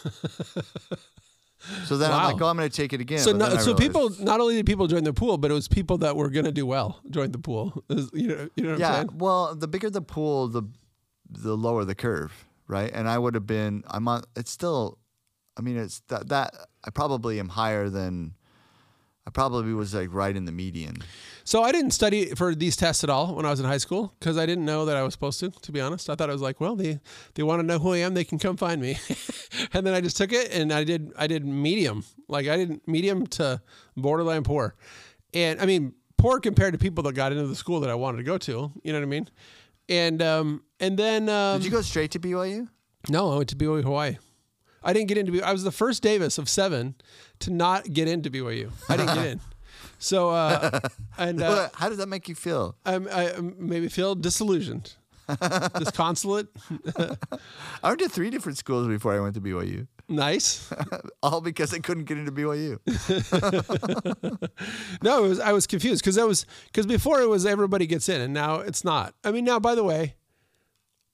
So 1.86 1.96
then 1.96 2.10
Wow. 2.10 2.18
I'm 2.18 2.32
like, 2.34 2.42
oh, 2.42 2.46
I'm 2.46 2.56
going 2.56 2.68
to 2.68 2.76
take 2.76 2.92
it 2.92 3.00
again. 3.00 3.18
so 3.18 3.32
no, 3.32 3.56
so 3.56 3.74
people 3.74 4.10
not 4.20 4.40
only 4.40 4.54
did 4.56 4.66
people 4.66 4.86
join 4.86 5.02
the 5.02 5.12
pool, 5.12 5.36
but 5.38 5.50
it 5.50 5.54
was 5.54 5.66
people 5.66 5.98
that 5.98 6.14
were 6.14 6.28
going 6.30 6.44
to 6.44 6.52
do 6.52 6.64
well 6.66 7.00
join 7.10 7.32
the 7.32 7.38
pool. 7.38 7.82
Is- 7.90 8.10
You 8.12 8.28
know, 8.28 8.48
you 8.54 8.62
know 8.64 8.70
what 8.72 8.74
I'm 8.74 8.80
yeah. 8.80 9.04
Well, 9.14 9.54
the 9.56 9.66
bigger 9.66 9.90
the 9.90 10.02
pool, 10.02 10.46
the 10.48 10.62
the 11.28 11.56
lower 11.56 11.84
the 11.84 11.96
curve, 11.96 12.32
right? 12.68 12.90
And 12.94 13.08
I 13.08 13.18
would 13.18 13.34
have 13.34 13.46
been. 13.48 13.82
I'm 13.88 14.06
on. 14.06 14.22
It's 14.36 14.50
still. 14.52 14.98
I 15.58 15.62
mean, 15.62 15.76
it's 15.76 16.00
that 16.08 16.28
that 16.28 16.54
I 16.84 16.90
probably 16.90 17.40
am 17.40 17.48
higher 17.48 17.88
than. 17.88 18.34
I 19.26 19.30
probably 19.30 19.74
was 19.74 19.92
like 19.92 20.12
right 20.12 20.36
in 20.36 20.44
the 20.44 20.52
median. 20.52 20.98
So 21.42 21.62
I 21.62 21.72
didn't 21.72 21.90
study 21.92 22.34
for 22.34 22.54
these 22.54 22.76
tests 22.76 23.02
at 23.04 23.10
all 23.10 23.34
when 23.34 23.44
I 23.44 23.50
was 23.50 23.60
in 23.60 23.66
high 23.66 23.78
school 23.78 24.14
because 24.18 24.38
I 24.38 24.46
didn't 24.46 24.64
know 24.64 24.84
that 24.84 24.96
I 24.96 25.02
was 25.02 25.14
supposed 25.14 25.40
to. 25.40 25.50
To 25.50 25.72
be 25.72 25.80
honest, 25.80 26.08
I 26.08 26.14
thought 26.14 26.28
I 26.28 26.32
was 26.32 26.42
like, 26.42 26.60
well, 26.60 26.76
they 26.76 27.00
they 27.34 27.42
want 27.42 27.60
to 27.60 27.66
know 27.66 27.78
who 27.78 27.92
I 27.92 27.98
am, 27.98 28.14
they 28.14 28.24
can 28.24 28.38
come 28.38 28.56
find 28.56 28.80
me. 28.80 28.98
and 29.72 29.86
then 29.86 29.94
I 29.94 30.00
just 30.00 30.16
took 30.16 30.32
it 30.32 30.52
and 30.52 30.72
I 30.72 30.84
did 30.84 31.12
I 31.16 31.26
did 31.26 31.44
medium, 31.44 32.04
like 32.28 32.46
I 32.46 32.56
did 32.56 32.80
medium 32.86 33.26
to 33.28 33.60
borderline 33.96 34.44
poor, 34.44 34.76
and 35.34 35.60
I 35.60 35.66
mean 35.66 35.94
poor 36.16 36.40
compared 36.40 36.72
to 36.72 36.78
people 36.78 37.02
that 37.04 37.14
got 37.14 37.32
into 37.32 37.46
the 37.46 37.56
school 37.56 37.80
that 37.80 37.90
I 37.90 37.94
wanted 37.94 38.18
to 38.18 38.24
go 38.24 38.38
to. 38.38 38.72
You 38.82 38.92
know 38.92 38.98
what 38.98 39.06
I 39.06 39.08
mean? 39.08 39.28
And 39.88 40.22
um 40.22 40.62
and 40.80 40.96
then 40.96 41.28
um, 41.28 41.58
Did 41.58 41.66
you 41.66 41.70
go 41.70 41.82
straight 41.82 42.12
to 42.12 42.18
BYU? 42.20 42.68
No, 43.08 43.32
I 43.32 43.36
went 43.36 43.48
to 43.50 43.56
BYU 43.56 43.82
Hawaii. 43.82 44.18
I 44.82 44.92
didn't 44.92 45.08
get 45.08 45.18
into 45.18 45.32
BYU. 45.32 45.42
I 45.42 45.52
was 45.52 45.64
the 45.64 45.72
first 45.72 46.02
Davis 46.02 46.38
of 46.38 46.48
seven 46.48 46.94
to 47.40 47.50
not 47.52 47.92
get 47.92 48.08
into 48.08 48.30
BYU. 48.30 48.70
I 48.88 48.96
didn't 48.96 49.14
get 49.14 49.26
in. 49.26 49.40
So 49.98 50.28
uh, 50.30 50.80
and 51.16 51.40
uh, 51.40 51.70
How 51.74 51.88
does 51.88 51.96
that 51.98 52.08
make 52.08 52.28
you 52.28 52.34
feel? 52.34 52.76
I 52.84 52.96
um, 52.96 53.54
maybe 53.58 53.88
feel 53.88 54.14
disillusioned, 54.14 54.94
disconsolate. 55.78 56.48
I 57.82 57.88
went 57.88 58.00
to 58.00 58.08
three 58.08 58.28
different 58.28 58.58
schools 58.58 58.88
before 58.88 59.14
I 59.14 59.20
went 59.20 59.34
to 59.36 59.40
BYU, 59.40 59.86
Nice. 60.08 60.70
all 61.22 61.40
because 61.40 61.72
I 61.72 61.78
couldn't 61.78 62.04
get 62.04 62.18
into 62.18 62.30
BYU. 62.32 62.78
No, 65.02 65.24
it 65.24 65.28
was, 65.28 65.40
I 65.40 65.52
was 65.52 65.66
confused 65.66 66.02
because 66.02 66.16
that 66.16 66.26
was 66.26 66.44
because 66.66 66.86
before 66.86 67.20
it 67.20 67.28
was 67.28 67.46
everybody 67.46 67.86
gets 67.86 68.08
in, 68.08 68.20
and 68.20 68.34
now 68.34 68.56
it's 68.56 68.84
not. 68.84 69.14
I 69.24 69.30
mean, 69.30 69.44
now 69.44 69.58
by 69.58 69.74
the 69.74 69.84
way, 69.84 70.14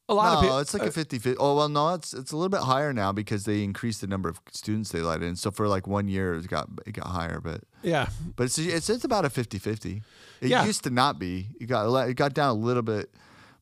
a 0.09 0.15
lot 0.15 0.29
of 0.29 0.35
No, 0.35 0.41
people. 0.43 0.59
it's 0.59 0.75
like 0.75 0.83
a 0.83 0.87
uh, 0.87 0.91
50 0.91 1.19
50. 1.19 1.39
Oh, 1.39 1.57
well, 1.57 1.69
no, 1.69 1.95
it's 1.95 2.13
it's 2.13 2.33
a 2.33 2.37
little 2.37 2.49
bit 2.49 2.61
higher 2.61 2.93
now 2.93 3.13
because 3.13 3.45
they 3.45 3.63
increased 3.63 4.01
the 4.01 4.07
number 4.07 4.29
of 4.29 4.41
students 4.51 4.91
they 4.91 5.01
let 5.01 5.23
in. 5.23 5.37
So 5.37 5.51
for 5.51 5.69
like 5.69 5.87
one 5.87 6.09
year, 6.09 6.35
it 6.35 6.47
got 6.49 6.69
it 6.87 6.93
got 6.93 7.07
higher, 7.07 7.41
but 7.41 7.63
yeah, 7.83 8.09
but 8.37 8.45
it's 8.45 8.59
it's, 8.59 8.91
it's 8.91 9.05
about 9.05 9.25
a 9.25 9.31
50 9.31 9.59
50. 9.59 10.03
It 10.41 10.49
Yeah. 10.51 10.65
used 10.67 10.83
to 10.85 10.91
not 10.91 11.19
be. 11.19 11.49
It 11.61 11.67
got 11.67 11.87
it 12.09 12.15
got 12.15 12.35
down 12.35 12.51
a 12.51 12.59
little 12.59 12.83
bit 12.83 13.15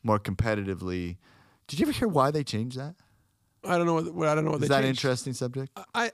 more 0.02 0.18
competitively. 0.18 1.18
Did 1.68 1.78
you 1.78 1.84
ever 1.86 1.92
hear 1.92 2.08
why 2.08 2.30
they 2.30 2.42
changed 2.42 2.78
that? 2.78 2.94
I 3.62 3.76
don't 3.76 3.86
know 3.86 4.00
what, 4.12 4.26
I 4.28 4.34
don't 4.34 4.44
know 4.46 4.52
what 4.52 4.62
Is 4.62 4.70
that 4.70 4.82
changed. 4.82 4.98
interesting 5.04 5.34
subject? 5.34 5.78
I 5.94 6.10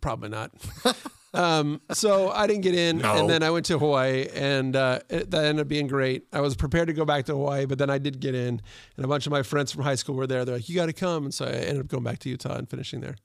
probably 0.00 0.28
not. 0.28 0.52
um, 1.36 1.80
so 1.92 2.30
I 2.30 2.46
didn't 2.46 2.62
get 2.62 2.74
in, 2.74 2.98
No. 2.98 3.14
and 3.20 3.28
then 3.30 3.42
I 3.42 3.50
went 3.50 3.66
to 3.66 3.78
Hawaii, 3.78 4.26
and 4.34 4.74
uh, 4.74 5.00
it, 5.10 5.30
that 5.30 5.44
ended 5.44 5.62
up 5.62 5.68
being 5.68 5.86
great. 5.86 6.26
I 6.32 6.40
was 6.40 6.56
prepared 6.56 6.88
to 6.88 6.94
go 6.94 7.04
back 7.04 7.26
to 7.26 7.32
Hawaii, 7.32 7.66
but 7.66 7.78
then 7.78 7.90
I 7.90 7.98
did 7.98 8.20
get 8.20 8.34
in, 8.34 8.60
and 8.96 9.04
a 9.04 9.08
bunch 9.08 9.26
of 9.26 9.32
my 9.32 9.42
friends 9.42 9.70
from 9.72 9.82
high 9.84 9.94
school 9.96 10.14
were 10.14 10.26
there. 10.26 10.44
They're 10.44 10.56
like, 10.56 10.68
"You 10.68 10.74
got 10.76 10.86
to 10.86 10.92
come," 10.92 11.24
and 11.24 11.34
so 11.34 11.44
I 11.44 11.50
ended 11.50 11.80
up 11.80 11.88
going 11.88 12.04
back 12.04 12.18
to 12.20 12.28
Utah 12.28 12.56
and 12.56 12.68
finishing 12.68 13.00
there. 13.00 13.16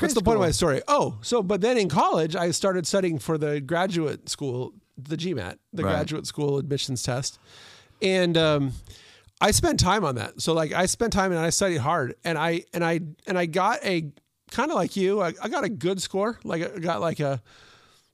What's 0.00 0.14
the 0.14 0.22
point 0.22 0.36
of 0.36 0.40
my 0.42 0.50
story? 0.50 0.82
Oh, 0.88 1.18
so 1.22 1.42
but 1.42 1.60
then 1.60 1.76
in 1.78 1.88
college, 1.88 2.34
I 2.34 2.50
started 2.50 2.86
studying 2.86 3.18
for 3.18 3.38
the 3.38 3.60
graduate 3.60 4.28
school, 4.28 4.72
the 4.96 5.16
GMAT, 5.16 5.58
the 5.72 5.84
Right. 5.84 5.90
graduate 5.92 6.26
school 6.26 6.58
admissions 6.58 7.02
test, 7.04 7.38
and 8.02 8.36
um, 8.36 8.72
I 9.40 9.52
spent 9.52 9.78
time 9.78 10.04
on 10.04 10.16
that. 10.16 10.40
So 10.40 10.52
like 10.52 10.72
I 10.72 10.86
spent 10.86 11.12
time 11.12 11.30
and 11.30 11.40
I 11.40 11.50
studied 11.50 11.78
hard, 11.78 12.14
and 12.24 12.36
I 12.36 12.64
and 12.72 12.84
I 12.84 13.00
and 13.28 13.38
I 13.38 13.46
got 13.46 13.84
a 13.84 14.10
kind 14.54 14.70
of 14.70 14.76
like 14.76 14.96
you, 14.96 15.20
I, 15.20 15.32
I 15.42 15.48
got 15.48 15.64
a 15.64 15.68
good 15.68 16.00
score. 16.00 16.38
Like 16.44 16.62
I 16.62 16.78
got 16.78 17.00
like 17.00 17.20
a 17.20 17.42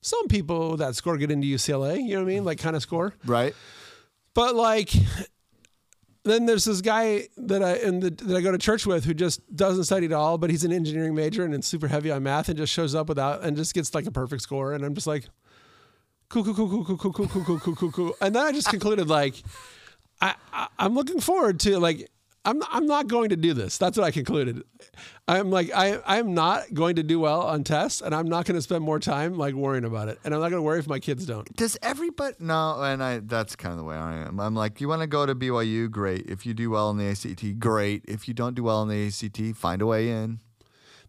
some 0.00 0.28
people 0.28 0.78
that 0.78 0.94
score 0.94 1.16
get 1.16 1.30
into 1.30 1.46
UCLA. 1.46 1.98
You 2.02 2.14
know 2.14 2.24
what 2.24 2.30
I 2.30 2.34
mean? 2.34 2.44
Like 2.44 2.58
kind 2.58 2.74
of 2.74 2.82
score. 2.82 3.14
Right? 3.26 3.54
But 4.34 4.54
like, 4.54 4.92
then 6.24 6.46
there's 6.46 6.64
this 6.64 6.80
guy 6.80 7.28
that 7.36 7.62
I 7.62 7.72
and 7.76 8.02
the, 8.02 8.10
that 8.24 8.36
I 8.36 8.40
go 8.40 8.52
to 8.52 8.58
church 8.58 8.86
with 8.86 9.04
who 9.04 9.14
just 9.14 9.40
doesn't 9.54 9.84
study 9.84 10.06
at 10.06 10.12
all, 10.12 10.38
but 10.38 10.50
he's 10.50 10.64
an 10.64 10.72
engineering 10.72 11.14
major 11.14 11.44
and 11.44 11.54
it's 11.54 11.66
super 11.66 11.88
heavy 11.88 12.10
on 12.10 12.22
math 12.22 12.48
and 12.48 12.56
just 12.56 12.72
shows 12.72 12.94
up 12.94 13.08
without 13.08 13.42
and 13.42 13.56
just 13.56 13.74
gets 13.74 13.94
like 13.94 14.06
a 14.06 14.10
perfect 14.10 14.42
score. 14.42 14.72
And 14.72 14.84
I'm 14.84 14.94
just 14.94 15.06
like, 15.06 15.26
cool, 16.28 16.44
cool, 16.44 16.54
cool, 16.54 16.68
cool, 16.68 16.84
cool, 16.84 16.96
cool, 16.96 17.12
cool, 17.12 17.26
cool, 17.28 17.44
cool, 17.44 17.58
cool, 17.58 17.76
cool, 17.76 17.92
cool. 17.92 18.16
And 18.20 18.34
then 18.34 18.46
I 18.46 18.52
just 18.52 18.68
concluded 18.68 19.08
like, 19.08 19.34
I, 20.20 20.34
I 20.52 20.68
I'm 20.78 20.94
looking 20.94 21.20
forward 21.20 21.60
to 21.60 21.78
like. 21.78 22.10
I'm 22.44 22.62
I'm 22.70 22.86
not 22.86 23.06
going 23.06 23.30
to 23.30 23.36
do 23.36 23.52
this. 23.52 23.76
That's 23.76 23.98
what 23.98 24.04
I 24.04 24.10
concluded. 24.10 24.62
I'm 25.28 25.50
like 25.50 25.70
I 25.74 26.00
I'm 26.06 26.32
not 26.32 26.72
going 26.72 26.96
to 26.96 27.02
do 27.02 27.20
well 27.20 27.42
on 27.42 27.64
tests, 27.64 28.00
and 28.00 28.14
I'm 28.14 28.28
not 28.28 28.46
going 28.46 28.54
to 28.56 28.62
spend 28.62 28.82
more 28.82 28.98
time 28.98 29.34
like 29.34 29.54
worrying 29.54 29.84
about 29.84 30.08
it. 30.08 30.18
And 30.24 30.34
I'm 30.34 30.40
not 30.40 30.48
going 30.48 30.58
to 30.58 30.62
worry 30.62 30.78
if 30.78 30.88
my 30.88 31.00
kids 31.00 31.26
don't. 31.26 31.54
Does 31.56 31.76
everybody 31.82 32.36
no? 32.38 32.82
And 32.82 33.02
I 33.02 33.18
that's 33.18 33.56
kind 33.56 33.72
of 33.72 33.78
the 33.78 33.84
way 33.84 33.96
I 33.96 34.22
am. 34.22 34.40
I'm 34.40 34.54
like, 34.54 34.80
you 34.80 34.88
want 34.88 35.02
to 35.02 35.06
go 35.06 35.26
to 35.26 35.34
BYU? 35.34 35.90
Great. 35.90 36.26
If 36.26 36.46
you 36.46 36.54
do 36.54 36.70
well 36.70 36.90
in 36.90 36.96
the 36.96 37.08
ACT, 37.08 37.58
great. 37.58 38.04
If 38.08 38.26
you 38.26 38.32
don't 38.32 38.54
do 38.54 38.62
well 38.62 38.82
in 38.82 38.88
the 38.88 39.06
ACT, 39.06 39.56
find 39.56 39.82
a 39.82 39.86
way 39.86 40.08
in. 40.08 40.40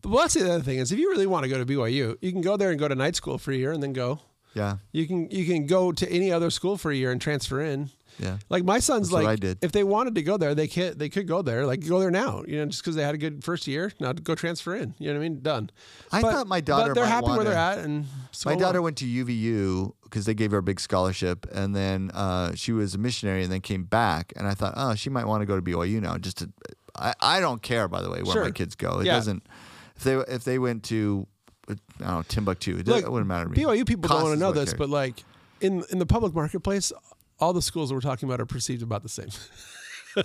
But 0.01 0.09
well, 0.09 0.21
that's 0.21 0.33
the 0.33 0.51
other 0.51 0.63
thing 0.63 0.79
is 0.79 0.91
if 0.91 0.99
you 0.99 1.09
really 1.09 1.27
want 1.27 1.43
to 1.43 1.49
go 1.49 1.63
to 1.63 1.65
BYU, 1.65 2.17
you 2.21 2.31
can 2.31 2.41
go 2.41 2.57
there 2.57 2.71
and 2.71 2.79
go 2.79 2.87
to 2.87 2.95
night 2.95 3.15
school 3.15 3.37
for 3.37 3.51
a 3.51 3.55
year 3.55 3.71
and 3.71 3.81
then 3.81 3.93
go. 3.93 4.19
Yeah. 4.53 4.77
You 4.91 5.07
can 5.07 5.29
you 5.31 5.45
can 5.45 5.65
go 5.65 5.91
to 5.91 6.11
any 6.11 6.31
other 6.31 6.49
school 6.49 6.77
for 6.77 6.91
a 6.91 6.95
year 6.95 7.11
and 7.11 7.21
transfer 7.21 7.61
in. 7.61 7.89
Yeah. 8.21 8.37
Like 8.49 8.63
my 8.63 8.79
son's 8.79 9.09
That's 9.09 9.23
like 9.23 9.27
I 9.27 9.35
did. 9.35 9.57
if 9.63 9.71
they 9.71 9.83
wanted 9.83 10.15
to 10.15 10.21
go 10.21 10.37
there, 10.37 10.53
they 10.53 10.67
could 10.67 10.99
they 10.99 11.09
could 11.09 11.27
go 11.27 11.41
there. 11.41 11.65
Like 11.65 11.85
go 11.87 11.99
there 11.99 12.11
now, 12.11 12.43
you 12.47 12.57
know, 12.59 12.65
just 12.67 12.83
because 12.83 12.95
they 12.95 13.03
had 13.03 13.15
a 13.15 13.17
good 13.17 13.43
first 13.43 13.67
year. 13.67 13.91
Now 13.99 14.13
go 14.13 14.35
transfer 14.35 14.75
in. 14.75 14.93
You 14.99 15.07
know 15.07 15.19
what 15.19 15.25
I 15.25 15.29
mean? 15.29 15.41
Done. 15.41 15.69
I 16.11 16.21
thought 16.21 16.47
my 16.47 16.61
daughter 16.61 16.93
But 16.93 17.01
they're 17.01 17.09
happy 17.09 17.27
where 17.27 17.43
they're 17.43 17.53
at, 17.53 17.79
and 17.79 18.05
so 18.31 18.49
My 18.49 18.55
daughter 18.55 18.81
went 18.81 18.97
to 18.97 19.05
UVU 19.05 19.93
because 20.03 20.25
they 20.25 20.33
gave 20.33 20.51
her 20.51 20.57
a 20.59 20.63
big 20.63 20.79
scholarship, 20.79 21.47
and 21.51 21.75
then 21.75 22.11
uh, 22.13 22.53
she 22.53 22.71
was 22.71 22.93
a 22.95 22.97
missionary, 22.97 23.43
and 23.43 23.51
then 23.51 23.61
came 23.61 23.83
back. 23.85 24.33
And 24.35 24.45
I 24.45 24.53
thought, 24.53 24.73
oh, 24.75 24.93
she 24.95 25.09
might 25.09 25.25
want 25.25 25.41
to 25.41 25.45
go 25.45 25.55
to 25.55 25.61
BYU 25.61 26.01
now. 26.01 26.17
Just 26.17 26.37
to, 26.39 26.51
I, 26.95 27.13
I 27.21 27.39
don't 27.39 27.61
care, 27.61 27.87
by 27.87 28.01
the 28.01 28.09
way, 28.11 28.21
where 28.21 28.33
Sure. 28.33 28.43
my 28.43 28.51
kids 28.51 28.75
go. 28.75 28.99
It 28.99 29.05
Yeah. 29.07 29.13
doesn't. 29.15 29.43
If 29.95 30.03
they 30.03 30.15
if 30.15 30.43
they 30.43 30.59
went 30.59 30.83
to, 30.85 31.25
I 31.69 31.73
don't 31.99 32.01
know, 32.01 32.23
Timbuktu, 32.27 32.77
it, 32.79 32.87
Look, 32.87 33.03
it 33.03 33.11
wouldn't 33.11 33.27
matter 33.27 33.45
to 33.45 33.51
me. 33.51 33.57
BYU 33.63 33.85
people 33.85 34.07
Cost 34.09 34.19
don't 34.19 34.29
want 34.29 34.35
to 34.35 34.39
know 34.39 34.51
this, 34.51 34.71
cares. 34.71 34.77
but 34.77 34.89
like 34.89 35.23
in 35.61 35.83
in 35.91 35.97
the 35.99 36.05
public 36.05 36.33
marketplace, 36.33 36.91
all 37.41 37.53
the 37.53 37.61
schools 37.61 37.89
that 37.89 37.95
we're 37.95 38.01
talking 38.01 38.29
about 38.29 38.39
are 38.39 38.45
perceived 38.45 38.83
about 38.83 39.03
the 39.03 39.09
same 39.09 39.29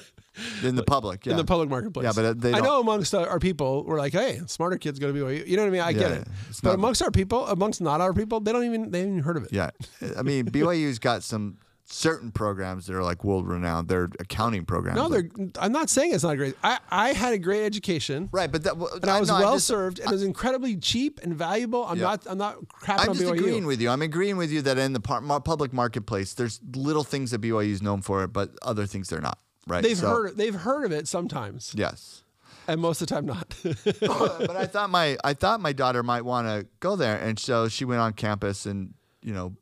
in 0.62 0.76
the 0.76 0.83
public, 0.83 1.24
yeah, 1.26 1.33
in 1.33 1.37
the 1.38 1.44
public 1.44 1.68
marketplace. 1.68 2.05
Yeah, 2.05 2.12
but, 2.14 2.24
uh, 2.24 2.35
they 2.37 2.52
I 2.52 2.61
know 2.61 2.81
amongst 2.81 3.14
our 3.14 3.38
people, 3.38 3.85
we're 3.85 3.98
like, 3.98 4.12
hey, 4.12 4.40
smarter 4.46 4.76
kids 4.79 4.98
go 4.98 5.11
to 5.11 5.18
BYU. 5.18 5.46
You 5.46 5.57
know 5.57 5.62
what 5.62 5.68
I 5.68 5.72
mean? 5.72 5.81
I 5.81 5.92
get 5.92 6.12
it. 6.12 6.29
But 6.62 6.74
amongst 6.74 7.02
our 7.02 7.11
people, 7.11 7.46
amongst 7.46 7.81
not 7.81 8.00
our 8.00 8.12
people, 8.12 8.40
they 8.40 8.52
don't 8.52 8.64
even 8.64 8.90
they 8.90 9.00
haven't 9.00 9.14
even 9.14 9.24
heard 9.24 9.37
of 9.37 9.44
it. 9.44 9.52
yeah. 9.52 9.70
I 10.16 10.22
mean, 10.22 10.46
BYU's 10.46 10.98
got 10.98 11.22
some 11.22 11.59
certain 11.88 12.33
programs 12.33 12.87
that 12.87 12.94
are 12.96 13.03
like 13.03 13.22
world 13.25 13.46
renowned. 13.46 13.88
They're 13.88 14.11
accounting 14.18 14.64
programs. 14.64 14.96
No, 14.96 15.09
they're. 15.09 15.29
I'm 15.59 15.72
not 15.72 15.88
saying 15.88 16.12
it's 16.12 16.25
not 16.25 16.35
a 16.35 16.37
great. 16.37 16.57
I, 16.62 16.79
I 16.90 17.12
had 17.12 17.33
a 17.33 17.38
great 17.38 17.64
education, 17.64 18.29
right, 18.33 18.51
but 18.51 18.64
that 18.64 18.75
and 18.75 19.11
I 19.11 19.20
was 19.20 19.29
no, 19.29 19.38
well 19.38 19.55
just- 19.55 19.66
served, 19.66 19.99
and 20.01 20.09
it 20.09 20.12
was 20.12 20.22
incredibly 20.22 20.77
cheap 20.77 21.20
and 21.22 21.35
valuable. 21.35 21.85
I'm 21.87 21.96
Yeah. 21.99 22.03
not. 22.05 22.27
I'm 22.29 22.38
not 22.38 22.57
crapping 22.83 23.01
I'm 23.01 23.09
on 23.11 23.14
just 23.16 23.27
BYU. 23.27 23.38
agreeing 23.38 23.66
with 23.66 23.81
you. 23.81 23.88
I'm 23.88 24.03
agreeing 24.03 24.37
with 24.37 24.51
you 24.51 24.62
that 24.62 24.79
in 24.79 24.92
the 24.92 25.01
par- 25.01 25.22
public 25.40 25.72
marketplace, 25.72 26.35
there's 26.35 26.61
little 26.75 27.05
things 27.05 27.31
that 27.31 27.40
BYU 27.40 27.70
is 27.70 27.83
known 27.83 28.03
for, 28.03 28.27
but 28.27 28.51
other 28.62 28.87
things 28.87 29.09
they're 29.09 29.20
not. 29.20 29.38
Right? 29.68 29.83
they've 29.83 29.96
So- 29.96 30.09
heard. 30.09 30.37
They've 30.37 30.55
heard 30.55 30.85
of 30.85 30.92
it 30.92 31.09
sometimes, 31.09 31.72
Yes, 31.77 32.22
and 32.68 32.81
most 32.81 33.01
of 33.01 33.09
the 33.09 33.14
time 33.14 33.27
not. 33.27 33.55
but 33.62 34.57
I 34.57 34.66
thought 34.66 34.90
my 34.90 35.16
I 35.25 35.35
thought 35.35 35.61
my 35.61 35.72
daughter 35.72 36.03
might 36.03 36.22
want 36.25 36.49
to 36.49 36.66
go 36.81 36.96
there, 36.96 37.16
and 37.18 37.38
so 37.38 37.68
she 37.68 37.85
went 37.85 38.01
on 38.01 38.12
campus 38.12 38.66
and 38.66 38.94
you 39.22 39.33
know 39.35 39.55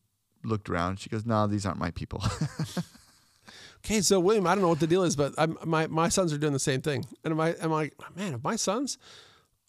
looked 0.44 0.68
around. 0.70 0.98
She 1.00 1.08
goes, 1.10 1.24
"No, 1.26 1.46
these 1.46 1.66
aren't 1.66 1.78
my 1.78 1.90
people." 1.90 2.22
okay, 3.84 4.00
so 4.00 4.20
William, 4.20 4.46
I 4.46 4.54
don't 4.54 4.62
know 4.62 4.68
what 4.68 4.80
the 4.80 4.86
deal 4.86 5.02
is, 5.02 5.16
but 5.16 5.34
I'm, 5.38 5.58
my 5.64 5.86
my 5.86 6.08
sons 6.08 6.32
are 6.32 6.38
doing 6.38 6.52
the 6.52 6.58
same 6.58 6.80
thing, 6.80 7.04
and 7.24 7.32
am 7.32 7.40
I? 7.40 7.54
Am 7.60 7.72
I? 7.72 7.90
Man, 8.16 8.34
if 8.34 8.44
my 8.44 8.56
sons 8.56 8.98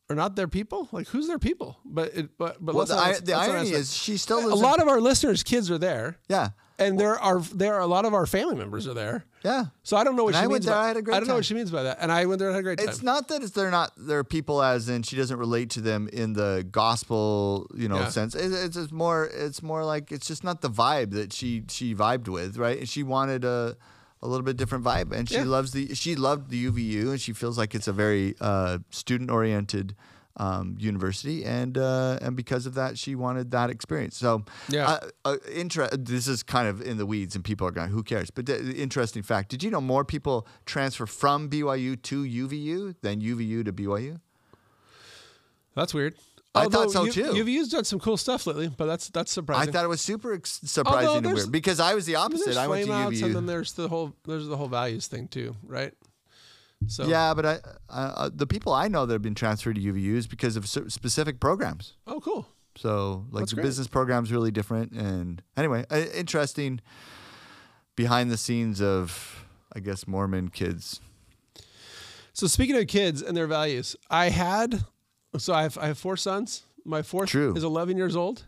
are 0.09 0.15
not 0.15 0.35
their 0.35 0.47
people, 0.47 0.87
like 0.91 1.07
who's 1.07 1.27
their 1.27 1.39
people? 1.39 1.77
But 1.85 2.13
it, 2.15 2.37
but 2.37 2.63
but 2.63 2.75
well, 2.75 2.85
the, 2.85 2.95
not- 2.95 3.03
I, 3.03 3.07
let's 3.09 3.21
the 3.21 3.33
irony 3.33 3.71
is 3.71 3.95
she 3.95 4.17
still 4.17 4.53
a 4.53 4.55
lot 4.55 4.81
of 4.81 4.87
our 4.87 5.01
listeners' 5.01 5.43
kids 5.43 5.71
are 5.71 5.77
there, 5.77 6.17
yeah, 6.29 6.49
and 6.77 6.99
there 6.99 7.17
are 7.19 7.39
there 7.39 7.73
are 7.75 7.81
a 7.81 7.87
lot 7.87 8.05
of 8.05 8.13
our 8.13 8.25
family 8.25 8.55
members 8.55 8.87
are 8.87 8.93
there. 8.93 9.25
yeah. 9.43 9.65
So 9.83 9.95
I 9.97 10.03
don't 10.03 10.15
know 10.15 10.23
what 10.25 10.35
And 10.35 10.41
she 10.41 10.43
I 10.43 10.47
went 10.47 10.53
means. 10.63 10.65
there, 10.65 10.75
by, 10.75 10.83
I 10.83 10.87
had 10.87 10.97
a 10.97 11.01
great 11.01 11.15
I 11.15 11.19
don't 11.19 11.27
know 11.29 11.35
what 11.35 11.45
she 11.45 11.53
means 11.53 11.71
by 11.71 11.83
that, 11.83 11.97
and 12.01 12.11
I 12.11 12.25
went 12.25 12.39
there 12.39 12.49
and 12.49 12.55
had 12.55 12.59
a 12.59 12.63
great 12.63 12.79
time. 12.79 12.89
It's 12.89 13.01
not 13.03 13.27
that 13.29 13.41
it's, 13.43 13.51
they're 13.51 13.71
not 13.71 13.91
they're 13.97 14.23
people 14.23 14.61
as 14.61 14.89
in 14.89 15.03
she 15.03 15.15
doesn't 15.15 15.37
relate 15.37 15.69
to 15.71 15.81
them 15.81 16.07
in 16.11 16.33
the 16.33 16.65
gospel 16.71 17.67
you 17.75 17.87
know 17.87 17.99
Yeah. 17.99 18.09
sense. 18.09 18.35
It, 18.35 18.51
it's 18.51 18.75
just 18.75 18.91
more 18.91 19.25
it's 19.33 19.61
more 19.61 19.83
like 19.85 20.11
it's 20.11 20.27
just 20.27 20.43
not 20.43 20.61
the 20.61 20.69
vibe 20.69 21.11
that 21.11 21.33
she 21.33 21.63
she 21.69 21.93
vibed 21.95 22.27
with 22.27 22.57
right. 22.57 22.79
And 22.79 22.89
she 22.89 23.03
wanted 23.03 23.43
a 23.45 23.77
a 24.21 24.27
little 24.27 24.43
bit 24.45 24.57
different 24.57 24.83
vibe, 24.83 25.11
and 25.11 25.29
she 25.29 25.35
Yeah. 25.35 25.43
loves 25.43 25.71
the 25.71 25.93
she 25.93 26.15
loved 26.15 26.49
the 26.49 26.65
UVU, 26.65 27.11
and 27.11 27.21
she 27.21 27.31
feels 27.33 27.57
like 27.57 27.75
it's 27.75 27.87
a 27.87 27.93
very 27.93 28.35
uh, 28.41 28.79
student 28.89 29.29
oriented. 29.29 29.95
Um, 30.37 30.75
university 30.79 31.45
and 31.45 31.77
uh, 31.77 32.19
and 32.21 32.35
because 32.35 32.65
of 32.65 32.73
that 32.73 32.97
she 32.97 33.15
wanted 33.15 33.51
that 33.51 33.69
experience. 33.69 34.17
So 34.17 34.43
Yeah. 34.67 34.85
uh, 34.89 34.99
uh, 35.23 35.37
inter- 35.53 35.87
This 35.93 36.27
is 36.27 36.43
kind 36.43 36.67
of 36.67 36.81
in 36.81 36.97
the 36.97 37.05
weeds, 37.05 37.35
and 37.35 37.43
people 37.45 37.65
are 37.65 37.71
going, 37.71 37.89
"Who 37.89 38.03
cares?" 38.03 38.31
But 38.31 38.45
the, 38.45 38.55
the 38.57 38.75
interesting 38.81 39.23
fact: 39.23 39.47
Did 39.47 39.63
you 39.63 39.71
know 39.71 39.79
more 39.79 40.03
people 40.03 40.45
transfer 40.65 41.05
from 41.05 41.49
BYU 41.49 41.95
to 42.01 42.23
UVU 42.23 42.95
than 43.01 43.21
UVU 43.21 43.63
to 43.63 43.71
BYU? 43.71 44.19
That's 45.73 45.93
weird. 45.93 46.15
I 46.53 46.67
thought 46.67 46.91
so, 46.91 47.05
too. 47.07 47.23
UVU's 47.33 47.69
done 47.69 47.83
some 47.83 47.99
cool 47.99 48.15
stuff 48.17 48.47
lately, 48.47 48.69
but 48.69 48.85
that's 48.85 49.09
that's 49.09 49.31
surprising. 49.31 49.69
I 49.69 49.71
thought 49.71 49.83
it 49.83 49.89
was 49.89 50.01
super 50.01 50.33
ex- 50.33 50.61
surprising 50.63 51.17
and 51.25 51.33
weird 51.33 51.51
because 51.51 51.79
I 51.81 51.93
was 51.95 52.05
the 52.05 52.15
opposite. 52.15 52.55
I 52.57 52.67
went 52.67 52.85
to 52.87 52.93
outs, 52.93 53.21
and 53.21 53.35
then 53.35 53.45
there's 53.45 53.73
the 53.73 53.87
whole 53.89 54.15
there's 54.25 54.47
the 54.47 54.55
whole 54.57 54.69
values 54.69 55.07
thing 55.07 55.27
too, 55.27 55.55
right? 55.65 55.93
So 56.87 57.07
Yeah, 57.07 57.33
but 57.33 57.45
I, 57.45 57.59
uh, 57.89 58.29
the 58.33 58.47
people 58.47 58.73
I 58.73 58.87
know 58.87 59.05
that 59.05 59.13
have 59.13 59.21
been 59.21 59.35
transferred 59.35 59.75
to 59.75 59.81
UVU 59.81 60.15
is 60.15 60.27
because 60.27 60.55
of 60.55 60.67
specific 60.67 61.39
programs. 61.39 61.93
Oh, 62.05 62.19
cool. 62.19 62.47
So, 62.77 63.25
like 63.31 63.41
That's 63.41 63.51
the 63.51 63.55
great. 63.55 63.63
business 63.63 63.87
program's 63.87 64.31
really 64.31 64.51
different. 64.51 64.91
And 64.91 65.41
anyway, 65.55 65.85
uh, 65.89 66.03
interesting 66.13 66.81
behind 67.95 68.29
the 68.29 68.37
scenes 68.37 68.81
of, 68.81 69.45
I 69.73 69.79
guess, 69.79 70.07
Mormon 70.07 70.49
kids. 70.49 70.99
So 72.33 72.47
speaking 72.47 72.75
of 72.75 72.87
kids 72.87 73.21
and 73.21 73.35
their 73.35 73.47
values, 73.47 73.95
I 74.09 74.29
had 74.29 74.83
so 75.37 75.53
I 75.53 75.63
have 75.63 75.77
I 75.77 75.87
have 75.87 75.97
four 75.97 76.17
sons. 76.17 76.63
My 76.83 77.01
fourth 77.01 77.29
True. 77.29 77.55
is 77.55 77.63
11 77.63 77.97
years 77.97 78.15
old, 78.15 78.45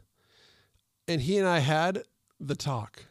and 1.07 1.21
he 1.21 1.37
and 1.37 1.47
I 1.47 1.59
had 1.59 2.03
the 2.39 2.55
talk. 2.55 3.05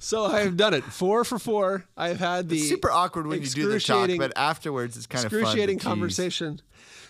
So 0.00 0.24
I 0.24 0.40
have 0.40 0.56
done 0.56 0.74
it 0.74 0.84
four 0.84 1.24
for 1.24 1.38
four. 1.38 1.84
I 1.96 2.08
have 2.08 2.18
had 2.18 2.48
the 2.48 2.56
It's 2.56 2.68
super 2.68 2.90
awkward 2.90 3.26
when 3.26 3.40
you 3.42 3.48
do 3.48 3.68
the 3.68 3.80
talk, 3.80 4.10
but 4.18 4.32
afterwards 4.36 4.96
it's 4.96 5.06
kind 5.06 5.24
of 5.24 5.32
excruciating 5.32 5.78
conversation. 5.78 6.60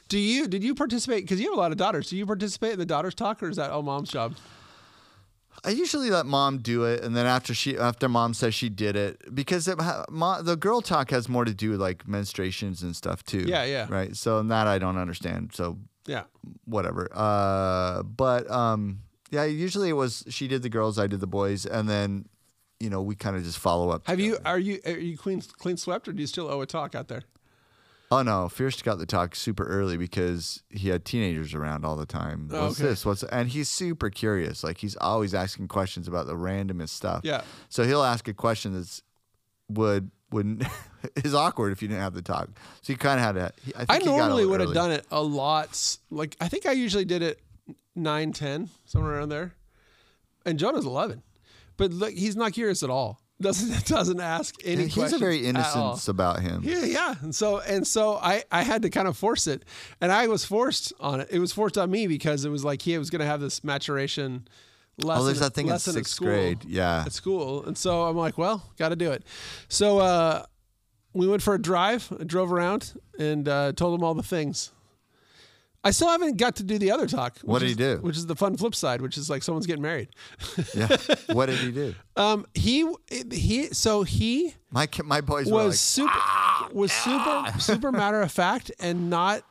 Do 0.09 0.19
you 0.19 0.49
did 0.49 0.63
you 0.65 0.75
participate? 0.75 1.25
Because 1.25 1.41
you 1.41 1.47
have 1.51 1.57
a 1.57 1.61
lot 1.61 1.71
of 1.73 1.79
daughters. 1.79 2.11
Do 2.11 2.17
you 2.17 2.27
participate 2.27 2.73
in 2.73 2.79
the 2.79 2.87
daughters 2.87 3.15
talk, 3.15 3.43
or 3.43 3.49
is 3.49 3.57
that 3.57 3.71
all 3.71 3.83
mom's 3.83 4.11
job? 4.11 4.35
I 5.65 5.71
usually 5.71 6.11
let 6.11 6.27
mom 6.27 6.59
do 6.59 6.85
it, 6.85 7.03
and 7.03 7.17
then 7.17 7.27
after 7.27 7.55
she 7.55 7.79
after 7.79 8.09
mom 8.09 8.35
says 8.35 8.55
she 8.55 8.69
did 8.69 8.97
it, 8.97 9.35
because 9.35 9.67
it, 9.69 9.79
the 9.79 10.57
girl 10.59 10.83
talk 10.83 11.11
has 11.11 11.29
more 11.29 11.45
to 11.45 11.55
do 11.55 11.71
with 11.71 11.81
like 11.81 12.05
menstruations 12.07 12.83
and 12.83 12.95
stuff 12.95 13.25
too. 13.25 13.45
Yeah, 13.47 13.65
yeah. 13.65 13.87
Right. 13.89 14.15
So 14.17 14.43
that 14.43 14.67
I 14.67 14.79
don't 14.79 14.99
understand. 14.99 15.53
So 15.55 15.79
Yeah. 16.07 16.25
whatever. 16.67 17.09
Uh, 17.13 18.03
but 18.03 18.51
um, 18.51 18.99
yeah, 19.35 19.45
usually 19.45 19.89
it 19.89 19.95
was 19.95 20.25
she 20.29 20.49
did 20.49 20.63
the 20.63 20.69
girls, 20.69 20.99
I 20.99 21.07
did 21.07 21.21
the 21.21 21.27
boys, 21.27 21.67
and 21.67 21.89
then 21.89 22.27
you 22.81 22.89
know 22.89 23.03
we 23.03 23.15
kind 23.15 23.37
of 23.37 23.43
just 23.43 23.59
follow 23.59 23.91
up. 23.91 24.07
Have 24.07 24.21
you 24.21 24.39
are 24.45 24.59
you 24.59 24.81
are 24.87 24.93
you 24.93 25.19
clean 25.19 25.43
clean 25.59 25.77
swept, 25.77 26.07
or 26.09 26.13
do 26.13 26.21
you 26.21 26.27
still 26.27 26.49
owe 26.49 26.61
a 26.61 26.67
talk 26.67 26.95
out 26.95 27.09
there? 27.09 27.23
Oh 28.11 28.23
no, 28.23 28.49
Fierce 28.49 28.81
got 28.83 28.99
the 28.99 29.07
talk 29.07 29.35
super 29.35 29.65
early 29.65 29.97
because 29.97 30.63
he 30.71 30.91
had 30.91 31.05
teenagers 31.05 31.53
around 31.53 31.85
all 31.85 31.97
the 31.97 32.07
time. 32.07 32.49
Oh, 32.53 32.67
What's 32.67 32.81
okay. 32.81 32.91
this? 32.91 33.05
What's 33.05 33.25
and 33.25 33.49
he's 33.49 33.69
super 33.69 34.09
curious. 34.09 34.63
Like 34.63 34.79
he's 34.79 34.97
always 34.97 35.35
asking 35.35 35.69
questions 35.69 36.07
about 36.07 36.27
the 36.27 36.35
randomest 36.35 36.91
stuff. 36.91 37.23
Yeah. 37.25 37.43
So 37.71 37.83
he'll 37.83 38.05
ask 38.05 38.29
a 38.29 38.35
question 38.35 38.75
that's 38.75 39.03
would 39.69 40.11
wouldn't 40.31 40.65
is 41.25 41.35
awkward 41.35 41.73
if 41.73 41.83
you 41.83 41.89
didn't 41.89 42.03
have 42.03 42.15
the 42.15 42.23
talk. 42.23 42.51
So 42.83 42.93
you 42.93 42.99
kind 42.99 43.19
of 43.19 43.25
had 43.25 43.33
to. 43.33 43.77
I, 43.77 43.85
think 43.85 44.05
I 44.05 44.07
normally 44.07 44.47
would 44.47 44.61
have 44.61 44.75
done 44.75 44.93
it 44.93 45.05
a 45.11 45.23
lot. 45.23 45.99
Like 46.11 46.37
I 46.41 46.49
think 46.49 46.67
I 46.67 46.73
usually 46.73 47.05
did 47.05 47.23
it 47.23 47.41
nine, 47.95 48.33
ten, 48.33 48.71
somewhere 48.85 49.17
around 49.19 49.29
there. 49.31 49.55
And 50.47 50.59
Jonah's 50.59 50.85
eleven, 50.87 51.23
but 51.77 51.91
look, 51.93 52.13
he's 52.13 52.37
not 52.37 52.53
curious 52.53 52.83
at 52.83 52.91
all. 52.91 53.21
Doesn't 53.43 53.87
doesn't 53.87 54.21
ask 54.21 54.55
any 54.65 54.85
And 54.85 54.91
he's 54.93 55.13
a 55.13 55.19
very 55.19 55.45
innocence 55.45 56.07
about 56.07 56.39
him. 56.41 56.63
Yeah, 56.65 56.85
yeah. 56.85 57.15
And 57.21 57.35
so 57.35 57.59
and 57.59 57.85
so 57.85 58.15
I 58.15 58.45
I 58.53 58.63
had 58.63 58.83
to 58.83 58.91
kind 58.91 59.09
of 59.09 59.17
force 59.17 59.49
it, 59.49 59.65
and 60.01 60.13
I 60.13 60.29
was 60.29 60.45
forced 60.45 60.93
on 61.01 61.21
it. 61.21 61.29
It 61.33 61.41
was 61.41 61.53
forced 61.53 61.77
on 61.77 61.91
me 61.91 62.07
because 62.07 62.45
it 62.45 62.51
was 62.51 62.65
like 62.65 62.81
he 62.83 62.97
was 62.97 63.11
going 63.11 63.21
to 63.21 63.27
have 63.27 63.41
this 63.41 63.65
maturation. 63.65 64.47
Lesson, 65.03 65.23
Oh, 65.23 65.25
there's 65.27 65.41
that 65.41 65.53
thing 65.53 65.67
in 65.67 65.77
sixth 65.81 66.13
school- 66.15 66.29
grade. 66.29 66.65
Yeah. 66.65 67.03
at 67.05 67.13
school, 67.13 67.65
and 67.65 67.77
so 67.77 68.05
I'm 68.05 68.17
like, 68.17 68.39
well, 68.39 68.63
got 68.79 68.91
to 68.91 68.97
do 68.97 69.11
it. 69.11 69.25
So 69.69 69.99
uh, 69.99 70.45
we 71.13 71.27
went 71.27 71.43
for 71.43 71.55
a 71.55 71.61
drive. 71.61 72.13
I 72.21 72.23
drove 72.23 72.53
around 72.53 72.93
and 73.19 73.49
uh, 73.49 73.73
told 73.73 73.99
him 73.99 74.05
all 74.05 74.15
the 74.15 74.23
things. 74.23 74.71
I 75.85 75.91
still 75.91 76.09
haven't 76.09 76.39
got 76.39 76.57
to 76.57 76.63
do 76.63 76.79
the 76.79 76.91
other 76.91 77.07
talk. 77.07 77.39
What 77.43 77.59
did 77.59 77.69
he 77.69 77.75
do? 77.75 77.99
Which 77.99 78.17
is 78.17 78.25
the 78.27 78.35
fun 78.35 78.57
flip 78.57 78.75
side, 78.75 79.03
which 79.03 79.19
is 79.19 79.29
like 79.29 79.43
someone's 79.43 79.67
getting 79.67 79.83
married. 79.83 80.09
Yeah. 80.75 80.97
what 81.33 81.47
did 81.47 81.59
he 81.59 81.71
do? 81.71 81.95
Um, 82.17 82.47
he 82.55 82.91
he 83.31 83.67
so 83.67 84.03
he 84.03 84.55
My 84.71 84.89
my 85.05 85.21
boys 85.21 85.51
was 85.51 85.67
like, 85.99 86.09
super 86.11 86.75
was 86.75 86.91
super 86.91 87.61
super 87.61 87.93
matter 87.93 88.23
of 88.23 88.33
fact 88.33 88.73
and 88.81 89.11
not 89.11 89.43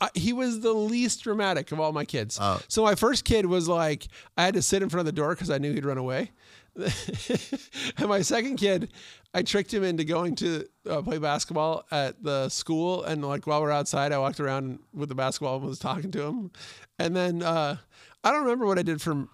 uh, 0.00 0.08
he 0.14 0.32
was 0.32 0.60
the 0.60 0.72
least 0.72 1.22
dramatic 1.22 1.72
of 1.72 1.80
all 1.80 1.92
my 1.92 2.04
kids. 2.04 2.38
Oh. 2.40 2.60
So 2.68 2.82
my 2.82 2.94
first 2.94 3.24
kid 3.24 3.44
was 3.46 3.68
like 3.68 4.08
I 4.36 4.44
had 4.44 4.54
to 4.54 4.62
sit 4.62 4.82
in 4.82 4.88
front 4.88 5.00
of 5.00 5.06
the 5.06 5.20
door 5.20 5.34
because 5.34 5.50
I 5.50 5.58
knew 5.58 5.72
he'd 5.74 5.84
run 5.84 5.98
away. 5.98 6.30
and 7.96 8.08
my 8.08 8.20
second 8.20 8.56
kid, 8.56 8.92
I 9.36 9.42
tricked 9.42 9.72
him 9.72 9.84
into 9.84 10.02
going 10.04 10.34
to 10.36 10.66
uh, 10.88 11.02
play 11.02 11.18
basketball 11.18 11.84
at 11.90 12.22
the 12.22 12.48
school, 12.48 13.04
and 13.04 13.22
like 13.22 13.46
while 13.46 13.60
we're 13.60 13.70
outside, 13.70 14.10
I 14.12 14.18
walked 14.18 14.40
around 14.40 14.78
with 14.94 15.10
the 15.10 15.14
basketball 15.14 15.56
and 15.56 15.66
was 15.66 15.78
talking 15.78 16.10
to 16.12 16.22
him. 16.22 16.50
And 16.98 17.14
then 17.14 17.42
uh, 17.42 17.76
I 18.24 18.32
don't 18.32 18.42
remember 18.44 18.64
what 18.64 18.78
I 18.78 18.82
did 18.82 19.02
for 19.02 19.28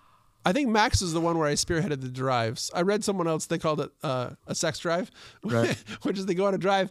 I 0.44 0.52
think 0.52 0.68
Max 0.70 1.02
is 1.02 1.12
the 1.12 1.20
one 1.20 1.38
where 1.38 1.46
I 1.46 1.52
spearheaded 1.52 2.00
the 2.00 2.08
drives. 2.08 2.68
I 2.74 2.82
read 2.82 3.04
someone 3.04 3.28
else 3.28 3.46
they 3.46 3.58
called 3.58 3.80
it 3.80 3.92
uh, 4.02 4.30
a 4.48 4.56
sex 4.56 4.80
drive, 4.80 5.08
Right. 5.44 5.76
which 6.02 6.18
is 6.18 6.26
they 6.26 6.34
go 6.34 6.46
on 6.46 6.54
a 6.54 6.58
drive 6.58 6.90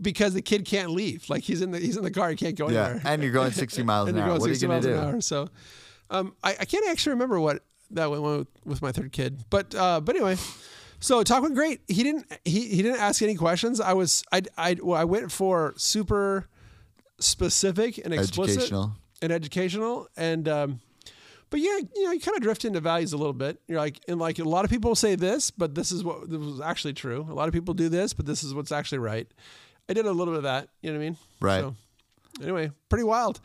because 0.00 0.34
the 0.34 0.42
kid 0.42 0.64
can't 0.64 0.90
leave. 0.90 1.28
Like 1.28 1.42
he's 1.42 1.62
in 1.62 1.72
the 1.72 1.80
he's 1.80 1.96
in 1.96 2.04
the 2.04 2.12
car, 2.12 2.30
he 2.30 2.36
can't 2.36 2.54
go 2.56 2.68
Yeah, 2.68 2.84
anywhere. 2.84 3.02
and 3.04 3.22
you're 3.24 3.32
going 3.32 3.50
60 3.50 3.82
miles 3.90 4.08
an 4.08 4.16
hour. 4.18 4.38
What 4.38 4.48
are 4.48 4.52
you 4.52 4.68
going 4.68 4.82
to 4.82 4.88
do? 4.88 4.96
hour. 4.96 5.20
So 5.20 5.48
um, 6.10 6.36
I, 6.44 6.50
I 6.60 6.64
can't 6.64 6.86
actually 6.88 7.14
remember 7.14 7.40
what 7.40 7.64
that 7.90 8.08
went 8.08 8.22
with, 8.22 8.46
with 8.64 8.82
my 8.82 8.92
third 8.92 9.10
kid. 9.10 9.44
But 9.50 9.74
uh, 9.74 10.00
but 10.00 10.14
anyway, 10.14 10.36
so 11.02 11.22
talk 11.22 11.42
went 11.42 11.54
great. 11.54 11.80
He 11.88 12.02
didn't 12.02 12.32
he, 12.44 12.68
he 12.68 12.82
didn't 12.82 13.00
ask 13.00 13.20
any 13.20 13.34
questions. 13.34 13.80
I 13.80 13.92
was 13.92 14.24
I 14.32 14.42
I 14.56 14.76
well, 14.80 14.98
I 14.98 15.04
went 15.04 15.30
for 15.30 15.74
super 15.76 16.48
specific 17.18 17.98
and 17.98 18.14
explicit 18.14 18.56
Educational. 18.56 18.92
and 19.20 19.32
educational 19.32 20.08
and 20.16 20.48
um, 20.48 20.80
but 21.50 21.60
yeah, 21.60 21.78
you 21.94 22.04
know, 22.04 22.12
you 22.12 22.20
kind 22.20 22.34
of 22.34 22.42
drift 22.42 22.64
into 22.64 22.80
values 22.80 23.12
a 23.12 23.18
little 23.18 23.34
bit. 23.34 23.60
You're 23.66 23.78
like, 23.78 24.00
and 24.08 24.18
like 24.18 24.38
a 24.38 24.44
lot 24.44 24.64
of 24.64 24.70
people 24.70 24.94
say 24.94 25.16
this, 25.16 25.50
but 25.50 25.74
this 25.74 25.92
is 25.92 26.02
what 26.02 26.30
this 26.30 26.38
was 26.38 26.62
actually 26.62 26.94
true. 26.94 27.26
A 27.28 27.34
lot 27.34 27.46
of 27.46 27.52
people 27.52 27.74
do 27.74 27.90
this, 27.90 28.14
but 28.14 28.24
this 28.24 28.42
is 28.42 28.54
what's 28.54 28.72
actually 28.72 28.98
right. 28.98 29.26
I 29.86 29.92
did 29.92 30.06
a 30.06 30.12
little 30.12 30.32
bit 30.32 30.38
of 30.38 30.42
that. 30.44 30.68
You 30.80 30.92
know 30.92 30.98
what 30.98 31.02
I 31.02 31.08
mean? 31.08 31.16
Right. 31.40 31.60
So, 31.60 31.76
anyway, 32.40 32.70
pretty 32.88 33.04
wild. 33.04 33.40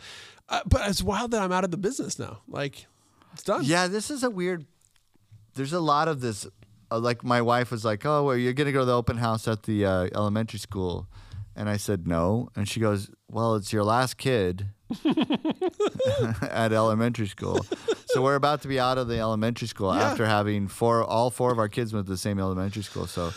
Uh, 0.47 0.61
but 0.65 0.89
it's 0.89 1.03
wild 1.03 1.31
that 1.31 1.41
I'm 1.41 1.51
out 1.51 1.65
of 1.65 1.71
the 1.71 1.77
business 1.77 2.17
now. 2.17 2.39
Like, 2.47 2.85
it's 3.33 3.43
done. 3.43 3.63
Yeah, 3.65 3.87
this 3.87 4.09
is 4.09 4.23
a 4.23 4.29
weird. 4.29 4.65
There's 5.55 5.73
a 5.73 5.81
lot 5.81 6.07
of 6.07 6.21
this. 6.21 6.47
Uh, 6.91 6.99
like 6.99 7.23
my 7.23 7.41
wife 7.41 7.71
was 7.71 7.83
like, 7.83 8.05
"Oh, 8.05 8.23
well, 8.23 8.35
you're 8.37 8.53
gonna 8.53 8.71
go 8.71 8.79
to 8.79 8.85
the 8.85 8.95
open 8.95 9.17
house 9.17 9.47
at 9.47 9.63
the 9.63 9.85
uh, 9.85 10.09
elementary 10.15 10.59
school," 10.59 11.07
and 11.55 11.67
I 11.69 11.77
said 11.77 12.07
no, 12.07 12.49
and 12.55 12.67
she 12.67 12.79
goes, 12.79 13.09
"Well, 13.29 13.55
it's 13.55 13.73
your 13.73 13.83
last 13.83 14.17
kid 14.17 14.67
at 16.41 16.71
elementary 16.73 17.27
school, 17.27 17.65
so 18.07 18.21
we're 18.21 18.35
about 18.35 18.61
to 18.61 18.67
be 18.67 18.79
out 18.79 18.97
of 18.97 19.07
the 19.07 19.19
elementary 19.19 19.67
school 19.67 19.93
Yeah. 19.95 20.11
after 20.11 20.25
having 20.25 20.67
four, 20.67 21.03
all 21.03 21.29
four 21.29 21.51
of 21.51 21.59
our 21.59 21.69
kids 21.69 21.93
went 21.93 22.05
to 22.07 22.11
the 22.11 22.17
same 22.17 22.39
elementary 22.39 22.83
school, 22.83 23.07
so 23.07 23.31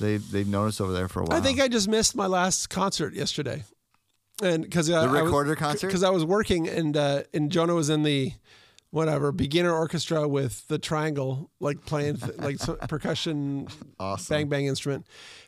they 0.00 0.16
they've 0.18 0.46
known 0.48 0.68
us 0.68 0.80
over 0.80 0.92
there 0.92 1.08
for 1.08 1.20
a 1.20 1.24
while." 1.24 1.36
I 1.38 1.40
think 1.40 1.60
I 1.60 1.68
just 1.68 1.88
missed 1.88 2.14
my 2.16 2.26
last 2.26 2.68
concert 2.70 3.14
yesterday, 3.14 3.64
and 4.42 4.62
because 4.62 4.88
uh, 4.90 5.02
The 5.06 5.08
recorder 5.22 5.56
concert? 5.56 5.86
because 5.88 6.02
I 6.02 6.10
was 6.10 6.24
working 6.24 6.68
and 6.68 6.96
uh, 6.96 7.22
and 7.34 7.50
Jonah 7.50 7.74
was 7.74 7.90
in 7.90 8.02
the 8.02 8.32
whatever 8.92 9.32
beginner 9.32 9.72
orchestra 9.74 10.28
with 10.28 10.68
the 10.68 10.78
triangle, 10.78 11.50
like 11.58 11.84
playing 11.84 12.18
th- 12.18 12.38
like 12.38 12.58
percussion, 12.88 13.66
Awesome. 13.98 14.32
bang 14.34 14.48
bang 14.48 14.66
instrument, 14.66 15.04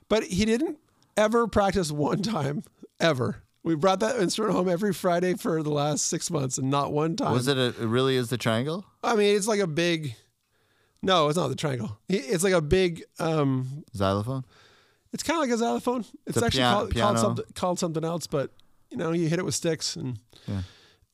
but 0.09 0.25
he 0.25 0.45
didn't 0.45 0.79
ever 1.17 1.47
practice 1.47 1.93
one 1.93 2.23
time 2.23 2.65
ever. 2.99 3.43
We 3.63 3.75
brought 3.77 4.01
that 4.01 4.17
instrument 4.21 4.55
home 4.57 4.69
every 4.69 4.93
Friday 4.93 5.35
for 5.35 5.63
the 5.63 5.71
last 5.71 6.07
six 6.07 6.31
months, 6.31 6.59
and 6.59 6.69
not 6.71 6.93
one 6.93 7.17
time. 7.17 7.33
was 7.33 7.47
it? 7.49 7.57
A, 7.57 7.67
it 7.69 7.79
really 7.87 8.17
is 8.17 8.29
the 8.31 8.37
triangle 8.37 8.85
I 9.03 9.15
mean, 9.15 9.37
it's 9.37 9.47
like 9.47 9.61
a 9.61 9.67
big. 9.67 10.17
No, 11.03 11.29
it's 11.29 11.37
not 11.37 11.49
the 11.49 11.55
triangle. 11.55 11.99
It's 12.09 12.43
like 12.43 12.53
a 12.55 12.61
big. 12.63 13.05
um 13.21 13.85
xylophone? 13.95 14.45
It's 15.13 15.23
kind 15.23 15.37
of 15.37 15.43
like 15.43 15.55
a 15.55 15.59
xylophone. 15.59 16.05
It's 16.27 16.37
a 16.39 16.45
actually 16.47 16.63
called, 16.63 16.95
called 16.95 17.19
something 17.19 17.45
called 17.55 17.79
something 17.79 18.05
else, 18.05 18.27
but 18.27 18.51
you 18.91 18.97
know, 18.97 19.13
you 19.13 19.29
hit 19.29 19.39
it 19.39 19.45
with 19.45 19.55
sticks, 19.55 19.97
and 19.97 20.19
Yeah. 20.49 20.63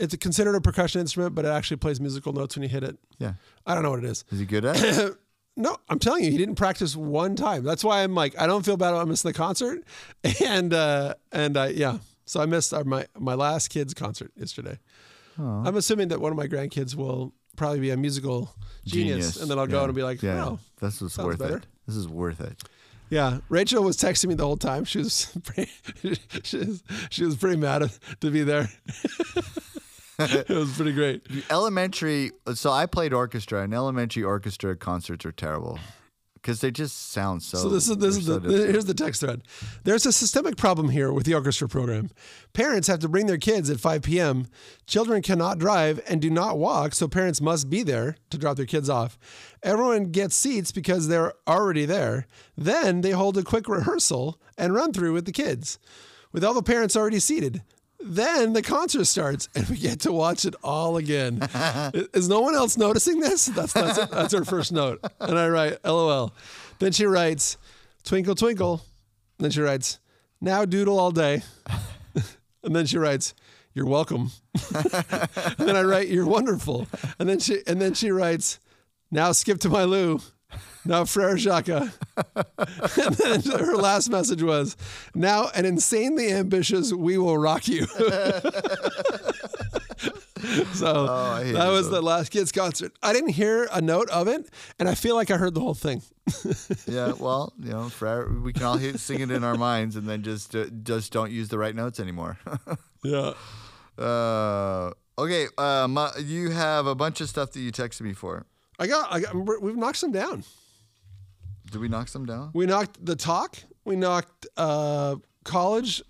It's 0.01 0.17
considered 0.17 0.55
a 0.57 0.61
percussion 0.61 1.01
instrument, 1.01 1.35
but 1.35 1.45
it 1.45 1.49
actually 1.49 1.77
plays 1.77 2.01
musical 2.01 2.33
notes 2.33 2.57
when 2.57 2.63
you 2.65 2.69
hit 2.69 2.83
it. 2.83 2.99
Yeah. 3.19 3.35
I 3.67 3.75
don't 3.75 3.83
know 3.85 3.91
what 3.91 4.01
it 4.01 4.07
is. 4.07 4.25
Is 4.33 4.39
he 4.41 4.47
good 4.47 4.65
at 4.65 4.77
it? 4.83 5.15
No, 5.57 5.77
I'm 5.91 5.99
telling 5.99 6.25
you, 6.25 6.31
he 6.31 6.39
didn't 6.39 6.55
practice 6.55 6.97
one 6.97 7.35
time. 7.37 7.65
That's 7.65 7.83
why 7.85 8.03
I'm 8.03 8.15
like, 8.15 8.39
I 8.41 8.47
don't 8.47 8.65
feel 8.65 8.77
bad 8.79 8.95
about 8.95 9.09
missing 9.09 9.29
the 9.31 9.35
concert, 9.37 9.83
and 10.45 10.73
uh, 10.73 11.15
and 11.33 11.55
uh, 11.57 11.69
yeah, 11.75 11.99
so 12.25 12.41
I 12.41 12.47
missed 12.47 12.73
our, 12.73 12.85
my 12.85 13.07
my 13.19 13.35
last 13.35 13.69
kid's 13.69 13.93
concert 13.93 14.31
yesterday. 14.37 14.79
I'm 15.39 15.77
assuming 15.77 16.09
that 16.09 16.21
one 16.21 16.31
of 16.33 16.39
my 16.39 16.47
grandkids 16.47 16.95
will 16.95 17.35
probably 17.57 17.81
be 17.81 17.91
a 17.91 17.97
musical 17.97 18.55
genius, 18.87 19.37
and 19.43 19.51
then 19.51 19.59
I'll 19.59 19.67
go 19.67 19.81
Yeah. 19.81 19.85
and 19.87 19.95
be 19.95 20.03
like, 20.05 20.23
yeah, 20.23 20.47
oh, 20.47 20.59
this 20.81 21.01
was 21.01 21.19
worth 21.19 21.39
better. 21.41 21.57
it. 21.59 21.67
This 21.87 21.97
is 21.97 22.09
worth 22.09 22.41
it. 22.41 22.63
Yeah, 23.11 23.39
Rachel 23.49 23.83
was 23.83 23.97
texting 23.99 24.29
me 24.29 24.35
the 24.37 24.45
whole 24.47 24.57
time. 24.57 24.85
She 24.85 24.99
was 24.99 25.27
pretty, 25.45 25.71
she 26.45 26.59
was, 26.59 26.83
she 27.11 27.25
was 27.25 27.37
pretty 27.37 27.57
mad 27.57 27.91
to 28.21 28.31
be 28.31 28.45
there. 28.45 28.71
it 30.49 30.49
was 30.49 30.77
pretty 30.77 30.93
great. 30.93 31.27
Elementary. 31.51 32.33
So 32.55 32.71
I 32.71 32.87
played 32.87 33.13
orchestra, 33.13 33.63
and 33.63 33.75
elementary 33.75 34.23
orchestra 34.23 34.77
concerts 34.77 35.25
are 35.25 35.33
terrible 35.33 35.79
because 36.41 36.61
they 36.61 36.71
just 36.71 37.13
sound 37.13 37.43
so. 37.43 37.59
So 37.59 37.69
this 37.69 37.89
is 37.89 37.97
this 37.99 38.17
is 38.17 38.27
they're 38.27 38.39
the, 38.39 38.49
different. 38.49 38.71
here's 38.71 38.85
the 38.87 38.95
text 38.95 39.21
thread. 39.21 39.43
There's 39.85 40.07
a 40.07 40.13
systemic 40.13 40.57
problem 40.57 40.89
here 40.89 41.13
with 41.13 41.27
the 41.27 41.35
orchestra 41.35 41.69
program. 41.69 42.11
Parents 42.53 42.89
have 42.89 43.01
to 43.01 43.09
bring 43.09 43.27
their 43.27 43.39
kids 43.39 43.71
at 43.71 43.81
5 43.81 44.03
p.m. 44.03 44.47
Children 44.87 45.23
cannot 45.23 45.59
drive 45.59 46.01
and 46.09 46.21
do 46.21 46.31
not 46.31 46.59
walk, 46.59 46.95
so 46.95 47.09
parents 47.09 47.41
must 47.41 47.69
be 47.69 47.83
there 47.83 48.17
to 48.31 48.39
drop 48.39 48.57
their 48.57 48.67
kids 48.67 48.89
off. 48.89 49.19
Everyone 49.63 50.05
gets 50.07 50.35
seats 50.35 50.73
because 50.73 51.09
they're 51.09 51.35
already 51.47 51.85
there. 51.85 52.27
Then 52.57 53.03
they 53.03 53.11
hold 53.11 53.37
a 53.37 53.43
quick 53.43 53.69
rehearsal 53.69 54.41
and 54.57 54.75
run 54.75 54.93
through 54.93 55.13
with 55.13 55.27
the 55.27 55.33
kids, 55.33 55.79
with 56.33 56.45
all 56.45 56.55
the 56.55 56.63
parents 56.63 56.97
already 56.97 57.21
seated. 57.21 57.63
Then 58.03 58.55
the 58.55 58.63
concert 58.63 59.05
starts, 59.05 59.49
and 59.55 59.69
we 59.69 59.77
get 59.77 60.01
to 60.01 60.13
watch 60.13 60.45
it 60.45 60.55
all 60.65 60.97
again. 60.97 61.41
Is 62.15 62.29
no 62.29 62.41
one 62.41 62.55
else 62.55 62.79
noticing 62.79 63.21
this? 63.21 63.47
That's 63.47 63.73
that's, 63.73 64.07
that's 64.07 64.33
her 64.33 64.45
first 64.45 64.73
note. 64.73 65.05
And 65.21 65.39
I 65.39 65.49
write, 65.49 65.85
"LOL." 65.85 66.33
Then 66.79 66.93
she 66.93 67.05
writes, 67.05 67.59
"Twinkle 68.05 68.35
twinkle." 68.35 68.83
then 69.39 69.51
she 69.51 69.61
writes, 69.61 69.99
"Now 70.41 70.65
doodle 70.65 70.99
all 70.99 71.11
day." 71.11 71.43
and 72.63 72.75
then 72.75 72.87
she 72.87 72.97
writes, 72.99 73.35
"You're 73.75 73.87
welcome." 73.87 74.31
and 74.75 75.69
then 75.69 75.77
I 75.77 75.83
write, 75.83 76.09
"You're 76.09 76.27
wonderful." 76.27 76.87
And 77.19 77.29
then 77.29 77.39
she 77.39 77.63
and 77.67 77.81
then 77.83 77.93
she 77.95 78.11
writes, 78.11 78.61
"Now 79.11 79.33
skip 79.33 79.59
to 79.61 79.69
my 79.69 79.85
Lou." 79.85 80.21
Now 80.85 81.05
Frere 81.05 81.37
Jacques. 81.37 81.69
and 81.69 83.15
then 83.15 83.43
her 83.43 83.77
last 83.77 84.11
message 84.11 84.43
was, 84.43 84.77
"Now 85.15 85.51
an 85.55 85.65
insanely 85.65 86.33
ambitious, 86.33 86.93
we 86.93 87.19
will 87.19 87.39
rock 87.39 87.69
you." 87.69 87.87
so 90.75 91.07
hate 91.43 91.53
that 91.53 91.69
was 91.71 91.91
the 91.91 92.01
last 92.03 92.31
kids 92.31 92.51
concert. 92.51 92.93
I 93.03 93.13
didn't 93.13 93.31
hear 93.31 93.69
a 93.73 93.81
note 93.81 94.09
of 94.11 94.29
it, 94.29 94.49
and 94.79 94.89
I 94.89 94.95
feel 94.95 95.15
like 95.15 95.31
I 95.31 95.37
heard 95.37 95.55
the 95.55 95.61
whole 95.61 95.75
thing. 95.75 96.03
yeah, 96.87 97.13
well, 97.19 97.53
you 97.59 97.73
know, 97.73 97.89
Frere, 97.89 98.29
we 98.29 98.53
can 98.53 98.63
all 98.63 98.77
hear, 98.79 98.97
sing 98.97 99.21
it 99.21 99.31
in 99.31 99.45
our 99.45 99.57
minds, 99.57 99.97
and 99.97 100.09
then 100.09 100.23
just 100.23 100.55
uh, 100.57 100.67
just 100.83 101.13
don't 101.13 101.31
use 101.31 101.49
the 101.49 101.59
right 101.59 101.75
notes 101.75 102.01
anymore. 102.01 102.39
Yeah. 103.03 103.33
uh, 103.99 104.93
okay, 105.19 105.47
uh, 105.57 105.89
my, 105.89 106.11
you 106.19 106.51
have 106.51 106.87
a 106.87 106.95
bunch 106.95 107.21
of 107.21 107.29
stuff 107.29 107.53
that 107.53 107.61
you 107.61 107.73
texted 107.73 108.03
me 108.03 108.13
for. 108.13 108.47
I 108.79 108.87
got, 108.87 109.13
I 109.13 109.21
got, 109.21 109.35
we've 109.35 109.77
knocked 109.77 109.99
some 109.99 110.13
down. 110.13 110.45
Did 111.71 111.81
we 111.81 111.89
knock 111.89 112.09
some 112.09 112.27
down? 112.27 112.51
We 112.53 112.67
knocked 112.67 113.05
the 113.05 113.17
talk. 113.17 113.59
We 113.85 113.97
knocked 113.97 114.47
uh, 114.57 115.17
college 115.45 116.03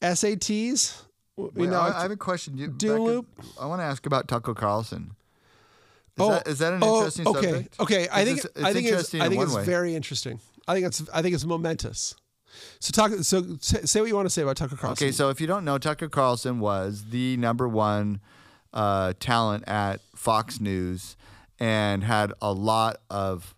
SATs. 0.00 1.02
We 1.36 1.44
Wait, 1.54 1.68
I, 1.68 1.70
knocked. 1.70 1.96
I 1.96 2.02
have 2.02 2.10
a 2.10 2.16
question. 2.16 2.56
You, 2.56 2.68
Doom 2.68 3.00
loop? 3.00 3.26
I 3.60 3.66
want 3.66 3.80
to 3.80 3.84
ask 3.84 4.06
about 4.06 4.28
Tucker 4.28 4.54
Carlson. 4.54 5.12
Is, 6.16 6.20
oh, 6.20 6.30
that, 6.30 6.46
is 6.46 6.58
that 6.60 6.72
an 6.72 6.80
oh, 6.82 6.98
interesting 6.98 7.26
okay, 7.26 7.50
subject? 7.50 7.80
Okay, 7.80 8.08
I 8.12 8.24
think 8.24 8.38
It's- 8.38 8.64
I 8.64 8.72
think 8.72 8.86
it's 8.86 8.92
interesting 8.92 9.20
I 9.20 9.24
in 9.24 9.30
think 9.30 9.38
one 9.40 9.48
it's 9.48 9.56
way. 9.56 9.64
very 9.64 9.96
interesting. 9.96 10.38
I 10.68 10.74
think 10.74 10.86
it's 10.86 11.02
I 11.12 11.22
think 11.22 11.34
it's 11.34 11.44
momentous. 11.44 12.14
So 12.78 12.92
talk. 12.92 13.10
So 13.22 13.56
say, 13.60 13.80
say 13.82 14.00
what 14.00 14.08
you 14.08 14.14
want 14.14 14.26
to 14.26 14.30
say 14.30 14.42
about 14.42 14.56
Tucker 14.56 14.76
Carlson. 14.76 15.06
Okay, 15.06 15.12
so 15.12 15.28
if 15.28 15.40
you 15.40 15.48
don't 15.48 15.64
know, 15.64 15.76
Tucker 15.76 16.08
Carlson 16.08 16.60
was 16.60 17.06
the 17.10 17.36
number 17.36 17.68
one 17.68 18.20
uh, 18.72 19.14
talent 19.18 19.64
at 19.66 20.00
Fox 20.14 20.60
News 20.60 21.16
and 21.58 22.04
had 22.04 22.32
a 22.40 22.52
lot 22.52 22.98
of, 23.10 23.54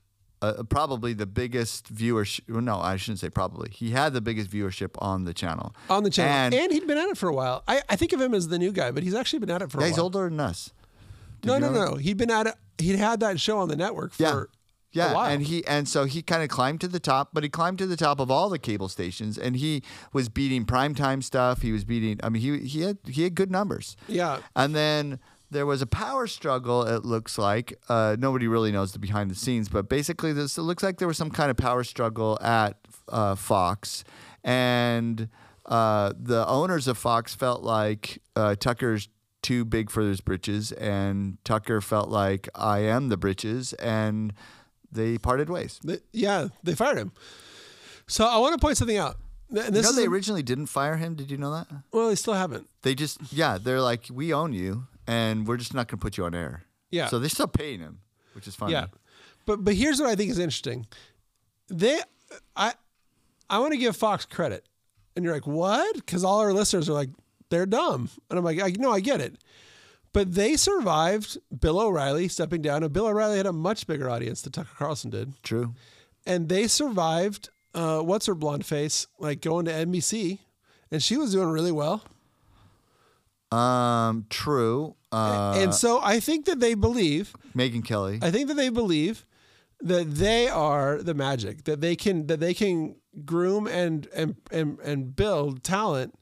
uh, 0.58 0.62
probably 0.64 1.12
the 1.12 1.26
biggest 1.26 1.92
viewership. 1.92 2.40
well, 2.48 2.60
No, 2.60 2.78
I 2.78 2.96
shouldn't 2.96 3.18
say 3.20 3.30
probably. 3.30 3.70
He 3.70 3.90
had 3.90 4.12
the 4.12 4.20
biggest 4.20 4.50
viewership 4.50 4.90
on 4.98 5.24
the 5.24 5.34
channel. 5.34 5.74
on 5.90 6.02
the 6.02 6.10
channel, 6.10 6.32
And, 6.32 6.54
and, 6.54 6.72
he'd 6.72 6.86
been 6.86 6.98
at 6.98 7.08
it 7.08 7.18
for 7.18 7.28
a 7.28 7.34
while. 7.34 7.62
I, 7.66 7.82
I 7.88 7.96
think 7.96 8.12
of 8.12 8.20
him 8.20 8.34
as 8.34 8.48
the 8.48 8.58
new 8.58 8.72
guy, 8.72 8.90
but 8.90 9.02
he's 9.02 9.14
actually 9.14 9.40
been 9.40 9.50
at 9.50 9.62
it 9.62 9.70
for 9.70 9.78
yeah, 9.78 9.86
a 9.86 9.88
while. 9.88 9.90
he's 9.90 9.98
older 9.98 10.28
than 10.28 10.40
us. 10.40 10.72
Did 11.42 11.48
no, 11.48 11.58
no, 11.58 11.72
know 11.72 11.90
no? 11.90 11.96
He'd 11.96 12.16
been 12.16 12.30
at 12.30 12.46
it. 12.46 12.54
He'd 12.78 12.96
had 12.96 13.20
that 13.20 13.40
show 13.40 13.58
on 13.58 13.68
the 13.68 13.76
network 13.76 14.12
for 14.12 14.22
Yeah. 14.22 14.44
Yeah, 14.92 15.28
and 15.28 15.42
he 15.42 15.66
and 15.66 15.86
so 15.86 16.04
he 16.04 16.22
kind 16.22 16.42
of 16.42 16.48
climbed 16.48 16.80
to 16.80 16.88
the 16.88 17.00
top, 17.00 17.30
but 17.34 17.42
he 17.42 17.50
climbed 17.50 17.76
to 17.78 17.86
the 17.86 17.96
top 17.96 18.18
of 18.18 18.30
all 18.30 18.48
the 18.48 18.58
cable 18.58 18.88
stations, 18.88 19.36
and 19.36 19.56
he 19.56 19.82
was 20.14 20.30
beating 20.30 20.64
primetime 20.64 21.22
stuff. 21.22 21.60
He 21.60 21.70
was 21.70 21.84
beating. 21.84 22.18
I 22.22 22.30
mean, 22.30 22.40
he 22.40 22.66
he 22.66 22.80
had 22.80 22.96
he 23.06 23.24
had 23.24 23.34
good 23.34 23.50
numbers. 23.50 23.94
yeah. 24.08 24.38
And 24.54 24.74
then 24.74 25.18
there 25.50 25.66
was 25.66 25.82
a 25.82 25.86
power 25.86 26.26
struggle. 26.26 26.82
It 26.82 27.04
looks 27.04 27.38
like 27.38 27.78
uh, 27.88 28.16
nobody 28.18 28.48
really 28.48 28.72
knows 28.72 28.92
the 28.92 28.98
behind 28.98 29.30
the 29.30 29.34
scenes, 29.34 29.68
but 29.68 29.88
basically, 29.88 30.32
this 30.32 30.58
it 30.58 30.62
looks 30.62 30.82
like 30.82 30.98
there 30.98 31.08
was 31.08 31.16
some 31.16 31.30
kind 31.30 31.50
of 31.50 31.56
power 31.56 31.84
struggle 31.84 32.38
at 32.42 32.76
uh, 33.08 33.34
Fox, 33.34 34.04
and 34.44 35.28
uh, 35.66 36.12
the 36.18 36.46
owners 36.46 36.88
of 36.88 36.96
Fox 36.98 37.34
felt 37.34 37.62
like 37.62 38.20
uh, 38.34 38.54
Tucker's 38.56 39.08
too 39.42 39.64
big 39.64 39.90
for 39.90 40.02
his 40.02 40.20
britches, 40.20 40.72
and 40.72 41.38
Tucker 41.44 41.80
felt 41.80 42.08
like 42.08 42.48
I 42.54 42.80
am 42.80 43.08
the 43.08 43.16
britches, 43.16 43.72
and 43.74 44.32
they 44.90 45.18
parted 45.18 45.48
ways. 45.50 45.78
They- 45.84 46.00
yeah, 46.12 46.48
they 46.62 46.74
fired 46.74 46.98
him. 46.98 47.12
So 48.08 48.24
I 48.26 48.38
want 48.38 48.54
to 48.54 48.58
point 48.64 48.76
something 48.76 48.96
out. 48.96 49.16
And 49.50 49.74
You 49.76 49.82
know, 49.82 49.92
they 49.92 50.06
originally 50.06 50.42
didn't 50.42 50.66
fire 50.66 50.96
him. 50.96 51.14
Did 51.14 51.30
you 51.30 51.36
know 51.36 51.52
that? 51.52 51.66
well, 51.92 52.08
they 52.08 52.14
still 52.16 52.34
haven't. 52.34 52.68
They 52.82 52.94
just, 52.96 53.32
yeah, 53.32 53.58
they're 53.60 53.80
like, 53.80 54.06
we 54.12 54.32
own 54.32 54.52
you, 54.52 54.86
and 55.06 55.46
we're 55.46 55.56
just 55.56 55.74
not 55.74 55.88
going 55.88 55.98
to 55.98 56.02
put 56.02 56.16
you 56.16 56.24
on 56.24 56.34
air. 56.34 56.64
Yeah. 56.90 57.06
So 57.08 57.18
they're 57.18 57.28
still 57.28 57.46
paying 57.48 57.80
him. 57.80 58.00
which 58.34 58.46
is 58.46 58.54
funny. 58.54 58.72
Yeah. 58.72 58.86
But 59.44 59.64
but 59.64 59.74
here's 59.74 60.00
what 60.00 60.08
I 60.10 60.14
think 60.16 60.30
is 60.30 60.38
interesting. 60.38 60.86
They 61.68 62.00
I 62.56 62.74
I 63.48 63.58
want 63.58 63.72
to 63.72 63.78
give 63.78 63.96
Fox 63.96 64.24
credit. 64.24 64.66
And 65.14 65.24
you're 65.24 65.32
like, 65.34 65.46
"What?" 65.46 66.06
Cuz 66.06 66.24
all 66.24 66.40
our 66.40 66.52
listeners 66.52 66.90
are 66.90 66.92
like, 66.92 67.10
"They're 67.48 67.64
dumb." 67.66 68.10
And 68.28 68.38
I'm 68.38 68.44
like, 68.44 68.60
I 68.60 68.70
no, 68.78 68.90
I 68.92 69.00
get 69.00 69.20
it. 69.20 69.36
But 70.12 70.34
they 70.34 70.56
survived 70.56 71.38
Bill 71.60 71.78
O'Reilly 71.78 72.28
stepping 72.28 72.62
down 72.62 72.82
and 72.82 72.92
Bill 72.92 73.06
O'Reilly 73.06 73.36
had 73.36 73.46
a 73.46 73.52
much 73.52 73.86
bigger 73.86 74.08
audience 74.10 74.42
than 74.42 74.52
Tucker 74.52 74.74
Carlson 74.76 75.10
did. 75.10 75.42
True. 75.42 75.74
And 76.26 76.48
they 76.48 76.66
survived 76.68 77.50
uh, 77.74 78.00
what's 78.00 78.26
her 78.26 78.34
blonde 78.34 78.64
face 78.66 79.06
like 79.18 79.40
going 79.42 79.66
to 79.66 79.70
NBC 79.72 80.38
and 80.90 81.02
she 81.02 81.16
was 81.16 81.32
doing 81.32 81.48
really 81.48 81.72
well. 81.72 82.02
Um, 83.52 84.26
true. 84.28 84.96
Uh, 85.12 85.54
and 85.56 85.74
so 85.74 86.00
I 86.02 86.20
think 86.20 86.46
that 86.46 86.60
they 86.60 86.74
believe 86.74 87.34
Megyn 87.54 87.84
Kelly. 87.84 88.18
I 88.22 88.30
think 88.30 88.48
that 88.48 88.54
they 88.54 88.68
believe 88.68 89.24
that 89.80 90.14
they 90.14 90.48
are 90.48 91.02
the 91.02 91.14
magic 91.14 91.64
that 91.64 91.80
they 91.80 91.96
can 91.96 92.26
that 92.26 92.40
they 92.40 92.54
can 92.54 92.96
groom 93.24 93.66
and 93.66 94.08
and 94.14 94.36
and, 94.50 94.78
and 94.80 95.14
build 95.14 95.62
talent 95.62 96.18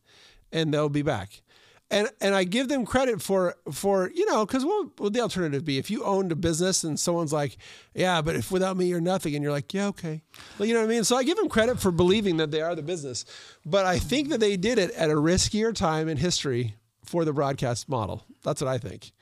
and 0.52 0.72
they'll 0.72 0.88
be 0.88 1.02
back 1.02 1.42
and 1.90 2.08
and 2.20 2.34
I 2.34 2.44
give 2.44 2.68
them 2.68 2.84
credit 2.84 3.22
for 3.22 3.54
for 3.70 4.10
you 4.14 4.26
know 4.26 4.44
because 4.44 4.64
what 4.64 4.98
would 5.00 5.12
the 5.12 5.20
alternative 5.20 5.64
be 5.64 5.78
if 5.78 5.90
you 5.90 6.02
owned 6.04 6.32
a 6.32 6.36
business 6.36 6.82
and 6.82 6.98
someone's 6.98 7.32
like 7.32 7.56
yeah 7.94 8.22
but 8.22 8.36
if 8.36 8.50
without 8.50 8.76
me 8.76 8.86
you're 8.86 9.00
nothing 9.00 9.34
and 9.34 9.42
you're 9.42 9.52
like 9.52 9.72
yeah 9.72 9.86
okay 9.88 10.22
well, 10.58 10.66
you 10.66 10.74
know 10.74 10.80
what 10.80 10.86
I 10.86 10.94
mean 10.94 11.04
so 11.04 11.16
I 11.16 11.22
give 11.22 11.36
them 11.36 11.48
credit 11.48 11.78
for 11.78 11.92
believing 11.92 12.38
that 12.38 12.50
they 12.50 12.60
are 12.60 12.74
the 12.74 12.82
business 12.82 13.24
but 13.64 13.86
I 13.86 13.98
think 13.98 14.30
that 14.30 14.40
they 14.40 14.56
did 14.56 14.78
it 14.78 14.90
at 14.92 15.10
a 15.10 15.14
riskier 15.14 15.74
time 15.74 16.08
in 16.08 16.16
history 16.16 16.74
for 17.04 17.24
the 17.24 17.32
broadcast 17.32 17.88
model 17.88 18.24
that's 18.42 18.60
what 18.60 18.68
I 18.68 18.78
think 18.78 19.12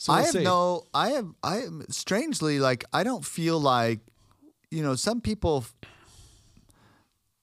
so 0.00 0.14
I 0.14 0.16
we'll 0.16 0.24
have 0.24 0.32
see. 0.32 0.42
no. 0.44 0.84
I 0.94 1.10
have. 1.10 1.28
I 1.42 1.58
am 1.58 1.84
strangely 1.90 2.58
like. 2.58 2.86
I 2.90 3.04
don't 3.04 3.22
feel 3.22 3.60
like. 3.60 4.00
You 4.70 4.82
know, 4.82 4.94
some 4.94 5.20
people. 5.20 5.66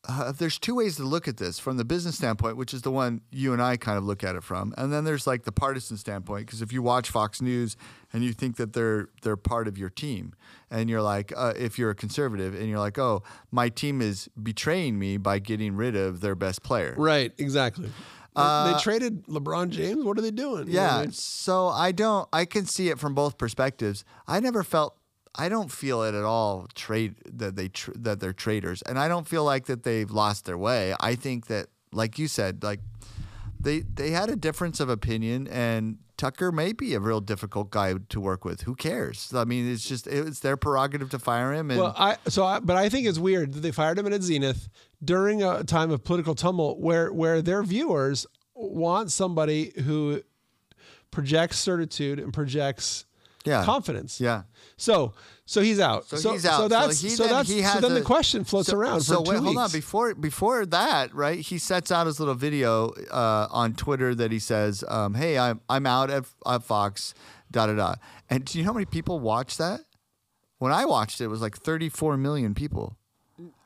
Uh, 0.09 0.31
there's 0.31 0.57
two 0.57 0.73
ways 0.73 0.95
to 0.95 1.03
look 1.03 1.27
at 1.27 1.37
this 1.37 1.59
from 1.59 1.77
the 1.77 1.85
business 1.85 2.15
standpoint, 2.15 2.57
which 2.57 2.73
is 2.73 2.81
the 2.81 2.89
one 2.89 3.21
you 3.29 3.51
and 3.53 3.61
I 3.61 3.77
kind 3.77 3.97
of 3.97 4.05
look 4.05 4.23
at 4.23 4.35
it 4.35 4.43
from, 4.43 4.73
and 4.77 4.91
then 4.91 5.03
there's 5.03 5.27
like 5.27 5.43
the 5.43 5.51
partisan 5.51 5.97
standpoint. 5.97 6.47
Because 6.47 6.63
if 6.63 6.73
you 6.73 6.81
watch 6.81 7.11
Fox 7.11 7.41
News 7.43 7.77
and 8.11 8.23
you 8.23 8.33
think 8.33 8.55
that 8.55 8.73
they're 8.73 9.09
they're 9.21 9.37
part 9.37 9.67
of 9.67 9.77
your 9.77 9.89
team, 9.91 10.33
and 10.71 10.89
you're 10.89 11.03
like, 11.03 11.31
uh, 11.37 11.53
if 11.57 11.77
you're 11.77 11.91
a 11.91 11.95
conservative, 11.95 12.55
and 12.55 12.67
you're 12.69 12.79
like, 12.79 12.97
oh, 12.97 13.21
my 13.51 13.69
team 13.69 14.01
is 14.01 14.29
betraying 14.41 14.97
me 14.97 15.17
by 15.17 15.37
getting 15.37 15.75
rid 15.75 15.95
of 15.95 16.21
their 16.21 16.35
best 16.35 16.63
player. 16.63 16.95
Right, 16.97 17.33
exactly. 17.37 17.91
They- 18.37 18.73
they 18.73 18.79
traded 18.79 19.25
LeBron 19.27 19.69
James. 19.69 20.03
What 20.03 20.17
are 20.17 20.21
they 20.21 20.31
doing? 20.31 20.67
You 20.67 20.73
know 20.73 20.81
I 20.81 20.85
Uh, 20.99 21.01
Yeah. 21.03 21.09
So 21.11 21.67
I 21.67 21.91
don't. 21.91 22.27
I 22.31 22.45
can 22.45 22.65
see 22.65 22.89
it 22.89 22.99
from 22.99 23.13
both 23.15 23.37
perspectives. 23.37 24.03
I 24.27 24.39
never 24.39 24.63
felt. 24.63 24.95
I 25.39 25.49
don't 25.49 25.71
feel 25.71 26.01
it 26.03 26.15
at 26.15 26.23
all. 26.23 26.67
Trade 26.73 27.15
that 27.31 27.55
they 27.55 27.67
tr- 27.69 27.91
that 27.95 28.19
they're 28.19 28.33
traders, 28.33 28.81
and 28.83 28.97
I 28.97 29.07
don't 29.07 29.27
feel 29.27 29.43
like 29.43 29.65
that 29.67 29.83
they've 29.83 30.09
lost 30.09 30.45
their 30.45 30.57
way. 30.57 30.95
I 30.99 31.15
think 31.15 31.45
that, 31.47 31.67
like 31.91 32.17
you 32.17 32.27
said, 32.27 32.63
like 32.63 32.79
they 33.59 33.81
they 33.81 34.11
had 34.11 34.29
a 34.29 34.35
difference 34.35 34.79
of 34.79 34.89
opinion, 34.89 35.47
and 35.47 35.97
Tucker 36.17 36.51
may 36.51 36.73
be 36.73 36.95
a 36.95 36.99
real 36.99 37.21
difficult 37.21 37.69
guy 37.69 37.93
to 38.09 38.19
work 38.19 38.43
with. 38.45 38.61
Who 38.61 38.73
cares? 38.75 39.31
I 39.35 39.43
mean, 39.45 39.71
it's 39.71 39.87
just 39.87 40.07
it's 40.07 40.39
their 40.39 40.57
prerogative 40.57 41.11
to 41.11 41.19
fire 41.19 41.53
him. 41.53 41.69
And 41.69 41.79
Well, 41.81 41.93
I 41.95 42.17
so 42.27 42.43
I, 42.43 42.59
but 42.59 42.75
I 42.75 42.89
think 42.89 43.05
it's 43.05 43.19
weird 43.19 43.53
that 43.53 43.59
they 43.59 43.71
fired 43.71 43.99
him 43.99 44.11
at 44.11 44.23
Zenith 44.23 44.69
during 45.03 45.43
a 45.43 45.63
time 45.63 45.91
of 45.91 46.03
political 46.03 46.35
tumult 46.35 46.79
where 46.79 47.11
where 47.13 47.41
their 47.41 47.63
viewers 47.63 48.25
want 48.55 49.11
somebody 49.11 49.71
who 49.85 50.21
projects 51.11 51.59
certitude 51.59 52.19
and 52.19 52.33
projects 52.33 53.05
yeah, 53.45 53.63
confidence. 53.63 54.19
yeah. 54.19 54.43
So 54.75 55.13
so 55.45 55.61
he's 55.61 55.79
out. 55.79 56.05
So, 56.09 56.33
he's 56.33 56.45
out. 56.45 56.57
So 56.57 56.67
that's 56.67 56.99
he 56.99 57.09
so, 57.09 57.23
then, 57.23 57.31
that's 57.33 57.49
he 57.49 57.61
so 57.63 57.79
then 57.79 57.91
a- 57.91 57.95
the 57.95 58.01
question 58.01 58.43
floats 58.43 58.67
so- 58.67 58.75
around 58.75 59.01
So 59.01 59.19
for 59.19 59.25
two 59.25 59.31
wait, 59.31 59.39
hold 59.43 59.57
on. 59.57 59.71
Before 59.71 60.13
before 60.13 60.65
that, 60.65 61.13
right? 61.15 61.39
He 61.39 61.57
sets 61.57 61.91
out 61.91 62.07
his 62.07 62.19
little 62.19 62.35
video 62.35 62.89
uh, 63.11 63.47
on 63.49 63.73
Twitter 63.73 64.13
that 64.15 64.31
he 64.31 64.39
says, 64.39 64.83
um, 64.89 65.13
"Hey, 65.13 65.37
I'm 65.37 65.61
I'm 65.69 65.85
out 65.85 66.09
at, 66.09 66.25
at 66.45 66.63
Fox." 66.63 67.13
Da 67.49 67.67
da 67.67 67.73
da. 67.75 67.95
And 68.29 68.43
do 68.43 68.57
you 68.57 68.65
know 68.65 68.71
how 68.71 68.73
many 68.73 68.85
people 68.85 69.21
watched 69.21 69.57
that? 69.59 69.79
When 70.57 70.73
I 70.73 70.83
watched 70.83 71.21
it, 71.21 71.25
it 71.25 71.27
was 71.27 71.41
like 71.41 71.55
34 71.55 72.17
million 72.17 72.53
people. 72.53 72.97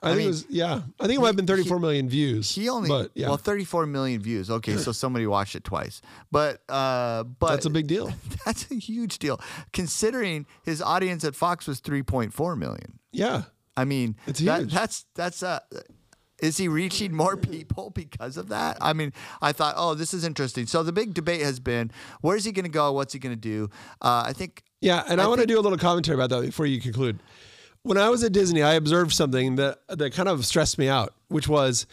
I, 0.02 0.10
think 0.10 0.18
mean, 0.18 0.26
it 0.26 0.30
was 0.30 0.46
yeah. 0.50 0.82
I 1.00 1.08
think 1.08 1.18
it 1.18 1.22
might 1.22 1.28
have 1.28 1.36
been 1.36 1.48
34 1.48 1.80
million 1.80 2.10
views. 2.10 2.54
He 2.54 2.70
only 2.70 2.90
but 2.90 3.12
yeah, 3.14 3.28
well 3.28 3.38
34 3.38 3.86
million 3.86 4.22
views. 4.22 4.50
Okay, 4.50 4.78
so 4.78 4.92
somebody 4.92 5.28
watched 5.28 5.56
it 5.56 5.64
twice. 5.64 6.02
But 6.32 6.62
uh, 6.68 7.24
but 7.24 7.50
that's 7.50 7.66
a 7.66 7.70
big 7.70 7.88
deal. 7.88 8.12
that's 8.46 8.70
a 8.72 8.76
huge 8.76 9.20
deal 9.20 9.40
considering 9.74 10.48
his 10.64 10.82
audience 10.82 11.24
at 11.24 11.36
Fox 11.36 11.68
was 11.68 11.82
3.4 11.82 12.58
million. 12.58 13.00
Yeah. 13.12 13.44
I 13.78 13.86
mean, 13.86 14.18
It's 14.28 14.40
that, 14.42 14.62
huge. 14.62 14.74
that's 14.74 15.06
that's 15.16 15.44
uh, 15.44 15.60
is 16.42 16.58
he 16.58 16.68
reaching 16.68 17.14
more 17.14 17.38
people 17.38 17.92
because 17.92 18.36
of 18.36 18.50
that? 18.50 18.78
I 18.82 18.94
mean, 18.94 19.14
I 19.42 19.52
thought, 19.52 19.76
oh, 19.78 19.94
this 19.94 20.14
is 20.14 20.26
interesting. 20.26 20.66
So 20.66 20.84
the 20.84 20.92
big 20.92 21.14
debate 21.14 21.42
has 21.42 21.60
been, 21.60 21.92
where's 22.22 22.44
he 22.44 22.52
going 22.52 22.66
to 22.66 22.72
go? 22.72 22.92
What's 22.92 23.14
he 23.14 23.20
going 23.20 23.36
to 23.36 23.40
do? 23.40 23.70
Uh, 24.02 24.24
I 24.26 24.34
think 24.34 24.64
Yeah, 24.82 25.04
and 25.08 25.22
I, 25.22 25.28
want 25.28 25.42
to 25.42 25.48
do 25.48 25.60
a 25.60 25.62
little 25.62 25.78
commentary 25.78 26.16
about 26.16 26.32
that 26.32 26.42
before 26.42 26.66
you 26.66 26.82
conclude. 26.82 27.20
When 27.84 27.98
I 27.98 28.10
was 28.10 28.24
at 28.24 28.32
Disney, 28.32 28.62
I 28.62 28.74
observed 28.74 29.14
something 29.14 29.56
that 29.56 29.80
that 29.88 30.14
kind 30.14 30.30
of 30.30 30.46
stressed 30.46 30.78
me 30.78 30.88
out, 30.88 31.14
which 31.30 31.48
was 31.48 31.88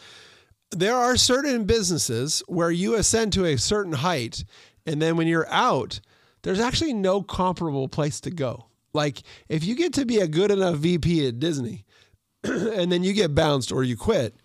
there 0.71 0.97
are 0.97 1.17
certain 1.17 1.65
businesses 1.65 2.43
where 2.47 2.71
you 2.71 2.95
ascend 2.95 3.33
to 3.35 3.47
a 3.47 3.57
certain 3.57 3.95
height, 3.95 4.45
and 4.87 5.01
then 5.01 5.17
when 5.17 5.27
you're 5.27 5.49
out, 5.49 6.01
there's 6.43 6.61
actually 6.61 6.93
no 6.93 7.23
comparable 7.23 7.89
place 7.89 8.21
to 8.21 8.31
go. 8.31 8.67
Like 8.93 9.23
if 9.49 9.65
you 9.65 9.75
get 9.75 9.95
to 9.95 10.05
be 10.05 10.19
a 10.19 10.29
good 10.29 10.51
enough 10.51 10.77
VP 10.77 11.27
at 11.27 11.39
Disney, 11.39 11.85
and 12.45 12.93
then 12.93 13.03
you 13.03 13.13
get 13.13 13.35
bounced 13.35 13.73
or 13.73 13.83
you 13.83 13.97
quit, 13.97 14.37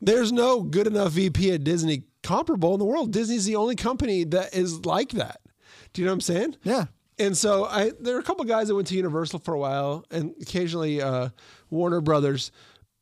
there's 0.00 0.32
no 0.32 0.62
good 0.62 0.86
enough 0.86 1.12
VP 1.12 1.52
at 1.52 1.64
Disney 1.64 2.04
comparable 2.22 2.74
in 2.74 2.78
the 2.78 2.84
world. 2.84 3.12
Disney's 3.12 3.44
the 3.44 3.56
only 3.56 3.76
company 3.76 4.24
that 4.24 4.54
is 4.54 4.84
like 4.84 5.10
that. 5.12 5.40
Do 5.92 6.02
you 6.02 6.06
know 6.06 6.12
what 6.12 6.16
I'm 6.16 6.20
saying? 6.20 6.56
Yeah. 6.62 6.86
And 7.20 7.36
so 7.36 7.66
I 7.66 7.92
there 8.00 8.16
are 8.16 8.18
a 8.18 8.22
couple 8.22 8.44
guys 8.46 8.68
that 8.68 8.74
went 8.74 8.88
to 8.88 8.96
Universal 8.96 9.40
for 9.40 9.52
a 9.52 9.58
while 9.58 10.06
and 10.10 10.34
occasionally 10.40 11.02
uh, 11.02 11.28
Warner 11.68 12.00
Brothers, 12.00 12.50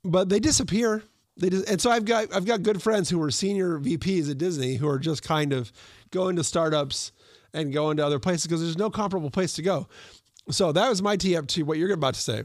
but 0.04 0.28
they 0.28 0.40
disappear. 0.40 1.04
They 1.36 1.48
and 1.68 1.80
so 1.80 1.88
I've 1.88 2.04
got 2.04 2.34
I've 2.34 2.44
got 2.44 2.64
good 2.64 2.82
friends 2.82 3.08
who 3.08 3.20
were 3.20 3.30
senior 3.30 3.78
VPs 3.78 4.28
at 4.28 4.36
Disney 4.36 4.74
who 4.74 4.88
are 4.88 4.98
just 4.98 5.22
kind 5.22 5.52
of 5.52 5.70
going 6.10 6.34
to 6.34 6.42
startups 6.42 7.12
and 7.54 7.72
going 7.72 7.96
to 7.98 8.04
other 8.04 8.18
places 8.18 8.46
because 8.46 8.60
there's 8.60 8.76
no 8.76 8.90
comparable 8.90 9.30
place 9.30 9.52
to 9.54 9.62
go. 9.62 9.86
So 10.50 10.72
that 10.72 10.88
was 10.88 11.00
my 11.00 11.16
tee 11.16 11.36
up 11.36 11.46
to 11.48 11.62
what 11.62 11.78
you're 11.78 11.92
about 11.92 12.14
to 12.14 12.20
say, 12.20 12.42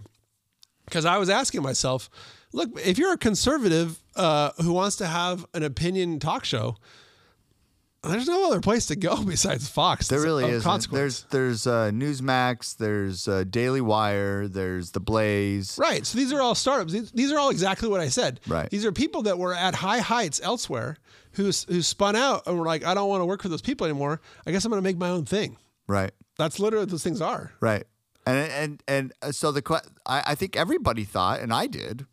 because 0.86 1.06
I 1.06 1.18
was 1.18 1.30
asking 1.30 1.64
myself, 1.64 2.08
look, 2.52 2.70
if 2.86 3.00
you're 3.00 3.14
a 3.14 3.18
conservative 3.18 4.04
uh, 4.16 4.52
who 4.62 4.74
wants 4.74 4.98
to 4.98 5.08
have 5.08 5.46
an 5.56 5.64
opinion 5.64 6.20
talk 6.20 6.46
show, 6.46 6.76
there's 8.04 8.28
no 8.28 8.47
other 8.47 8.60
place 8.60 8.88
to 8.88 8.95
go 8.95 9.24
besides 9.26 9.68
Fox. 9.70 10.08
there 10.08 10.22
really 10.22 10.45
is. 10.45 10.64
There's 10.88 11.24
there's 11.24 11.68
uh, 11.68 11.91
Newsmax, 11.93 12.78
there's 12.78 13.28
uh, 13.28 13.43
Daily 13.49 13.82
Wire, 13.82 14.47
there's 14.47 14.91
The 14.91 14.99
Blaze. 14.99 15.78
Right. 15.80 16.06
So 16.06 16.18
these 16.18 16.34
are 16.34 16.41
all 16.41 16.56
startups. 16.56 16.93
These, 16.93 17.12
these 17.12 17.32
are 17.32 17.39
all 17.39 17.49
exactly 17.49 17.88
what 17.89 18.01
I 18.01 18.10
said. 18.10 18.39
Right. 18.47 18.70
These 18.70 18.86
are 18.86 18.91
people 18.91 19.24
that 19.24 19.38
were 19.38 19.54
at 19.54 19.76
high 19.76 19.99
heights 19.99 20.41
elsewhere 20.43 20.97
who 21.34 21.45
who 21.45 21.82
spun 21.82 22.16
out 22.16 22.43
and 22.45 22.58
were 22.60 22.66
like, 22.66 22.86
I 22.86 22.93
don't 22.93 23.10
want 23.10 23.22
to 23.22 23.26
work 23.26 23.41
for 23.41 23.49
those 23.49 23.62
people 23.62 23.86
anymore. 23.86 24.22
I 24.45 24.51
guess 24.51 24.66
I'm 24.66 24.70
going 24.70 24.82
to 24.82 24.88
make 24.88 24.97
my 24.97 25.10
own 25.10 25.26
thing. 25.26 25.58
Right. 25.88 26.12
That's 26.38 26.60
literally 26.60 26.84
what 26.84 26.91
those 26.91 27.04
things 27.04 27.22
are. 27.22 27.51
Right. 27.60 27.86
And 28.26 28.51
and 28.51 28.84
and 28.88 29.14
uh, 29.22 29.32
so 29.32 29.51
the 29.51 29.82
I, 30.06 30.24
I 30.28 30.36
think 30.36 30.56
everybody 30.56 31.04
thought, 31.04 31.41
and 31.41 31.54
I 31.54 31.68
did, 31.68 32.06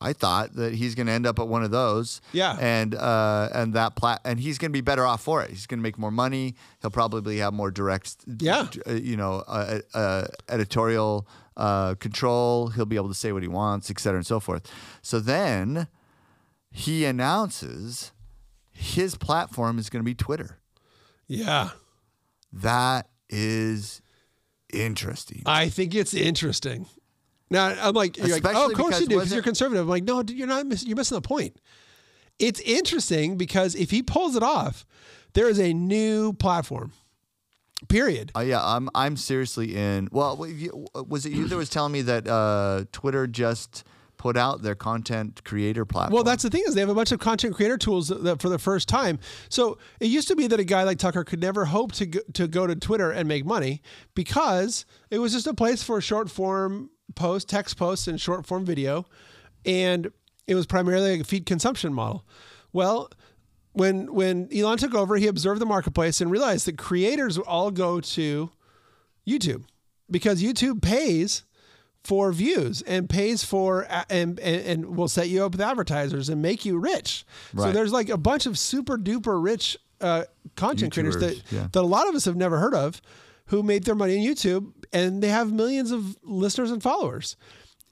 I 0.00 0.12
thought 0.12 0.54
that 0.54 0.74
he's 0.74 0.94
going 0.94 1.06
to 1.06 1.12
end 1.12 1.26
up 1.26 1.38
at 1.38 1.48
one 1.48 1.64
of 1.64 1.70
those. 1.70 2.20
Yeah. 2.32 2.56
And 2.60 2.94
uh 2.94 3.48
and 3.52 3.74
that 3.74 3.96
plat 3.96 4.20
and 4.24 4.38
he's 4.38 4.58
going 4.58 4.70
to 4.70 4.72
be 4.72 4.80
better 4.80 5.04
off 5.04 5.22
for 5.22 5.42
it. 5.42 5.50
He's 5.50 5.66
going 5.66 5.78
to 5.78 5.82
make 5.82 5.98
more 5.98 6.10
money. 6.10 6.54
He'll 6.80 6.90
probably 6.90 7.38
have 7.38 7.52
more 7.52 7.70
direct. 7.70 8.16
Yeah. 8.40 8.68
uh, 8.86 8.92
you 8.92 9.16
know, 9.16 9.44
uh, 9.46 9.80
uh, 9.94 10.26
editorial 10.48 11.26
uh, 11.56 11.94
control. 11.96 12.68
He'll 12.68 12.86
be 12.86 12.96
able 12.96 13.08
to 13.08 13.14
say 13.14 13.32
what 13.32 13.42
he 13.42 13.48
wants, 13.48 13.90
et 13.90 13.98
cetera, 13.98 14.18
and 14.18 14.26
so 14.26 14.40
forth. 14.40 14.70
So 15.02 15.20
then 15.20 15.88
he 16.70 17.04
announces 17.04 18.12
his 18.72 19.16
platform 19.16 19.78
is 19.78 19.90
going 19.90 20.02
to 20.02 20.04
be 20.04 20.14
Twitter. 20.14 20.58
Yeah. 21.26 21.70
That 22.52 23.08
is 23.28 24.00
interesting. 24.72 25.42
I 25.46 25.68
think 25.68 25.94
it's 25.94 26.14
interesting. 26.14 26.86
Now 27.50 27.66
I'm 27.80 27.94
like, 27.94 28.16
you're 28.16 28.40
like, 28.40 28.54
oh, 28.54 28.70
of 28.70 28.76
course 28.76 29.00
you 29.00 29.06
do 29.06 29.16
because 29.16 29.32
you're 29.32 29.42
conservative. 29.42 29.82
I'm 29.82 29.88
like, 29.88 30.04
no, 30.04 30.22
dude, 30.22 30.36
you're 30.36 30.46
not. 30.46 30.66
Miss, 30.66 30.84
you're 30.84 30.96
missing 30.96 31.16
the 31.16 31.22
point. 31.22 31.58
It's 32.38 32.60
interesting 32.60 33.36
because 33.36 33.74
if 33.74 33.90
he 33.90 34.02
pulls 34.02 34.36
it 34.36 34.42
off, 34.42 34.86
there 35.34 35.48
is 35.48 35.58
a 35.58 35.72
new 35.72 36.32
platform. 36.34 36.92
Period. 37.88 38.32
Uh, 38.36 38.40
yeah, 38.40 38.60
I'm 38.62 38.88
I'm 38.94 39.16
seriously 39.16 39.76
in. 39.76 40.08
Well, 40.10 40.36
was 40.36 41.26
it 41.26 41.32
you 41.32 41.46
that 41.46 41.56
was 41.56 41.70
telling 41.70 41.92
me 41.92 42.02
that 42.02 42.26
uh, 42.26 42.84
Twitter 42.92 43.26
just 43.26 43.84
put 44.18 44.36
out 44.36 44.62
their 44.62 44.74
content 44.74 45.42
creator 45.44 45.84
platform. 45.84 46.14
Well, 46.14 46.24
that's 46.24 46.42
the 46.42 46.50
thing 46.50 46.64
is 46.66 46.74
they 46.74 46.80
have 46.80 46.90
a 46.90 46.94
bunch 46.94 47.12
of 47.12 47.20
content 47.20 47.54
creator 47.54 47.78
tools 47.78 48.08
that, 48.08 48.24
that 48.24 48.42
for 48.42 48.48
the 48.48 48.58
first 48.58 48.88
time. 48.88 49.18
So 49.48 49.78
it 50.00 50.06
used 50.06 50.28
to 50.28 50.36
be 50.36 50.48
that 50.48 50.60
a 50.60 50.64
guy 50.64 50.82
like 50.82 50.98
Tucker 50.98 51.24
could 51.24 51.40
never 51.40 51.64
hope 51.64 51.92
to 51.92 52.06
go, 52.06 52.20
to 52.34 52.48
go 52.48 52.66
to 52.66 52.74
Twitter 52.74 53.10
and 53.10 53.26
make 53.26 53.46
money 53.46 53.80
because 54.14 54.84
it 55.10 55.18
was 55.20 55.32
just 55.32 55.46
a 55.46 55.54
place 55.54 55.82
for 55.82 56.00
short 56.00 56.28
form 56.30 56.90
post, 57.14 57.48
text 57.48 57.76
posts, 57.76 58.06
and 58.06 58.20
short 58.20 58.46
form 58.46 58.64
video, 58.64 59.06
and 59.64 60.10
it 60.46 60.54
was 60.54 60.66
primarily 60.66 61.20
a 61.20 61.24
feed 61.24 61.46
consumption 61.46 61.92
model. 61.92 62.24
Well, 62.72 63.10
when 63.72 64.12
when 64.12 64.48
Elon 64.54 64.78
took 64.78 64.94
over, 64.94 65.16
he 65.16 65.26
observed 65.26 65.60
the 65.60 65.66
marketplace 65.66 66.20
and 66.20 66.30
realized 66.30 66.66
that 66.66 66.78
creators 66.78 67.38
all 67.38 67.70
go 67.70 68.00
to 68.00 68.50
YouTube 69.26 69.64
because 70.10 70.42
YouTube 70.42 70.82
pays 70.82 71.44
for 72.04 72.32
views 72.32 72.80
and 72.82 73.08
pays 73.08 73.44
for 73.44 73.86
and, 74.08 74.38
and, 74.40 74.40
and 74.40 74.96
will 74.96 75.08
set 75.08 75.28
you 75.28 75.44
up 75.44 75.52
with 75.52 75.60
advertisers 75.60 76.28
and 76.28 76.40
make 76.40 76.64
you 76.64 76.78
rich. 76.78 77.24
So 77.56 77.72
there's 77.72 77.92
like 77.92 78.08
a 78.08 78.16
bunch 78.16 78.46
of 78.46 78.58
super 78.58 78.96
duper 78.96 79.42
rich 79.42 79.76
uh, 80.00 80.24
content 80.56 80.92
creators 80.92 81.16
that 81.18 81.42
yeah. 81.50 81.68
that 81.72 81.80
a 81.80 81.82
lot 81.82 82.08
of 82.08 82.14
us 82.14 82.24
have 82.24 82.36
never 82.36 82.58
heard 82.58 82.74
of 82.74 83.02
who 83.48 83.62
made 83.62 83.84
their 83.84 83.94
money 83.94 84.16
on 84.18 84.24
YouTube 84.24 84.72
and 84.92 85.22
they 85.22 85.28
have 85.28 85.52
millions 85.52 85.90
of 85.90 86.16
listeners 86.22 86.70
and 86.70 86.82
followers. 86.82 87.36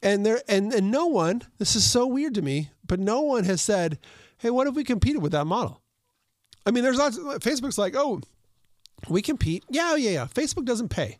And 0.02 0.24
there 0.24 0.40
and 0.48 0.72
and 0.72 0.90
no 0.90 1.06
one, 1.06 1.42
this 1.58 1.74
is 1.76 1.84
so 1.84 2.06
weird 2.06 2.34
to 2.34 2.42
me, 2.42 2.70
but 2.86 3.00
no 3.00 3.22
one 3.22 3.44
has 3.44 3.60
said, 3.62 3.98
"Hey, 4.38 4.50
what 4.50 4.66
if 4.66 4.74
we 4.74 4.84
competed 4.84 5.22
with 5.22 5.32
that 5.32 5.46
model?" 5.46 5.82
I 6.66 6.70
mean, 6.70 6.84
there's 6.84 6.98
lots 6.98 7.18
Facebook's 7.18 7.78
like, 7.78 7.94
"Oh, 7.96 8.20
we 9.08 9.22
compete." 9.22 9.64
Yeah, 9.70 9.96
yeah, 9.96 10.10
yeah. 10.10 10.26
Facebook 10.26 10.64
doesn't 10.66 10.88
pay. 10.90 11.18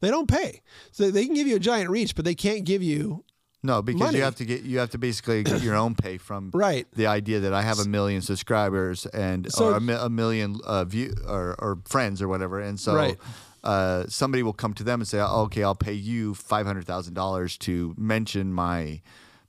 They 0.00 0.10
don't 0.10 0.28
pay. 0.28 0.62
So 0.92 1.10
they 1.10 1.26
can 1.26 1.34
give 1.34 1.46
you 1.46 1.56
a 1.56 1.60
giant 1.60 1.90
reach, 1.90 2.14
but 2.14 2.24
they 2.24 2.34
can't 2.34 2.64
give 2.64 2.82
you 2.82 3.24
no, 3.62 3.80
because 3.82 4.00
money. 4.00 4.18
you 4.18 4.24
have 4.24 4.36
to 4.36 4.44
get 4.44 4.62
you 4.62 4.78
have 4.78 4.90
to 4.90 4.98
basically 4.98 5.42
get 5.42 5.62
your 5.62 5.74
own 5.74 5.94
pay 5.94 6.16
from 6.18 6.50
Right. 6.54 6.86
the 6.94 7.06
idea 7.08 7.40
that 7.40 7.52
I 7.54 7.62
have 7.62 7.78
a 7.78 7.88
million 7.88 8.20
subscribers 8.22 9.06
and 9.06 9.50
So- 9.50 9.72
or 9.72 9.76
a, 9.76 10.04
a 10.04 10.10
million 10.10 10.60
uh, 10.64 10.84
view 10.84 11.14
or, 11.26 11.56
or 11.58 11.78
friends 11.86 12.22
or 12.22 12.28
whatever, 12.28 12.60
and 12.60 12.78
so 12.78 12.94
Right. 12.94 13.18
Uh, 13.64 14.04
somebody 14.08 14.42
will 14.42 14.52
come 14.52 14.74
to 14.74 14.84
them 14.84 15.00
and 15.00 15.08
say, 15.08 15.18
oh, 15.18 15.42
"Okay, 15.44 15.64
I'll 15.64 15.74
pay 15.74 15.94
you 15.94 16.34
five 16.34 16.66
hundred 16.66 16.84
thousand 16.86 17.14
dollars 17.14 17.58
to 17.58 17.94
mention 17.98 18.52
my 18.52 19.00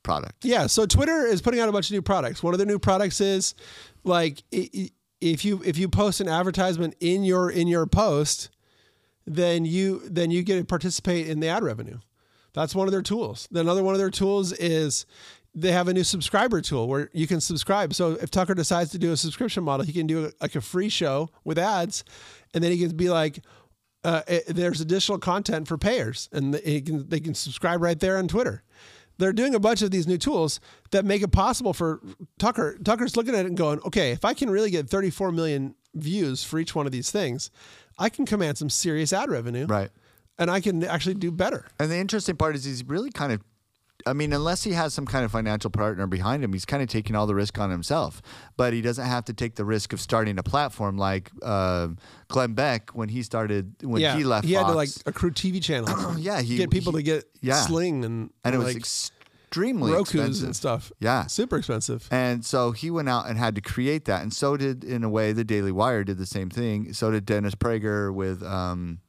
product." 0.04 0.46
Yeah, 0.46 0.68
so 0.68 0.86
Twitter 0.86 1.26
is 1.26 1.42
putting 1.42 1.60
out 1.60 1.70
a 1.70 1.72
bunch 1.72 1.90
of 1.90 1.92
new 1.92 2.02
products. 2.02 2.42
One 2.42 2.54
of 2.54 2.60
the 2.60 2.66
new 2.66 2.80
products 2.80 3.22
is 3.22 3.54
like 4.04 4.42
if 4.52 5.46
you 5.46 5.62
if 5.66 5.78
you 5.78 5.90
post 5.90 6.22
an 6.22 6.30
advertisement 6.30 6.96
in 7.00 7.24
your 7.24 7.50
in 7.50 7.68
your 7.68 7.86
post, 7.86 8.50
then 9.28 9.66
you 9.66 10.02
then 10.10 10.32
you 10.32 10.44
get 10.44 10.58
to 10.58 10.66
participate 10.66 11.28
in 11.28 11.42
the 11.42 11.48
ad 11.48 11.64
revenue. 11.64 12.00
That's 12.54 12.74
one 12.74 12.88
of 12.88 12.94
their 12.94 13.02
tools. 13.02 13.50
Another 13.54 13.84
one 13.84 13.96
of 13.96 14.00
their 14.00 14.10
tools 14.10 14.54
is 14.54 15.06
they 15.54 15.72
have 15.72 15.88
a 15.88 15.94
new 15.94 16.04
subscriber 16.04 16.62
tool 16.62 16.88
where 16.88 17.10
you 17.14 17.28
can 17.28 17.42
subscribe. 17.42 17.94
So 17.94 18.12
if 18.12 18.30
Tucker 18.30 18.54
decides 18.54 18.92
to 18.92 18.98
do 18.98 19.12
a 19.12 19.18
subscription 19.18 19.64
model, 19.64 19.86
he 19.86 19.94
can 19.94 20.08
do 20.08 20.32
like 20.42 20.56
a 20.56 20.62
free 20.62 20.90
show 20.90 21.30
with 21.44 21.58
ads, 21.58 22.04
and 22.54 22.64
then 22.64 22.72
he 22.72 22.78
can 22.78 22.96
be 22.96 23.10
like, 23.10 23.40
uh, 24.06 24.22
eh, 24.28 24.40
"There's 24.48 24.80
additional 24.80 25.18
content 25.18 25.68
for 25.68 25.78
payers," 25.78 26.30
and 26.32 26.54
they 26.54 26.82
can 26.82 27.10
they 27.10 27.20
can 27.20 27.34
subscribe 27.34 27.82
right 27.82 28.00
there 28.00 28.18
on 28.18 28.28
Twitter. 28.28 28.64
They're 29.18 29.34
doing 29.34 29.56
a 29.56 29.60
bunch 29.60 29.82
of 29.82 29.92
these 29.92 30.08
new 30.08 30.18
tools 30.18 30.60
that 30.92 31.06
make 31.06 31.22
it 31.22 31.32
possible 31.32 31.74
for 31.74 32.02
Tucker. 32.38 32.78
Tucker's 32.84 33.16
looking 33.16 33.34
at 33.34 33.46
it 33.46 33.48
and 33.48 33.58
going, 33.58 33.80
"Okay, 33.86 34.12
if 34.12 34.24
I 34.26 34.34
can 34.34 34.50
really 34.50 34.70
get 34.70 34.90
34 34.90 35.32
million 35.32 35.76
views 35.94 36.44
for 36.44 36.60
each 36.60 36.76
one 36.76 36.86
of 36.86 36.92
these 36.92 37.12
things, 37.12 37.50
I 37.98 38.10
can 38.10 38.26
command 38.26 38.58
some 38.58 38.70
serious 38.70 39.12
ad 39.14 39.30
revenue, 39.30 39.66
Right. 39.66 39.90
And 40.38 40.52
I 40.52 40.60
can 40.60 40.84
actually 40.84 41.16
do 41.16 41.32
better." 41.32 41.66
And 41.80 41.90
the 41.90 41.98
interesting 41.98 42.36
part 42.36 42.56
is 42.56 42.66
he's 42.66 42.84
really 42.84 43.10
kind 43.12 43.32
of, 43.32 43.42
I 44.08 44.14
mean, 44.14 44.34
unless 44.34 44.64
he 44.64 44.72
has 44.74 44.94
some 44.94 45.06
kind 45.06 45.26
of 45.26 45.32
financial 45.32 45.70
partner 45.72 46.06
behind 46.06 46.44
him, 46.44 46.54
he's 46.54 46.66
kind 46.66 46.84
of 46.84 46.90
taking 46.90 47.16
all 47.16 47.26
the 47.26 47.34
risk 47.36 47.58
on 47.58 47.72
himself. 47.72 48.22
But 48.56 48.74
he 48.74 48.82
doesn't 48.82 49.06
have 49.06 49.26
to 49.26 49.34
take 49.34 49.56
the 49.56 49.66
risk 49.66 49.94
of 49.94 50.00
starting 50.00 50.38
a 50.38 50.44
platform 50.44 50.98
like 50.98 51.32
uh, 51.42 51.88
Glenn 52.28 52.54
Beck 52.54 52.92
when 52.92 53.10
he 53.10 53.24
started 53.24 53.76
when 53.82 54.02
yeah, 54.02 54.16
he 54.16 54.24
left. 54.24 54.46
he 54.46 54.54
had 54.54 54.68
to 54.68 54.74
Fox. 54.74 54.76
like 54.76 54.90
accrue 55.16 55.32
TV 55.32 55.62
channels. 55.62 56.18
Yeah, 56.20 56.42
he- 56.42 56.58
get 56.58 56.70
people 56.70 56.92
he- 56.94 57.00
to 57.00 57.04
get 57.04 57.26
yeah. 57.42 57.62
Sling 57.62 58.06
and 58.06 58.30
and 58.44 58.54
it 58.56 58.58
was 58.60 58.68
like 58.68 58.76
extremely 58.78 59.92
Roku's 59.92 60.08
expensive. 60.16 60.46
and 60.46 60.56
stuff. 60.56 60.92
Yeah. 61.00 61.28
super 61.28 61.58
expensive. 61.58 62.08
And 62.12 62.46
so 62.46 62.72
he 62.74 62.92
went 62.92 63.08
out 63.10 63.28
and 63.28 63.38
had 63.38 63.56
to 63.56 63.62
create 63.62 64.06
that. 64.06 64.22
And 64.22 64.34
so 64.34 64.58
did, 64.58 64.84
in 64.84 65.04
a 65.04 65.10
way, 65.10 65.32
the 65.32 65.44
Daily 65.46 65.72
Wire 65.72 66.04
did 66.04 66.18
the 66.18 66.26
same 66.26 66.50
thing. 66.50 66.94
So 66.94 67.10
did 67.12 67.26
Dennis 67.26 67.56
Prager 67.56 68.14
with 68.14 68.44
um, 68.44 69.00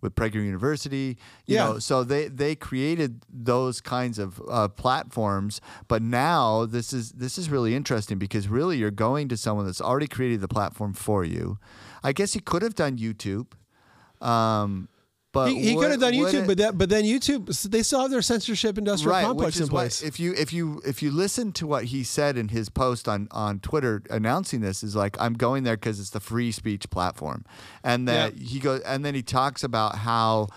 with 0.00 0.14
Prager 0.14 0.34
University. 0.44 1.16
You 1.46 1.56
Yeah. 1.56 1.64
know, 1.64 1.78
so 1.78 2.04
they 2.04 2.28
they 2.28 2.54
created 2.54 3.24
those 3.32 3.80
kinds 3.80 4.18
of 4.18 4.40
uh, 4.48 4.68
platforms. 4.68 5.60
But 5.88 6.02
now 6.02 6.66
this 6.66 6.92
is 6.92 7.12
this 7.12 7.38
is 7.38 7.50
really 7.50 7.74
interesting 7.74 8.18
because 8.18 8.48
really 8.48 8.78
you're 8.78 8.90
going 8.90 9.28
to 9.28 9.36
someone 9.36 9.66
that's 9.66 9.80
already 9.80 10.06
created 10.08 10.40
the 10.40 10.48
platform 10.48 10.92
for 10.94 11.24
you. 11.24 11.58
I 12.02 12.12
guess 12.12 12.32
he 12.32 12.40
could 12.40 12.62
have 12.62 12.74
done 12.74 12.96
YouTube. 12.98 13.48
Um, 14.20 14.88
but 15.32 15.48
He, 15.48 15.60
he 15.60 15.76
could 15.76 15.90
have 15.92 16.00
done 16.00 16.12
YouTube, 16.12 16.42
it- 16.42 16.46
but 16.46 16.58
that, 16.58 16.76
but 16.78 16.88
then 16.88 17.04
YouTube, 17.04 17.46
they 17.70 17.82
still 17.82 18.00
have 18.00 18.10
their 18.10 18.22
censorship 18.22 18.76
industrial 18.78 19.12
right, 19.14 19.24
complex 19.24 19.46
which 19.56 19.60
is 19.62 19.68
in 19.68 19.72
what- 19.74 19.80
place. 19.82 20.02
if 20.02 20.18
you 20.18 20.34
if 20.34 20.52
you 20.52 20.80
if 20.84 21.02
you 21.02 21.10
listen 21.10 21.52
to 21.52 21.66
what 21.66 21.84
he 21.84 22.02
said 22.02 22.36
in 22.36 22.48
his 22.48 22.68
post 22.68 23.08
on 23.08 23.28
on 23.30 23.60
Twitter 23.60 24.02
announcing 24.10 24.60
this 24.60 24.82
is 24.82 24.96
like 24.96 25.16
I'm 25.20 25.34
going 25.34 25.62
there 25.64 25.76
because 25.76 26.00
it's 26.00 26.10
the 26.10 26.20
free 26.20 26.50
speech 26.52 26.90
platform, 26.90 27.44
and 27.84 28.08
that 28.08 28.34
he 28.36 28.58
goes 28.58 28.80
and 28.80 29.04
then 29.04 29.14
he 29.14 29.22
talks 29.22 29.62
about 29.62 29.96
how. 29.98 30.48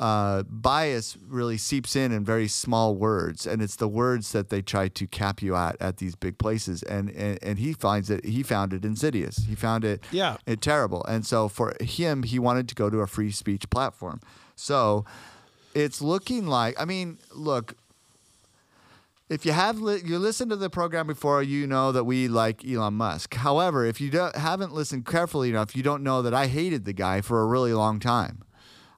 Uh, 0.00 0.42
bias 0.44 1.18
really 1.28 1.58
seeps 1.58 1.94
in 1.94 2.10
in 2.10 2.24
very 2.24 2.48
small 2.48 2.96
words, 2.96 3.46
and 3.46 3.60
it's 3.60 3.76
the 3.76 3.86
words 3.86 4.32
that 4.32 4.48
they 4.48 4.62
try 4.62 4.88
to 4.88 5.06
cap 5.06 5.42
you 5.42 5.54
at 5.54 5.76
at 5.78 5.98
these 5.98 6.14
big 6.16 6.38
places. 6.38 6.82
And 6.84 7.10
and, 7.10 7.38
and 7.42 7.58
he 7.58 7.74
finds 7.74 8.08
it. 8.08 8.24
He 8.24 8.42
found 8.42 8.72
it 8.72 8.82
insidious. 8.82 9.44
He 9.46 9.54
found 9.54 9.84
it 9.84 10.02
Yeah. 10.10 10.38
it 10.46 10.62
terrible. 10.62 11.04
And 11.04 11.26
so 11.26 11.48
for 11.48 11.74
him, 11.82 12.22
he 12.22 12.38
wanted 12.38 12.66
to 12.70 12.74
go 12.74 12.88
to 12.88 13.00
a 13.00 13.06
free 13.06 13.30
speech 13.30 13.68
platform. 13.68 14.20
So 14.56 15.04
it's 15.74 16.00
looking 16.00 16.46
like 16.46 16.80
I 16.80 16.86
mean, 16.86 17.18
look, 17.34 17.74
if 19.28 19.44
you 19.46 19.52
have 19.52 19.80
li- 19.80 20.00
you 20.04 20.18
listened 20.18 20.50
to 20.50 20.56
the 20.56 20.70
program 20.70 21.06
before, 21.06 21.42
you 21.42 21.66
know 21.66 21.92
that 21.92 22.04
we 22.04 22.26
like 22.26 22.64
Elon 22.66 22.94
Musk. 22.94 23.34
However, 23.34 23.84
if 23.84 24.00
you 24.00 24.10
don't, 24.10 24.34
haven't 24.34 24.72
listened 24.72 25.04
carefully 25.06 25.50
enough, 25.50 25.76
you 25.76 25.82
don't 25.82 26.02
know 26.02 26.22
that 26.22 26.32
I 26.34 26.46
hated 26.46 26.84
the 26.86 26.92
guy 26.94 27.20
for 27.20 27.42
a 27.42 27.46
really 27.46 27.74
long 27.74 28.00
time. 28.00 28.42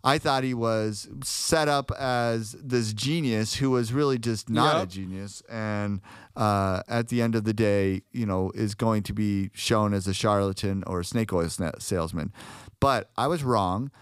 I 0.05 0.19
thought 0.19 0.43
he 0.43 0.55
was 0.55 1.09
set 1.23 1.69
up 1.69 1.93
as 1.93 2.53
this 2.53 2.93
genius 2.93 3.55
who 3.55 3.71
was 3.71 3.93
really 3.93 4.19
just 4.19 4.51
not 4.51 4.83
a 4.83 4.87
genius, 4.87 5.43
and 5.49 6.01
uh, 6.37 6.83
at 6.89 7.09
the 7.09 7.23
end 7.23 7.37
of 7.37 7.45
the 7.45 7.53
day, 7.53 8.03
you 8.11 8.27
know, 8.27 8.51
is 8.55 8.75
going 8.75 9.05
to 9.05 9.13
be 9.13 9.51
shown 9.55 9.95
as 9.95 10.09
a 10.09 10.15
charlatan 10.15 10.83
or 10.87 11.01
a 11.01 11.05
snake 11.05 11.33
oil 11.33 11.49
salesman. 11.79 12.33
But 12.81 13.11
I 13.17 13.29
was 13.29 13.45
wrong. 13.45 13.93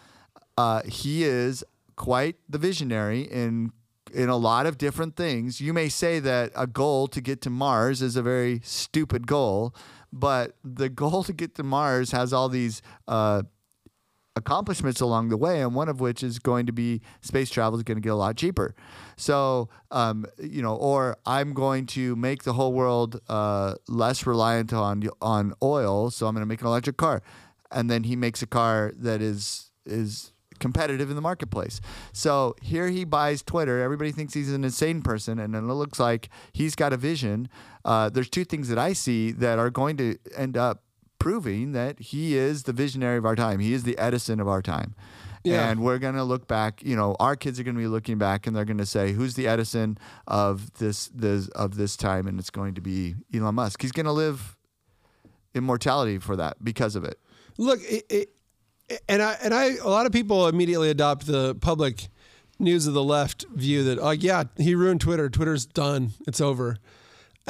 Uh, 0.56 0.82
he 0.84 1.24
is 1.24 1.62
quite 1.96 2.36
the 2.48 2.58
visionary 2.58 3.22
in 3.22 3.72
in 4.12 4.28
a 4.28 4.36
lot 4.36 4.66
of 4.66 4.78
different 4.78 5.16
things. 5.16 5.60
You 5.60 5.72
may 5.72 5.88
say 5.88 6.18
that 6.18 6.50
a 6.56 6.66
goal 6.66 7.08
to 7.08 7.20
get 7.20 7.42
to 7.42 7.50
Mars 7.50 8.02
is 8.02 8.16
a 8.16 8.22
very 8.22 8.60
stupid 8.64 9.26
goal, 9.26 9.74
but 10.12 10.56
the 10.64 10.88
goal 10.88 11.22
to 11.24 11.32
get 11.32 11.54
to 11.56 11.62
Mars 11.62 12.10
has 12.12 12.32
all 12.32 12.48
these 12.48 12.82
uh, 13.06 13.42
accomplishments 14.36 15.00
along 15.00 15.28
the 15.28 15.36
way, 15.36 15.60
and 15.60 15.74
one 15.74 15.88
of 15.88 16.00
which 16.00 16.22
is 16.22 16.38
going 16.38 16.66
to 16.66 16.72
be 16.72 17.00
space 17.20 17.50
travel 17.50 17.78
is 17.78 17.82
going 17.82 17.96
to 17.96 18.02
get 18.02 18.12
a 18.12 18.16
lot 18.16 18.36
cheaper. 18.36 18.74
So, 19.16 19.68
um, 19.90 20.26
you 20.38 20.62
know, 20.62 20.74
or 20.76 21.16
I'm 21.26 21.52
going 21.52 21.86
to 21.86 22.16
make 22.16 22.44
the 22.44 22.52
whole 22.52 22.72
world 22.72 23.20
uh, 23.28 23.74
less 23.88 24.26
reliant 24.26 24.72
on 24.72 25.08
on 25.20 25.54
oil, 25.62 26.10
so 26.10 26.26
I'm 26.26 26.34
going 26.34 26.42
to 26.42 26.46
make 26.46 26.60
an 26.60 26.66
electric 26.66 26.96
car, 26.96 27.22
and 27.70 27.90
then 27.90 28.04
he 28.04 28.16
makes 28.16 28.42
a 28.42 28.46
car 28.46 28.92
that 28.96 29.20
is 29.20 29.70
is 29.84 30.32
competitive 30.60 31.08
in 31.08 31.16
the 31.16 31.22
marketplace. 31.22 31.80
So 32.12 32.54
here 32.60 32.88
he 32.88 33.04
buys 33.04 33.42
Twitter. 33.42 33.82
Everybody 33.82 34.12
thinks 34.12 34.34
he's 34.34 34.52
an 34.52 34.62
insane 34.62 35.02
person, 35.02 35.38
and 35.38 35.54
then 35.54 35.68
it 35.68 35.72
looks 35.72 35.98
like 35.98 36.28
he's 36.52 36.76
got 36.76 36.92
a 36.92 36.96
vision. 36.96 37.48
Uh, 37.84 38.10
there's 38.10 38.28
two 38.28 38.44
things 38.44 38.68
that 38.68 38.78
I 38.78 38.92
see 38.92 39.32
that 39.32 39.58
are 39.58 39.70
going 39.70 39.96
to 39.96 40.18
end 40.36 40.56
up 40.56 40.84
proving 41.20 41.70
that 41.72 42.00
he 42.00 42.36
is 42.36 42.64
the 42.64 42.72
visionary 42.72 43.18
of 43.18 43.24
our 43.24 43.36
time. 43.36 43.60
He 43.60 43.72
is 43.72 43.84
the 43.84 43.96
Edison 43.96 44.40
of 44.40 44.48
our 44.48 44.60
time. 44.60 44.96
Yeah. 45.44 45.70
And 45.70 45.80
we're 45.80 45.98
going 45.98 46.16
to 46.16 46.24
look 46.24 46.48
back, 46.48 46.82
you 46.82 46.96
know, 46.96 47.16
our 47.20 47.36
kids 47.36 47.60
are 47.60 47.62
going 47.62 47.76
to 47.76 47.80
be 47.80 47.86
looking 47.86 48.18
back 48.18 48.46
and 48.46 48.54
they're 48.54 48.64
going 48.64 48.78
to 48.78 48.86
say, 48.86 49.12
who's 49.12 49.34
the 49.34 49.46
Edison 49.46 49.96
of 50.26 50.72
this, 50.74 51.08
this 51.14 51.48
of 51.48 51.76
this 51.76 51.96
time? 51.96 52.26
And 52.26 52.38
it's 52.38 52.50
going 52.50 52.74
to 52.74 52.80
be 52.80 53.14
Elon 53.32 53.54
Musk. 53.54 53.80
He's 53.80 53.92
going 53.92 54.06
to 54.06 54.12
live 54.12 54.56
immortality 55.54 56.18
for 56.18 56.36
that 56.36 56.62
because 56.62 56.96
of 56.96 57.04
it. 57.04 57.18
Look, 57.56 57.80
it, 57.82 58.04
it, 58.10 58.34
and 59.08 59.22
I 59.22 59.36
and 59.42 59.54
I 59.54 59.76
a 59.76 59.88
lot 59.88 60.06
of 60.06 60.12
people 60.12 60.48
immediately 60.48 60.90
adopt 60.90 61.26
the 61.26 61.54
public 61.54 62.08
news 62.58 62.86
of 62.86 62.94
the 62.94 63.02
left 63.02 63.46
view 63.54 63.84
that 63.84 63.98
oh 64.00 64.10
yeah 64.10 64.44
he 64.56 64.74
ruined 64.74 65.00
Twitter. 65.00 65.28
Twitter's 65.30 65.66
done. 65.66 66.10
It's 66.26 66.40
over. 66.40 66.76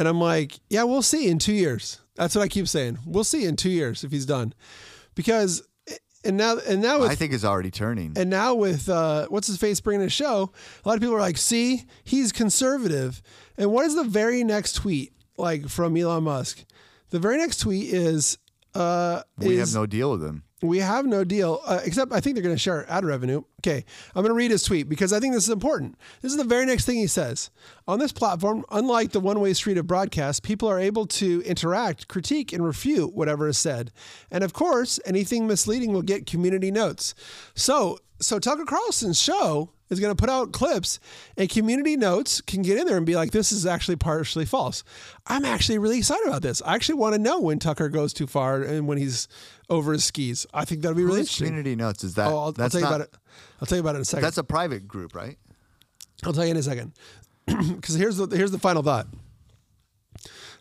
And 0.00 0.08
I'm 0.08 0.18
like, 0.18 0.58
yeah, 0.70 0.82
we'll 0.84 1.02
see 1.02 1.28
in 1.28 1.38
two 1.38 1.52
years. 1.52 2.00
That's 2.16 2.34
what 2.34 2.40
I 2.40 2.48
keep 2.48 2.66
saying. 2.66 2.98
We'll 3.04 3.22
see 3.22 3.44
in 3.44 3.54
two 3.54 3.68
years 3.68 4.02
if 4.02 4.10
he's 4.10 4.24
done, 4.24 4.54
because 5.14 5.62
and 6.24 6.38
now 6.38 6.56
and 6.66 6.80
now 6.80 7.00
with 7.00 7.10
I 7.10 7.14
think 7.14 7.34
it's 7.34 7.44
already 7.44 7.70
turning. 7.70 8.14
and 8.16 8.30
now 8.30 8.54
with 8.54 8.88
uh, 8.88 9.26
what's 9.28 9.46
his 9.46 9.58
face 9.58 9.78
bringing 9.80 10.06
a 10.06 10.10
show, 10.10 10.52
a 10.84 10.88
lot 10.88 10.94
of 10.94 11.00
people 11.00 11.14
are 11.14 11.20
like, 11.20 11.36
"See, 11.36 11.84
he's 12.02 12.32
conservative." 12.32 13.20
And 13.58 13.70
what 13.70 13.84
is 13.84 13.94
the 13.94 14.04
very 14.04 14.42
next 14.42 14.72
tweet 14.72 15.12
like 15.36 15.68
from 15.68 15.94
Elon 15.96 16.24
Musk? 16.24 16.64
The 17.10 17.18
very 17.18 17.36
next 17.36 17.58
tweet 17.58 17.92
is, 17.92 18.38
uh, 18.74 19.20
we 19.36 19.58
is, 19.58 19.72
have 19.74 19.82
no 19.82 19.84
deal 19.84 20.12
with 20.12 20.24
him. 20.24 20.44
we 20.62 20.78
have 20.78 21.04
no 21.04 21.24
deal, 21.24 21.60
uh, 21.66 21.80
except 21.84 22.10
I 22.10 22.20
think 22.20 22.36
they're 22.36 22.42
going 22.42 22.54
to 22.54 22.58
share 22.58 22.90
ad 22.90 23.04
revenue. 23.04 23.42
Okay, 23.60 23.84
I'm 24.14 24.22
going 24.22 24.30
to 24.30 24.34
read 24.34 24.50
his 24.50 24.62
tweet 24.62 24.88
because 24.88 25.12
I 25.12 25.20
think 25.20 25.34
this 25.34 25.44
is 25.44 25.50
important. 25.50 25.98
This 26.22 26.32
is 26.32 26.38
the 26.38 26.44
very 26.44 26.64
next 26.64 26.86
thing 26.86 26.96
he 26.96 27.06
says. 27.06 27.50
On 27.86 27.98
this 27.98 28.10
platform, 28.12 28.64
unlike 28.70 29.12
the 29.12 29.20
one 29.20 29.38
way 29.38 29.52
street 29.52 29.76
of 29.76 29.86
broadcast, 29.86 30.42
people 30.42 30.68
are 30.68 30.78
able 30.80 31.06
to 31.06 31.42
interact, 31.42 32.08
critique, 32.08 32.54
and 32.54 32.64
refute 32.64 33.12
whatever 33.12 33.48
is 33.48 33.58
said. 33.58 33.92
And 34.30 34.42
of 34.42 34.54
course, 34.54 34.98
anything 35.04 35.46
misleading 35.46 35.92
will 35.92 36.00
get 36.02 36.24
community 36.24 36.70
notes. 36.70 37.14
So, 37.54 37.98
so 38.18 38.38
Tucker 38.38 38.64
Carlson's 38.64 39.20
show 39.20 39.72
is 39.90 40.00
going 40.00 40.14
to 40.14 40.20
put 40.20 40.30
out 40.30 40.52
clips 40.52 41.00
and 41.36 41.50
community 41.50 41.96
notes 41.96 42.40
can 42.40 42.62
get 42.62 42.78
in 42.78 42.86
there 42.86 42.96
and 42.96 43.04
be 43.04 43.16
like, 43.16 43.32
this 43.32 43.52
is 43.52 43.66
actually 43.66 43.96
partially 43.96 44.46
false. 44.46 44.84
I'm 45.26 45.44
actually 45.44 45.78
really 45.78 45.98
excited 45.98 46.26
about 46.26 46.42
this. 46.42 46.62
I 46.64 46.76
actually 46.76 46.94
want 46.94 47.14
to 47.14 47.20
know 47.20 47.40
when 47.40 47.58
Tucker 47.58 47.88
goes 47.88 48.12
too 48.12 48.26
far 48.26 48.62
and 48.62 48.86
when 48.86 48.98
he's 48.98 49.28
over 49.68 49.92
his 49.92 50.04
skis. 50.04 50.46
I 50.54 50.64
think 50.64 50.82
that'll 50.82 50.96
be 50.96 51.02
really 51.02 51.18
Who's 51.18 51.26
interesting. 51.28 51.46
Community 51.48 51.76
Notes 51.76 52.04
is 52.04 52.14
that? 52.14 52.28
Oh, 52.28 52.36
I'll, 52.38 52.54
I'll 52.58 52.70
tell 52.70 52.80
you 52.80 52.80
not- 52.80 52.94
about 52.94 53.00
it. 53.00 53.14
I'll 53.60 53.66
tell 53.66 53.76
you 53.76 53.82
about 53.82 53.94
it 53.94 53.98
in 53.98 54.02
a 54.02 54.04
second. 54.04 54.24
That's 54.24 54.38
a 54.38 54.44
private 54.44 54.86
group, 54.88 55.14
right? 55.14 55.38
I'll 56.24 56.32
tell 56.32 56.44
you 56.44 56.52
in 56.52 56.56
a 56.56 56.62
second. 56.62 56.92
Because 57.74 57.96
here's 57.96 58.16
the 58.16 58.26
here's 58.36 58.52
the 58.52 58.58
final 58.58 58.82
thought. 58.82 59.08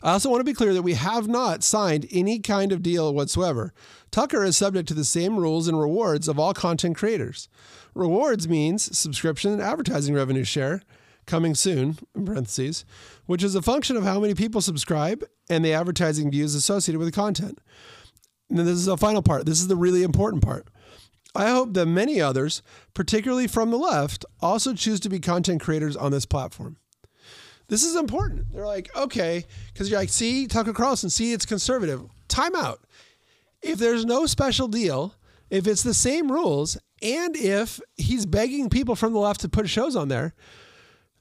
I 0.02 0.14
also 0.14 0.30
want 0.30 0.40
to 0.40 0.46
be 0.46 0.54
clear 0.54 0.74
that 0.74 0.82
we 0.82 0.94
have 0.94 1.28
not 1.28 1.62
signed 1.62 2.08
any 2.10 2.40
kind 2.40 2.72
of 2.72 2.82
deal 2.82 3.14
whatsoever. 3.14 3.74
Tucker 4.12 4.44
is 4.44 4.56
subject 4.56 4.88
to 4.88 4.94
the 4.94 5.04
same 5.04 5.38
rules 5.38 5.68
and 5.68 5.80
rewards 5.80 6.28
of 6.28 6.40
all 6.40 6.54
content 6.54 6.96
creators. 6.96 7.50
Rewards 7.94 8.48
means 8.48 8.98
subscription 8.98 9.52
and 9.52 9.62
advertising 9.62 10.16
revenue 10.16 10.46
share, 10.46 10.82
coming 11.26 11.54
soon, 11.54 11.98
in 12.16 12.26
parentheses, 12.26 12.86
which 13.26 13.44
is 13.44 13.56
a 13.56 13.62
function 13.62 13.98
of 13.98 14.04
how 14.04 14.20
many 14.20 14.34
people 14.34 14.62
subscribe 14.62 15.24
and 15.50 15.66
the 15.66 15.74
advertising 15.74 16.32
views 16.32 16.56
associated 16.56 16.98
with 16.98 17.08
the 17.08 17.12
content. 17.12 17.60
And 18.50 18.58
then 18.58 18.66
this 18.66 18.78
is 18.78 18.86
the 18.86 18.98
final 18.98 19.22
part. 19.22 19.46
This 19.46 19.60
is 19.60 19.68
the 19.68 19.76
really 19.76 20.04
important 20.04 20.44
part. 20.44 20.68
I 21.36 21.50
hope 21.50 21.74
that 21.74 21.86
many 21.86 22.20
others, 22.20 22.62
particularly 22.94 23.48
from 23.48 23.72
the 23.72 23.78
left, 23.78 24.26
also 24.42 24.74
choose 24.74 25.00
to 25.02 25.10
be 25.10 25.20
content 25.20 25.62
creators 25.62 25.96
on 25.96 26.12
this 26.12 26.26
platform. 26.26 26.78
This 27.68 27.84
is 27.84 27.96
important. 27.96 28.52
They're 28.52 28.66
like, 28.66 28.90
okay, 28.96 29.46
because 29.72 29.90
you're 29.90 30.00
like, 30.00 30.10
see, 30.10 30.48
Tucker 30.48 30.74
Carlson, 30.74 31.10
see, 31.10 31.34
it's 31.34 31.46
conservative. 31.46 32.02
Time 32.28 32.56
out. 32.56 32.82
If 33.62 33.78
there's 33.78 34.06
no 34.06 34.26
special 34.26 34.68
deal, 34.68 35.14
if 35.52 35.68
it's 35.68 35.84
the 35.84 35.94
same 35.94 36.32
rules, 36.32 36.78
and 37.02 37.36
if 37.36 37.80
he's 37.96 38.26
begging 38.26 38.70
people 38.70 38.96
from 38.96 39.14
the 39.14 39.20
left 39.20 39.42
to 39.42 39.50
put 39.50 39.70
shows 39.70 39.96
on 39.96 40.08
there, 40.08 40.34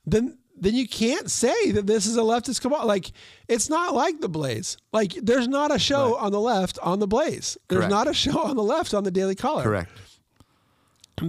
then 0.07 0.39
then 0.63 0.75
you 0.75 0.89
can't 0.89 1.31
say 1.31 1.73
that 1.73 1.87
this 1.87 2.07
is 2.07 2.17
a 2.17 2.21
leftist 2.21 2.61
cabal. 2.61 2.87
Like 2.87 3.13
it's 3.49 3.69
not 3.69 3.95
like 3.95 4.21
the 4.21 4.29
Blaze. 4.29 4.77
Like 4.93 5.13
there's 5.15 5.49
not 5.49 5.75
a 5.75 5.79
show 5.79 6.17
on 6.17 6.33
the 6.33 6.41
left 6.41 6.79
on 6.83 6.99
the 6.99 7.07
Blaze. 7.07 7.57
There's 7.69 7.81
Correct. 7.81 7.91
not 7.91 8.09
a 8.09 8.15
show 8.15 8.41
on 8.43 8.57
the 8.57 8.63
left 8.63 8.95
on 8.95 9.05
the 9.05 9.11
Daily 9.11 9.35
Caller. 9.35 9.63
Correct. 9.63 9.91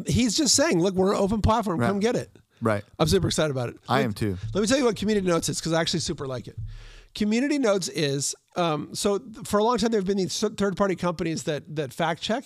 He's 0.06 0.36
just 0.38 0.54
saying, 0.56 0.80
look, 0.80 0.94
we're 0.94 1.14
an 1.14 1.20
open 1.20 1.42
platform. 1.42 1.80
Come 1.80 2.00
get 2.00 2.16
it. 2.16 2.30
Right. 2.62 2.84
I'm 3.00 3.08
super 3.08 3.28
excited 3.28 3.52
about 3.52 3.70
it. 3.70 3.78
I 3.88 3.98
Let- 3.98 4.06
am 4.06 4.14
too. 4.14 4.38
Let 4.54 4.62
me 4.62 4.68
tell 4.68 4.78
you 4.78 4.86
what 4.86 4.96
Community 4.96 5.26
Notes 5.28 5.50
is 5.50 5.60
because 5.60 5.74
I 5.74 5.82
actually 5.82 6.02
super 6.02 6.28
like 6.28 6.48
it. 6.48 6.58
Community 7.16 7.58
Notes 7.58 7.88
is 7.90 8.36
um, 8.56 8.94
so 8.94 9.20
for 9.46 9.60
a 9.60 9.64
long 9.64 9.78
time 9.78 9.92
there 9.92 10.00
have 10.00 10.08
been 10.08 10.18
these 10.18 10.40
third 10.40 10.78
party 10.78 10.96
companies 10.96 11.44
that 11.44 11.64
that 11.76 11.92
fact 11.94 12.22
check, 12.22 12.44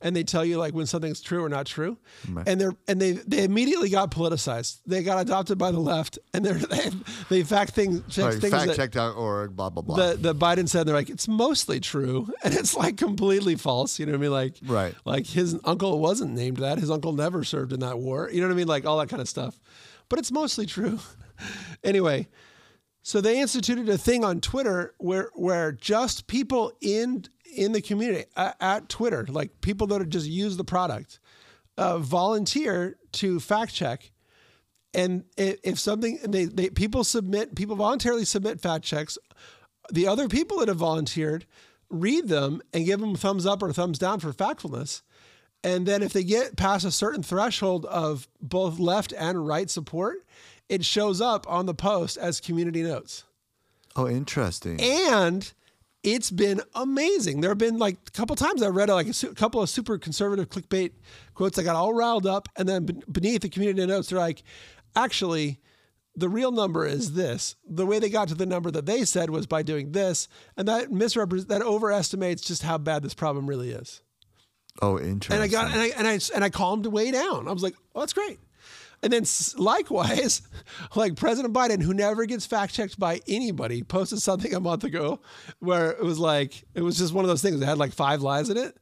and 0.00 0.14
they 0.14 0.22
tell 0.24 0.44
you 0.44 0.58
like 0.58 0.74
when 0.74 0.86
something's 0.86 1.20
true 1.20 1.44
or 1.44 1.48
not 1.48 1.66
true, 1.66 1.96
Right. 2.28 2.46
and 2.48 2.60
they're 2.60 2.74
and 2.88 3.00
they 3.00 3.12
they 3.12 3.44
immediately 3.44 3.88
got 3.88 4.10
politicized. 4.10 4.80
They 4.86 5.02
got 5.02 5.20
adopted 5.20 5.58
by 5.58 5.70
the 5.70 5.78
left, 5.80 6.18
and 6.34 6.44
they're 6.44 6.54
they, 6.58 6.90
they 7.28 7.42
fact 7.42 7.72
things 7.72 8.02
check 8.08 8.24
Like 8.32 8.40
things 8.40 8.52
that, 8.76 8.90
factcheck.org, 8.92 9.56
blah 9.56 9.70
blah 9.70 9.82
blah. 9.82 9.96
the 9.96 10.16
the 10.16 10.34
Biden 10.34 10.68
said 10.68 10.86
they're 10.86 10.94
like 10.94 11.10
it's 11.10 11.28
mostly 11.28 11.80
true 11.80 12.28
and 12.44 12.54
it's 12.54 12.74
like 12.76 12.96
completely 12.96 13.54
false. 13.56 13.98
You 13.98 14.06
know 14.06 14.12
what 14.12 14.18
I 14.18 14.22
mean? 14.22 14.32
Like 14.32 14.54
Right. 14.64 14.94
Like 15.04 15.26
his 15.26 15.56
uncle 15.64 15.98
wasn't 16.00 16.32
named 16.34 16.58
that. 16.58 16.78
His 16.78 16.90
uncle 16.90 17.12
never 17.12 17.44
served 17.44 17.72
in 17.72 17.80
that 17.80 17.98
war. 17.98 18.30
You 18.30 18.40
know 18.40 18.48
what 18.48 18.54
I 18.54 18.56
mean? 18.56 18.68
Like 18.68 18.84
all 18.86 18.98
that 18.98 19.08
kind 19.08 19.22
of 19.22 19.28
stuff. 19.28 19.58
But 20.08 20.18
it's 20.18 20.30
mostly 20.30 20.66
true. 20.66 20.98
anyway, 21.84 22.28
so 23.06 23.20
they 23.20 23.38
instituted 23.38 23.88
a 23.88 23.96
thing 23.96 24.24
on 24.24 24.40
Twitter 24.40 24.92
where 24.98 25.30
where 25.36 25.70
just 25.70 26.26
people 26.26 26.72
in 26.80 27.24
in 27.54 27.70
the 27.70 27.80
community 27.80 28.24
at, 28.34 28.56
at 28.60 28.88
Twitter, 28.88 29.24
like 29.28 29.60
people 29.60 29.86
that 29.86 30.08
just 30.08 30.26
use 30.26 30.56
the 30.56 30.64
product, 30.64 31.20
uh, 31.78 31.98
volunteer 31.98 32.96
to 33.12 33.38
fact 33.38 33.72
check. 33.72 34.10
And 34.92 35.22
if 35.36 35.78
something 35.78 36.18
they, 36.26 36.46
they 36.46 36.70
people 36.70 37.04
submit 37.04 37.54
people 37.54 37.76
voluntarily 37.76 38.24
submit 38.24 38.60
fact 38.60 38.84
checks. 38.84 39.18
The 39.92 40.08
other 40.08 40.26
people 40.26 40.58
that 40.58 40.66
have 40.66 40.78
volunteered 40.78 41.46
read 41.88 42.26
them 42.26 42.60
and 42.72 42.86
give 42.86 42.98
them 42.98 43.14
thumbs 43.14 43.46
up 43.46 43.62
or 43.62 43.72
thumbs 43.72 44.00
down 44.00 44.18
for 44.18 44.32
factfulness. 44.32 45.02
And 45.62 45.86
then 45.86 46.02
if 46.02 46.12
they 46.12 46.24
get 46.24 46.56
past 46.56 46.84
a 46.84 46.90
certain 46.90 47.22
threshold 47.22 47.86
of 47.86 48.26
both 48.40 48.80
left 48.80 49.12
and 49.12 49.46
right 49.46 49.70
support 49.70 50.26
it 50.68 50.84
shows 50.84 51.20
up 51.20 51.46
on 51.48 51.66
the 51.66 51.74
post 51.74 52.16
as 52.16 52.40
community 52.40 52.82
notes 52.82 53.24
oh, 53.96 54.08
interesting. 54.08 54.80
and 54.80 55.52
it's 56.02 56.30
been 56.30 56.60
amazing. 56.76 57.40
There 57.40 57.50
have 57.50 57.58
been 57.58 57.78
like 57.78 57.96
a 58.06 58.10
couple 58.12 58.36
times 58.36 58.62
I 58.62 58.68
read 58.68 58.88
like 58.90 59.08
a 59.08 59.12
su- 59.12 59.34
couple 59.34 59.60
of 59.60 59.68
super 59.68 59.98
conservative 59.98 60.48
clickbait 60.48 60.92
quotes. 61.34 61.58
I 61.58 61.64
got 61.64 61.74
all 61.74 61.92
riled 61.92 62.26
up, 62.28 62.48
and 62.56 62.68
then 62.68 62.84
be- 62.86 63.02
beneath 63.10 63.42
the 63.42 63.48
community 63.48 63.84
notes, 63.86 64.08
they're 64.10 64.18
like, 64.18 64.42
actually. 64.94 65.58
The 66.18 66.30
real 66.30 66.50
number 66.50 66.86
is 66.86 67.12
this. 67.12 67.56
The 67.68 67.84
way 67.84 67.98
they 67.98 68.08
got 68.08 68.28
to 68.28 68.34
the 68.34 68.46
number 68.46 68.70
that 68.70 68.86
they 68.86 69.04
said 69.04 69.28
was 69.28 69.46
by 69.46 69.62
doing 69.62 69.92
this, 69.92 70.28
and 70.56 70.66
that 70.66 70.90
misrepresents 70.90 71.50
that 71.50 71.60
overestimates 71.60 72.40
just 72.40 72.62
how 72.62 72.78
bad 72.78 73.02
this 73.02 73.12
problem 73.12 73.46
really 73.46 73.68
is. 73.70 74.00
oh, 74.80 74.98
interesting. 74.98 75.34
And 75.34 75.42
I 75.42 75.48
got 75.48 75.70
and 75.72 75.78
I 75.82 75.86
and 75.88 76.06
I 76.08 76.18
and 76.34 76.42
I 76.42 76.48
calmed 76.48 76.86
way 76.86 77.10
down. 77.10 77.46
I 77.48 77.52
was 77.52 77.62
like, 77.62 77.74
"Oh, 77.94 78.00
that's 78.00 78.14
great." 78.14 78.38
And 79.02 79.12
then 79.12 79.24
likewise, 79.56 80.42
like 80.96 81.16
President 81.16 81.54
Biden, 81.54 81.82
who 81.82 81.94
never 81.94 82.24
gets 82.26 82.46
fact 82.46 82.74
checked 82.74 82.98
by 82.98 83.20
anybody, 83.28 83.82
posted 83.82 84.20
something 84.20 84.54
a 84.54 84.60
month 84.60 84.84
ago 84.84 85.20
where 85.58 85.90
it 85.90 86.02
was 86.02 86.18
like 86.18 86.64
it 86.74 86.82
was 86.82 86.98
just 86.98 87.12
one 87.12 87.24
of 87.24 87.28
those 87.28 87.42
things 87.42 87.60
that 87.60 87.66
had 87.66 87.78
like 87.78 87.92
five 87.92 88.22
lies 88.22 88.50
in 88.50 88.56
it, 88.56 88.76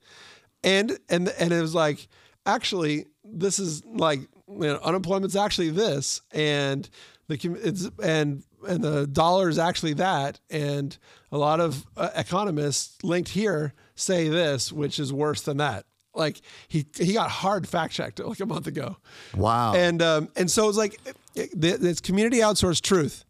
and 0.62 0.98
and 1.08 1.28
and 1.38 1.52
it 1.52 1.60
was 1.60 1.74
like 1.74 2.08
actually 2.46 3.06
this 3.24 3.58
is 3.58 3.84
like 3.84 4.20
you 4.48 4.58
know, 4.60 4.78
unemployment's 4.82 5.36
actually 5.36 5.70
this, 5.70 6.20
and 6.32 6.88
the 7.28 7.58
it's 7.62 7.88
and 8.02 8.44
and 8.68 8.82
the 8.82 9.06
dollar 9.06 9.48
is 9.48 9.58
actually 9.58 9.94
that, 9.94 10.40
and 10.50 10.96
a 11.32 11.38
lot 11.38 11.60
of 11.60 11.86
uh, 11.96 12.10
economists 12.14 13.02
linked 13.02 13.30
here 13.30 13.74
say 13.94 14.28
this, 14.28 14.72
which 14.72 14.98
is 14.98 15.12
worse 15.12 15.42
than 15.42 15.58
that. 15.58 15.84
Like 16.14 16.40
he 16.68 16.86
he 16.96 17.12
got 17.12 17.30
hard 17.30 17.66
fact 17.68 17.92
checked 17.92 18.20
like 18.20 18.40
a 18.40 18.46
month 18.46 18.66
ago, 18.66 18.96
wow. 19.36 19.74
and 19.74 20.00
um 20.00 20.28
and 20.36 20.50
so 20.50 20.68
it's 20.68 20.78
like 20.78 21.00
it, 21.34 21.50
it, 21.52 21.84
it's 21.84 22.00
community 22.00 22.38
outsourced 22.38 22.82
truth. 22.82 23.24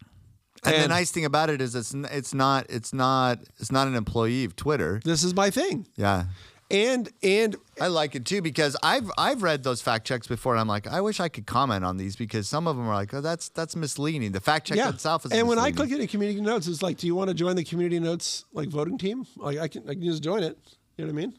And, 0.67 0.83
the 0.83 0.89
nice 0.89 1.11
thing 1.11 1.25
about 1.25 1.51
it 1.51 1.61
is 1.61 1.75
it's 1.75 1.95
it's 1.95 2.33
not 2.33 2.67
it's 2.69 2.93
not 2.95 3.39
it's 3.59 3.71
not 3.71 3.87
an 3.87 3.95
employee 3.95 4.45
of 4.45 4.57
Twitter. 4.57 5.01
This 5.05 5.23
is 5.23 5.35
my 5.35 5.51
thing, 5.51 5.87
Yeah. 5.97 6.25
and 6.71 7.11
and 7.23 7.57
I 7.81 7.89
like 7.89 8.15
it 8.15 8.25
too 8.25 8.41
because 8.41 8.77
I've 8.83 9.11
I've 9.19 9.43
read 9.43 9.63
those 9.63 9.83
fact 9.83 10.07
checks 10.07 10.27
before 10.27 10.55
and 10.55 10.61
I'm 10.61 10.69
like 10.69 10.87
I 10.87 11.01
wish 11.03 11.21
I 11.21 11.29
could 11.29 11.47
comment 11.47 11.85
on 11.85 11.99
these 11.99 12.17
because 12.17 12.49
some 12.49 12.67
of 12.67 12.77
them 12.77 12.89
are 12.89 12.95
like 12.95 13.13
oh 13.13 13.21
that's 13.21 13.51
that's 13.51 13.77
misleading. 13.77 14.33
The 14.33 14.41
fact 14.41 14.67
check 14.69 14.79
yeah. 14.79 14.89
itself 14.89 15.27
is 15.27 15.33
and 15.33 15.47
when 15.49 15.59
I 15.59 15.71
click 15.71 15.91
into 15.91 16.07
community 16.07 16.41
notes, 16.41 16.67
it's 16.67 16.83
like, 16.83 16.97
do 16.97 17.07
you 17.07 17.15
want 17.15 17.29
to 17.29 17.35
join 17.35 17.57
the 17.57 17.65
community 17.65 18.01
notes 18.01 18.45
like 18.53 18.69
voting 18.69 18.97
team? 18.97 19.27
Like 19.37 19.59
I 19.59 19.69
can 19.69 19.83
I 19.89 19.93
can 19.93 20.05
just 20.05 20.23
join 20.23 20.43
it. 20.43 20.59
You 20.97 21.05
know 21.05 21.13
what 21.13 21.23
I 21.23 21.27
mean? 21.27 21.39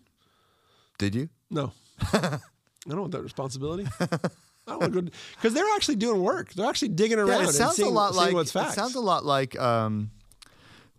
Did 0.97 1.15
you? 1.15 1.29
No, 1.49 1.71
I 2.13 2.39
don't 2.89 2.99
want 3.01 3.11
that 3.13 3.21
responsibility. 3.23 3.85
I 4.01 4.07
don't 4.71 4.79
want 4.81 4.93
to 4.93 5.01
go 5.03 5.07
because 5.35 5.53
they're 5.53 5.75
actually 5.75 5.97
doing 5.97 6.21
work. 6.21 6.53
They're 6.53 6.67
actually 6.67 6.89
digging 6.89 7.19
around 7.19 7.27
Yeah, 7.29 7.35
it 7.41 7.45
and 7.47 7.53
sounds 7.53 7.75
seeing, 7.75 7.87
a 7.89 7.91
lot 7.91 8.15
like 8.15 8.33
what's 8.33 8.55
it 8.55 8.71
sounds 8.71 8.95
a 8.95 8.99
lot 8.99 9.23
like 9.25 9.57
um, 9.59 10.09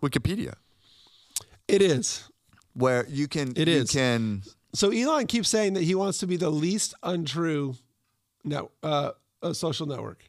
Wikipedia 0.03 0.55
it 1.69 1.83
is. 1.83 2.29
where 2.75 3.07
you 3.09 3.27
can 3.27 3.53
It 3.57 3.67
you 3.69 3.75
is. 3.79 3.91
can 3.91 4.43
So 4.75 4.91
Elon 4.91 5.27
keeps 5.27 5.49
saying 5.49 5.75
that 5.75 5.83
he 5.83 5.95
wants 5.95 6.19
to 6.19 6.27
be 6.27 6.37
the 6.37 6.51
least 6.51 6.95
untrue, 7.03 7.75
no, 8.45 8.71
uh, 8.83 9.11
a 9.43 9.53
social 9.55 9.87
network. 9.87 10.23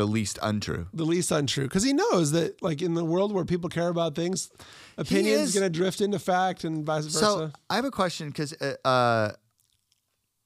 The 0.00 0.06
least 0.06 0.38
untrue. 0.42 0.86
the 0.94 1.04
least 1.14 1.30
untrue 1.30 1.64
because 1.64 1.82
he 1.84 1.92
knows 1.92 2.32
that 2.32 2.60
like 2.62 2.80
in 2.82 2.94
the 2.94 3.04
world 3.04 3.32
where 3.34 3.44
people 3.44 3.68
care 3.78 3.88
about 3.96 4.14
things 4.14 4.50
opinion 4.96 5.40
is- 5.40 5.54
going 5.54 5.64
to 5.70 5.78
drift 5.80 6.00
into 6.00 6.18
fact 6.18 6.64
and 6.64 6.84
vice 6.86 7.04
versa 7.04 7.18
So 7.18 7.50
I 7.68 7.74
have 7.78 7.84
a 7.84 7.90
question 7.90 8.28
because 8.28 8.52
uh, 8.60 8.74
uh, 8.84 9.32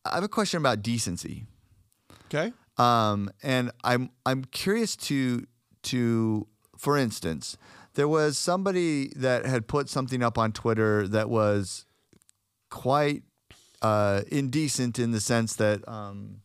I 0.04 0.14
have 0.14 0.24
a 0.24 0.28
question 0.28 0.58
about 0.64 0.82
decency. 0.82 1.46
okay 2.26 2.52
Um, 2.78 3.30
and 3.42 3.70
I'm 3.90 4.10
I'm 4.26 4.44
curious 4.62 4.96
to 5.08 5.46
to 5.92 6.46
for 6.76 6.96
instance, 6.98 7.56
there 7.94 8.08
was 8.08 8.36
somebody 8.36 9.12
that 9.16 9.46
had 9.46 9.66
put 9.66 9.88
something 9.88 10.22
up 10.22 10.36
on 10.38 10.52
Twitter 10.52 11.06
that 11.08 11.30
was 11.30 11.86
quite 12.70 13.22
uh, 13.80 14.22
indecent 14.30 14.98
in 14.98 15.12
the 15.12 15.20
sense 15.20 15.54
that 15.56 15.86
um, 15.88 16.40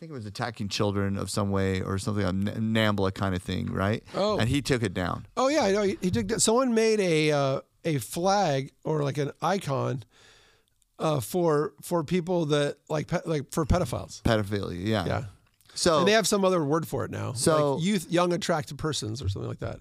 think 0.00 0.10
it 0.12 0.14
was 0.14 0.24
attacking 0.24 0.68
children 0.70 1.18
of 1.18 1.28
some 1.28 1.50
way 1.50 1.82
or 1.82 1.98
something 1.98 2.24
N- 2.24 2.72
Nambla 2.74 3.12
kind 3.12 3.34
of 3.34 3.42
thing, 3.42 3.70
right? 3.70 4.02
Oh. 4.14 4.38
and 4.38 4.48
he 4.48 4.62
took 4.62 4.82
it 4.82 4.94
down. 4.94 5.26
Oh 5.36 5.48
yeah, 5.48 5.64
I 5.64 5.72
know. 5.72 5.82
He, 5.82 5.98
he 6.00 6.10
took 6.10 6.28
that. 6.28 6.40
Someone 6.40 6.72
made 6.74 7.00
a 7.00 7.30
uh, 7.32 7.60
a 7.84 7.98
flag 7.98 8.72
or 8.82 9.02
like 9.02 9.18
an 9.18 9.32
icon 9.42 10.02
uh, 10.98 11.20
for 11.20 11.74
for 11.82 12.02
people 12.02 12.46
that 12.46 12.76
like 12.88 13.08
pe- 13.08 13.20
like 13.26 13.52
for 13.52 13.66
pedophiles. 13.66 14.22
Pedophilia, 14.22 14.78
yeah. 14.86 15.04
Yeah, 15.06 15.24
So 15.74 15.98
and 15.98 16.08
they 16.08 16.12
have 16.12 16.26
some 16.26 16.46
other 16.46 16.64
word 16.64 16.88
for 16.88 17.04
it 17.04 17.10
now. 17.10 17.34
So- 17.34 17.74
like 17.74 17.84
youth, 17.84 18.06
young, 18.10 18.32
attractive 18.32 18.78
persons 18.78 19.20
or 19.20 19.28
something 19.28 19.50
like 19.50 19.60
that. 19.60 19.80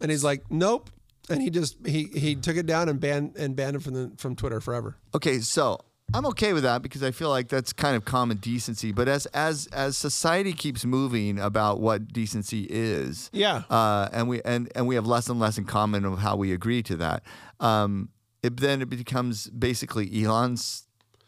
And 0.00 0.12
he's 0.12 0.22
like, 0.22 0.48
nope. 0.48 0.90
And 1.28 1.42
he 1.42 1.50
just 1.50 1.84
he 1.84 2.04
he 2.04 2.36
took 2.36 2.56
it 2.56 2.66
down 2.66 2.88
and 2.88 3.00
banned 3.00 3.34
and 3.36 3.56
banned 3.56 3.74
it 3.74 3.82
from 3.82 3.94
the 3.94 4.12
from 4.16 4.36
Twitter 4.36 4.60
forever. 4.60 4.96
Okay, 5.12 5.40
so 5.40 5.80
I'm 6.14 6.24
okay 6.26 6.52
with 6.52 6.62
that 6.62 6.80
because 6.80 7.02
I 7.02 7.10
feel 7.10 7.28
like 7.28 7.48
that's 7.48 7.72
kind 7.72 7.96
of 7.96 8.04
common 8.04 8.36
decency. 8.36 8.92
But 8.92 9.08
as 9.08 9.26
as 9.26 9.66
as 9.72 9.96
society 9.96 10.52
keeps 10.52 10.84
moving 10.84 11.38
about 11.40 11.80
what 11.80 12.12
decency 12.12 12.66
is, 12.70 13.30
Yeah. 13.32 13.62
uh, 13.68 14.08
and 14.12 14.28
we 14.28 14.40
and 14.42 14.70
and 14.76 14.86
we 14.86 14.94
have 14.94 15.06
less 15.06 15.28
and 15.28 15.40
less 15.40 15.58
in 15.58 15.64
common 15.64 16.04
of 16.04 16.18
how 16.20 16.36
we 16.36 16.52
agree 16.52 16.82
to 16.84 16.96
that. 16.96 17.24
Um, 17.60 18.10
it, 18.42 18.56
then 18.58 18.80
it 18.80 18.88
becomes 18.88 19.48
basically 19.50 20.08
Elon's. 20.24 20.86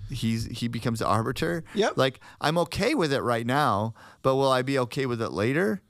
He's 0.08 0.44
he 0.46 0.68
becomes 0.68 1.00
the 1.00 1.06
arbiter. 1.06 1.64
Yep. 1.74 1.96
Like 1.96 2.20
I'm 2.40 2.56
okay 2.58 2.94
with 2.94 3.12
it 3.12 3.22
right 3.22 3.44
now, 3.44 3.92
but 4.22 4.36
will 4.36 4.52
I 4.52 4.62
be 4.62 4.78
okay 4.78 5.04
with 5.06 5.20
it 5.20 5.30
later? 5.32 5.82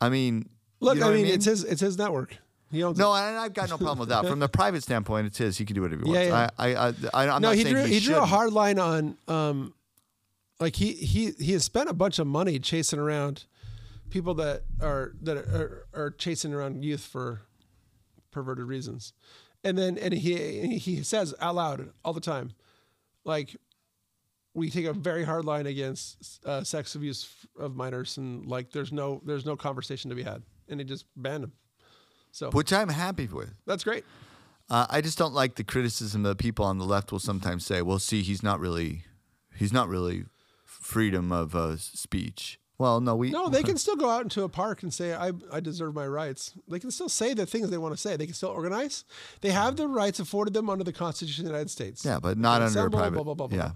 I 0.00 0.08
mean, 0.08 0.48
Look, 0.80 0.94
you 0.96 1.00
know 1.00 1.06
I 1.06 1.10
what 1.10 1.16
mean, 1.16 1.26
it's 1.26 1.44
his 1.44 1.62
it's 1.62 1.80
his 1.80 1.96
network. 1.96 2.38
He 2.70 2.82
owns 2.82 2.98
it. 2.98 3.02
no, 3.02 3.14
and 3.14 3.36
I've 3.36 3.54
got 3.54 3.70
no 3.70 3.76
problem 3.78 4.00
with 4.00 4.08
that. 4.08 4.24
From 4.28 4.40
the 4.40 4.48
private 4.48 4.82
standpoint, 4.82 5.28
it's 5.28 5.38
his. 5.38 5.56
He 5.56 5.64
can 5.64 5.74
do 5.74 5.82
whatever 5.82 6.02
he 6.04 6.10
wants. 6.10 6.28
yeah. 6.28 6.50
I, 6.58 6.74
I, 6.74 6.86
I, 7.14 7.28
I'm 7.28 7.42
no, 7.42 7.48
not 7.48 7.54
he 7.56 7.62
saying 7.62 7.74
drew 7.74 7.84
he, 7.84 7.94
he, 7.94 8.00
drew 8.00 8.16
a 8.16 8.26
hard 8.26 8.52
line 8.52 8.78
on 8.78 9.16
um 9.28 9.72
like 10.58 10.76
he 10.76 10.92
he 10.92 11.32
he 11.38 11.52
has 11.52 11.64
spent 11.64 11.88
a 11.88 11.94
bunch 11.94 12.18
of 12.18 12.26
money 12.26 12.58
chasing 12.58 12.98
around 12.98 13.44
people 14.10 14.34
that 14.34 14.62
are 14.80 15.12
that 15.22 15.36
are, 15.36 15.86
are 15.94 16.10
chasing 16.10 16.52
around 16.52 16.84
youth 16.84 17.02
for 17.04 17.42
perverted 18.30 18.64
reasons. 18.64 19.12
And 19.62 19.76
then 19.78 19.96
and 19.98 20.12
he 20.14 20.78
he 20.78 21.02
says 21.02 21.34
out 21.40 21.54
loud 21.54 21.90
all 22.04 22.12
the 22.12 22.20
time 22.20 22.52
like 23.26 23.56
we 24.54 24.70
take 24.70 24.86
a 24.86 24.92
very 24.94 25.24
hard 25.24 25.44
line 25.44 25.66
against 25.66 26.40
uh, 26.46 26.64
sex 26.64 26.94
abuse 26.94 27.28
of 27.58 27.76
minors 27.76 28.16
and 28.16 28.46
like 28.46 28.70
there's 28.72 28.90
no 28.92 29.20
there's 29.26 29.44
no 29.44 29.54
conversation 29.56 30.08
to 30.08 30.16
be 30.16 30.22
had 30.22 30.42
and 30.68 30.80
he 30.80 30.84
just 30.84 31.04
banned 31.16 31.44
him. 31.44 31.52
So 32.36 32.50
which 32.50 32.70
I'm 32.70 32.90
happy 32.90 33.26
with. 33.28 33.54
that's 33.64 33.82
great. 33.82 34.04
Uh, 34.68 34.84
I 34.90 35.00
just 35.00 35.16
don't 35.16 35.32
like 35.32 35.54
the 35.54 35.64
criticism 35.64 36.22
that 36.24 36.36
people 36.36 36.66
on 36.66 36.76
the 36.76 36.84
left 36.84 37.10
will 37.10 37.18
sometimes 37.18 37.64
say. 37.64 37.80
Well, 37.80 37.98
see, 37.98 38.20
he's 38.20 38.42
not 38.42 38.60
really, 38.60 39.04
he's 39.54 39.72
not 39.72 39.88
really 39.88 40.24
freedom 40.66 41.32
of 41.32 41.56
uh, 41.56 41.78
speech. 41.78 42.60
Well, 42.76 43.00
no, 43.00 43.16
we 43.16 43.30
No, 43.30 43.48
they 43.48 43.62
can 43.62 43.78
still 43.78 43.96
go 43.96 44.10
out 44.10 44.22
into 44.22 44.42
a 44.42 44.50
park 44.50 44.82
and 44.82 44.92
say, 44.92 45.14
I, 45.14 45.32
I 45.50 45.60
deserve 45.60 45.94
my 45.94 46.06
rights. 46.06 46.52
They 46.68 46.78
can 46.78 46.90
still 46.90 47.08
say 47.08 47.32
the 47.32 47.46
things 47.46 47.70
they 47.70 47.78
want 47.78 47.94
to 47.94 48.00
say. 48.00 48.16
They 48.16 48.26
can 48.26 48.34
still 48.34 48.50
organize. 48.50 49.06
They 49.40 49.52
have 49.52 49.76
the 49.76 49.88
rights 49.88 50.20
afforded 50.20 50.52
them 50.52 50.68
under 50.68 50.84
the 50.84 50.92
Constitution 50.92 51.46
of 51.46 51.48
the 51.48 51.52
United 51.54 51.70
States. 51.70 52.04
Yeah, 52.04 52.18
but 52.20 52.36
not 52.36 52.60
under 52.60 52.86
a 52.86 52.90
private. 52.90 53.12
blah, 53.12 53.32
blah, 53.32 53.46
blah. 53.46 53.56
yeah. 53.56 53.70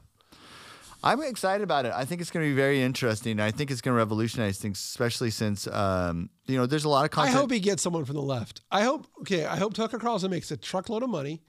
I'm 1.02 1.22
excited 1.22 1.62
about 1.64 1.86
it. 1.86 1.92
I 1.94 2.04
think 2.04 2.20
it's 2.20 2.30
going 2.30 2.44
to 2.44 2.50
be 2.50 2.56
very 2.56 2.82
interesting. 2.82 3.40
I 3.40 3.50
think 3.50 3.70
it's 3.70 3.80
going 3.80 3.94
to 3.94 3.98
revolutionize 3.98 4.58
things, 4.58 4.78
especially 4.78 5.30
since 5.30 5.66
um, 5.66 6.30
you 6.46 6.56
know 6.56 6.66
there's 6.66 6.84
a 6.84 6.88
lot 6.88 7.04
of 7.04 7.10
content. 7.10 7.36
I 7.36 7.38
hope 7.38 7.50
he 7.50 7.60
gets 7.60 7.82
someone 7.82 8.04
from 8.04 8.16
the 8.16 8.22
left. 8.22 8.60
I 8.70 8.82
hope, 8.82 9.06
okay, 9.20 9.46
I 9.46 9.56
hope 9.56 9.74
Tucker 9.74 9.98
Carlson 9.98 10.30
makes 10.30 10.50
a 10.50 10.56
truckload 10.56 11.02
of 11.02 11.10
money 11.10 11.42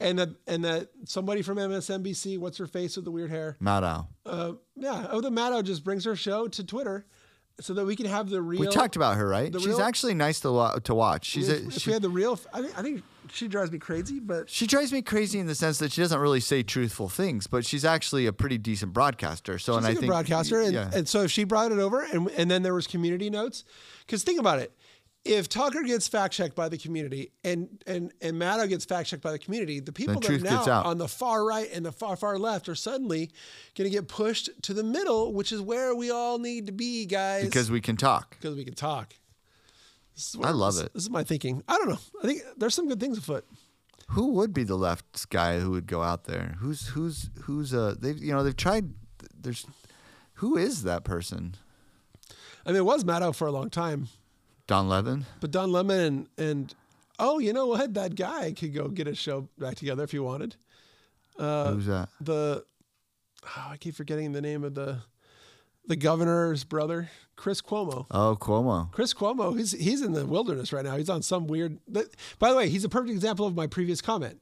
and 0.00 0.18
that, 0.18 0.28
and 0.46 0.64
that 0.64 0.90
somebody 1.04 1.42
from 1.42 1.58
MSNBC, 1.58 2.38
what's 2.38 2.58
her 2.58 2.66
face 2.66 2.96
with 2.96 3.04
the 3.04 3.10
weird 3.10 3.30
hair? 3.30 3.56
Maddow. 3.60 4.08
Uh, 4.24 4.52
yeah, 4.74 5.06
oh, 5.10 5.20
the 5.20 5.30
Maddow 5.30 5.64
just 5.64 5.84
brings 5.84 6.04
her 6.04 6.16
show 6.16 6.48
to 6.48 6.64
Twitter 6.64 7.06
so 7.60 7.72
that 7.74 7.86
we 7.86 7.96
can 7.96 8.06
have 8.06 8.28
the 8.28 8.42
real. 8.42 8.60
We 8.60 8.68
talked 8.68 8.96
about 8.96 9.16
her, 9.16 9.26
right? 9.26 9.52
She's 9.52 9.66
real- 9.66 9.80
actually 9.80 10.14
nice 10.14 10.40
to 10.40 10.80
to 10.84 10.94
watch. 10.94 11.26
She's 11.26 11.48
if, 11.48 11.62
a, 11.62 11.66
if 11.68 11.72
she, 11.74 11.90
we 11.90 11.94
had 11.94 12.02
the 12.02 12.10
real, 12.10 12.38
I 12.52 12.62
think, 12.62 12.78
I 12.78 12.82
think 12.82 13.02
she 13.32 13.48
drives 13.48 13.70
me 13.72 13.78
crazy, 13.78 14.20
but 14.20 14.48
she 14.50 14.66
drives 14.66 14.92
me 14.92 15.02
crazy 15.02 15.38
in 15.38 15.46
the 15.46 15.54
sense 15.54 15.78
that 15.78 15.92
she 15.92 16.00
doesn't 16.00 16.18
really 16.20 16.40
say 16.40 16.62
truthful 16.62 17.08
things, 17.08 17.46
but 17.46 17.64
she's 17.64 17.84
actually 17.84 18.26
a 18.26 18.32
pretty 18.32 18.58
decent 18.58 18.92
broadcaster. 18.92 19.58
So, 19.58 19.72
She's 19.72 19.76
and 19.78 19.86
a 19.86 19.88
I 19.90 19.94
think 19.94 20.06
broadcaster, 20.06 20.60
and, 20.60 20.72
yeah. 20.72 20.90
and 20.94 21.08
so 21.08 21.22
if 21.22 21.30
she 21.30 21.44
brought 21.44 21.72
it 21.72 21.78
over, 21.78 22.02
and 22.02 22.28
and 22.30 22.50
then 22.50 22.62
there 22.62 22.74
was 22.74 22.86
community 22.86 23.30
notes, 23.30 23.64
because 24.06 24.22
think 24.22 24.40
about 24.40 24.58
it, 24.58 24.72
if 25.26 25.48
Tucker 25.48 25.82
gets 25.82 26.08
fact 26.08 26.34
checked 26.34 26.54
by 26.54 26.68
the 26.68 26.78
community, 26.78 27.32
and 27.44 27.82
and 27.86 28.12
and 28.20 28.36
Maddow 28.40 28.68
gets 28.68 28.84
fact 28.84 29.08
checked 29.08 29.22
by 29.22 29.32
the 29.32 29.38
community, 29.38 29.80
the 29.80 29.92
people 29.92 30.20
that 30.20 30.30
are 30.30 30.38
now 30.38 30.82
on 30.84 30.98
the 30.98 31.08
far 31.08 31.44
right 31.44 31.68
and 31.72 31.84
the 31.84 31.92
far 31.92 32.16
far 32.16 32.38
left 32.38 32.68
are 32.68 32.74
suddenly 32.74 33.30
going 33.76 33.90
to 33.90 33.94
get 33.94 34.08
pushed 34.08 34.50
to 34.62 34.74
the 34.74 34.84
middle, 34.84 35.32
which 35.32 35.52
is 35.52 35.60
where 35.60 35.94
we 35.94 36.10
all 36.10 36.38
need 36.38 36.66
to 36.66 36.72
be, 36.72 37.06
guys, 37.06 37.44
because 37.44 37.70
we 37.70 37.80
can 37.80 37.96
talk. 37.96 38.36
because 38.40 38.56
we 38.56 38.64
can 38.64 38.74
talk. 38.74 39.14
I 40.42 40.50
love 40.50 40.74
this- 40.74 40.84
it. 40.84 40.94
This 40.94 41.02
is 41.04 41.10
my 41.10 41.24
thinking. 41.24 41.62
I 41.68 41.76
don't 41.78 41.88
know. 41.88 41.98
I 42.22 42.26
think 42.26 42.42
there's 42.56 42.74
some 42.74 42.88
good 42.88 43.00
things 43.00 43.18
afoot. 43.18 43.44
Who 44.10 44.32
would 44.34 44.54
be 44.54 44.62
the 44.64 44.76
left 44.76 45.28
guy 45.30 45.58
who 45.58 45.70
would 45.72 45.86
go 45.86 46.02
out 46.02 46.24
there? 46.24 46.56
Who's 46.60 46.88
who's 46.88 47.28
who's 47.42 47.74
uh 47.74 47.94
they've 47.98 48.16
you 48.22 48.32
know 48.32 48.42
they've 48.44 48.56
tried 48.56 48.90
there's 49.38 49.66
who 50.34 50.56
is 50.56 50.84
that 50.84 51.02
person? 51.04 51.56
I 52.64 52.70
mean, 52.70 52.76
it 52.78 52.84
was 52.84 53.04
Maddow 53.04 53.34
for 53.34 53.46
a 53.46 53.52
long 53.52 53.68
time, 53.70 54.08
Don 54.66 54.88
Levin? 54.88 55.24
but 55.40 55.50
Don 55.50 55.72
Lemon 55.72 55.98
and 55.98 56.28
and 56.38 56.74
oh, 57.18 57.38
you 57.40 57.52
know 57.52 57.66
what? 57.66 57.94
That 57.94 58.14
guy 58.14 58.52
could 58.52 58.72
go 58.74 58.88
get 58.88 59.06
his 59.08 59.18
show 59.18 59.48
back 59.58 59.74
together 59.76 60.04
if 60.04 60.12
he 60.12 60.18
wanted. 60.20 60.54
Uh, 61.38 61.72
Who's 61.72 61.86
that? 61.86 62.08
the 62.20 62.64
oh, 63.44 63.66
I 63.70 63.76
keep 63.76 63.94
forgetting 63.96 64.32
the 64.32 64.40
name 64.40 64.62
of 64.64 64.74
the 64.74 64.98
the 65.86 65.96
governor's 65.96 66.64
brother, 66.64 67.10
Chris 67.36 67.60
Cuomo. 67.60 68.06
Oh, 68.10 68.36
Cuomo. 68.40 68.90
Chris 68.92 69.14
Cuomo, 69.14 69.56
he's 69.56 69.72
he's 69.72 70.02
in 70.02 70.12
the 70.12 70.26
wilderness 70.26 70.72
right 70.72 70.84
now. 70.84 70.96
He's 70.96 71.10
on 71.10 71.22
some 71.22 71.46
weird. 71.46 71.78
By 72.38 72.50
the 72.50 72.56
way, 72.56 72.68
he's 72.68 72.84
a 72.84 72.88
perfect 72.88 73.12
example 73.12 73.46
of 73.46 73.54
my 73.54 73.66
previous 73.66 74.00
comment. 74.00 74.40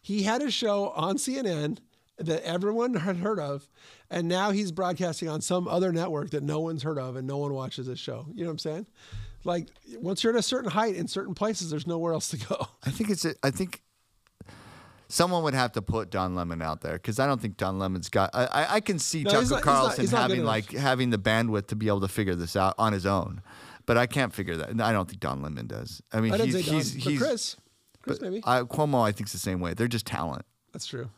He 0.00 0.22
had 0.22 0.42
a 0.42 0.50
show 0.50 0.90
on 0.90 1.16
CNN 1.16 1.78
that 2.18 2.42
everyone 2.44 2.94
had 2.94 3.16
heard 3.16 3.38
of, 3.38 3.68
and 4.10 4.28
now 4.28 4.50
he's 4.50 4.72
broadcasting 4.72 5.28
on 5.28 5.40
some 5.40 5.68
other 5.68 5.92
network 5.92 6.30
that 6.30 6.42
no 6.42 6.60
one's 6.60 6.82
heard 6.82 6.98
of, 6.98 7.16
and 7.16 7.26
no 7.26 7.36
one 7.38 7.52
watches 7.54 7.86
his 7.86 7.98
show. 7.98 8.26
You 8.32 8.44
know 8.44 8.48
what 8.48 8.52
I'm 8.52 8.58
saying? 8.58 8.86
Like 9.44 9.68
once 10.00 10.22
you're 10.22 10.32
at 10.32 10.38
a 10.38 10.42
certain 10.42 10.70
height 10.70 10.96
in 10.96 11.08
certain 11.08 11.34
places, 11.34 11.70
there's 11.70 11.86
nowhere 11.86 12.12
else 12.12 12.28
to 12.28 12.36
go. 12.38 12.66
I 12.84 12.90
think 12.90 13.10
it's 13.10 13.24
a, 13.24 13.34
I 13.42 13.50
think 13.50 13.82
someone 15.08 15.42
would 15.42 15.54
have 15.54 15.72
to 15.72 15.82
put 15.82 16.10
Don 16.10 16.34
Lemon 16.34 16.60
out 16.62 16.80
there 16.82 16.94
because 16.94 17.18
I 17.18 17.26
don't 17.26 17.40
think 17.40 17.56
Don 17.56 17.78
Lemon's 17.78 18.08
got. 18.08 18.30
I, 18.34 18.44
I, 18.46 18.74
I 18.74 18.80
can 18.80 18.98
see 18.98 19.22
No, 19.22 19.30
Tucker 19.30 19.40
he's 19.40 19.50
not- 19.50 19.56
he's 19.56 19.64
Carlson 19.64 20.00
he's 20.02 20.12
not 20.12 20.28
good 20.28 20.36
having 20.36 20.44
like 20.44 20.70
having 20.72 21.10
the 21.10 21.18
bandwidth 21.18 21.66
to 21.68 21.76
be 21.76 21.88
able 21.88 22.00
to 22.02 22.08
figure 22.08 22.34
this 22.34 22.56
out 22.56 22.74
on 22.78 22.92
his 22.92 23.06
own, 23.06 23.40
but 23.86 23.96
I 23.96 24.06
can't 24.06 24.32
figure 24.34 24.56
that. 24.56 24.80
I 24.80 24.92
don't 24.92 25.08
think 25.08 25.20
Don 25.20 25.42
Lemon 25.42 25.66
does. 25.66 26.02
I 26.12 26.20
mean, 26.20 26.32
I 26.34 26.38
he's 26.38 26.54
Don, 26.66 26.74
he's, 26.74 26.94
but 26.94 27.02
he's 27.12 27.18
Chris, 27.20 27.56
Chris 28.02 28.20
maybe. 28.20 28.42
I, 28.44 28.60
Cuomo. 28.62 29.06
I 29.06 29.12
think's 29.12 29.32
the 29.32 29.38
same 29.38 29.60
way. 29.60 29.74
They're 29.74 29.88
just 29.88 30.06
talent. 30.06 30.44
That's 30.72 30.86
true. 30.86 31.08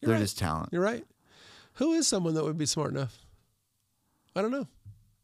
You're 0.00 0.08
They're 0.08 0.14
right. 0.16 0.20
just 0.20 0.38
talent. 0.38 0.70
You're 0.72 0.82
right. 0.82 1.04
Who 1.74 1.92
is 1.92 2.06
someone 2.08 2.34
that 2.34 2.44
would 2.44 2.58
be 2.58 2.66
smart 2.66 2.90
enough? 2.90 3.18
I 4.34 4.42
don't 4.42 4.50
know. 4.50 4.66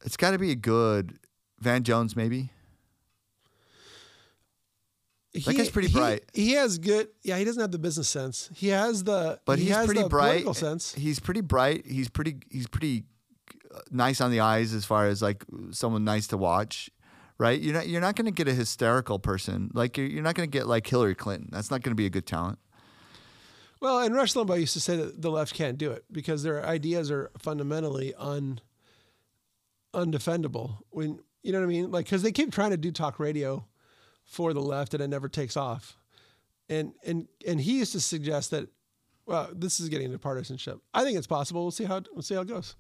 It's 0.05 0.17
got 0.17 0.31
to 0.33 0.39
be 0.39 0.51
a 0.51 0.55
good 0.57 1.19
Van 1.61 1.83
Jones, 1.83 2.17
maybe. 2.17 2.51
That 5.35 5.57
guy's 5.57 5.71
pretty 5.71 5.89
he- 5.89 5.95
bright. 5.95 6.25
He 6.35 6.53
has 6.53 6.79
good. 6.79 7.09
Yeah, 7.23 7.39
he 7.39 7.45
doesn't 7.45 7.61
have 7.61 7.73
the 7.73 7.79
business 7.79 8.09
sense. 8.09 8.51
He 8.55 8.69
has 8.69 9.05
the. 9.05 9.41
But 9.47 9.59
he 9.59 9.67
he's 9.67 9.75
has 9.75 9.87
pretty 9.87 10.03
the 10.03 10.09
bright. 10.09 10.55
Sense. 10.55 10.93
He's 10.95 11.21
pretty 11.21 11.41
bright. 11.41 11.87
He's 11.87 12.09
pretty. 12.09 12.37
He's 12.51 12.67
pretty 12.67 13.05
uh, 13.75 13.81
nice 13.91 14.21
on 14.21 14.31
the 14.31 14.41
eyes 14.41 14.75
as 14.75 14.85
far 14.85 15.07
as 15.07 15.23
like 15.23 15.45
someone 15.71 16.05
nice 16.05 16.27
to 16.29 16.37
watch, 16.37 16.91
right? 17.39 17.59
You're 17.59 17.75
not. 17.75 17.89
You're 17.89 18.03
not 18.03 18.15
going 18.15 18.27
to 18.27 18.31
get 18.33 18.47
a 18.47 18.55
hysterical 18.55 19.19
person. 19.19 19.71
Like 19.73 19.97
you're, 19.97 20.07
you're 20.07 20.23
not 20.23 20.35
going 20.35 20.51
to 20.51 20.53
get 20.53 20.67
like 20.67 20.87
Hillary 20.87 21.15
Clinton. 21.15 21.49
That's 21.51 21.71
not 21.71 21.83
going 21.83 21.93
to 21.93 21.97
be 21.97 22.07
a 22.07 22.11
good 22.11 22.27
talent. 22.27 22.59
Well, 23.81 24.01
and 24.01 24.15
Rush 24.15 24.35
Limbaugh 24.35 24.61
used 24.61 24.75
to 24.75 24.81
say 24.81 24.97
that 24.97 25.23
the 25.23 25.31
left 25.31 25.55
can't 25.55 25.77
do 25.77 25.91
it 25.91 26.05
because 26.13 26.45
their 26.45 26.65
ideas 26.65 27.11
are 27.11 27.31
fundamentally 27.39 28.15
un 28.15 28.61
undefendable. 29.95 30.79
When 30.91 31.21
you 31.43 31.53
know 31.53 31.59
what 31.59 31.65
I 31.65 31.69
mean, 31.69 31.91
like 31.91 32.05
because 32.05 32.23
they 32.23 32.33
keep 32.33 32.53
trying 32.53 32.71
to 32.71 32.77
do 32.77 32.93
talk 32.93 33.19
radio 33.19 33.67
for 34.25 34.53
the 34.53 34.61
left 34.63 34.95
and 34.95 35.03
it 35.03 35.09
never 35.09 35.29
takes 35.29 35.57
off. 35.57 35.97
And 36.69 36.95
and 37.05 37.29
and 37.47 37.61
he 37.61 37.79
used 37.79 37.93
to 37.93 38.01
suggest 38.01 38.51
that. 38.53 38.69
Well, 39.25 39.51
this 39.55 39.79
is 39.79 39.89
getting 39.89 40.07
into 40.07 40.19
partisanship. 40.19 40.79
I 40.93 41.05
think 41.05 41.17
it's 41.17 41.29
possible. 41.29 41.63
We'll 41.63 41.71
see 41.71 41.85
how 41.85 42.03
we'll 42.13 42.23
see 42.23 42.35
how 42.35 42.41
it 42.41 42.49
goes. 42.49 42.75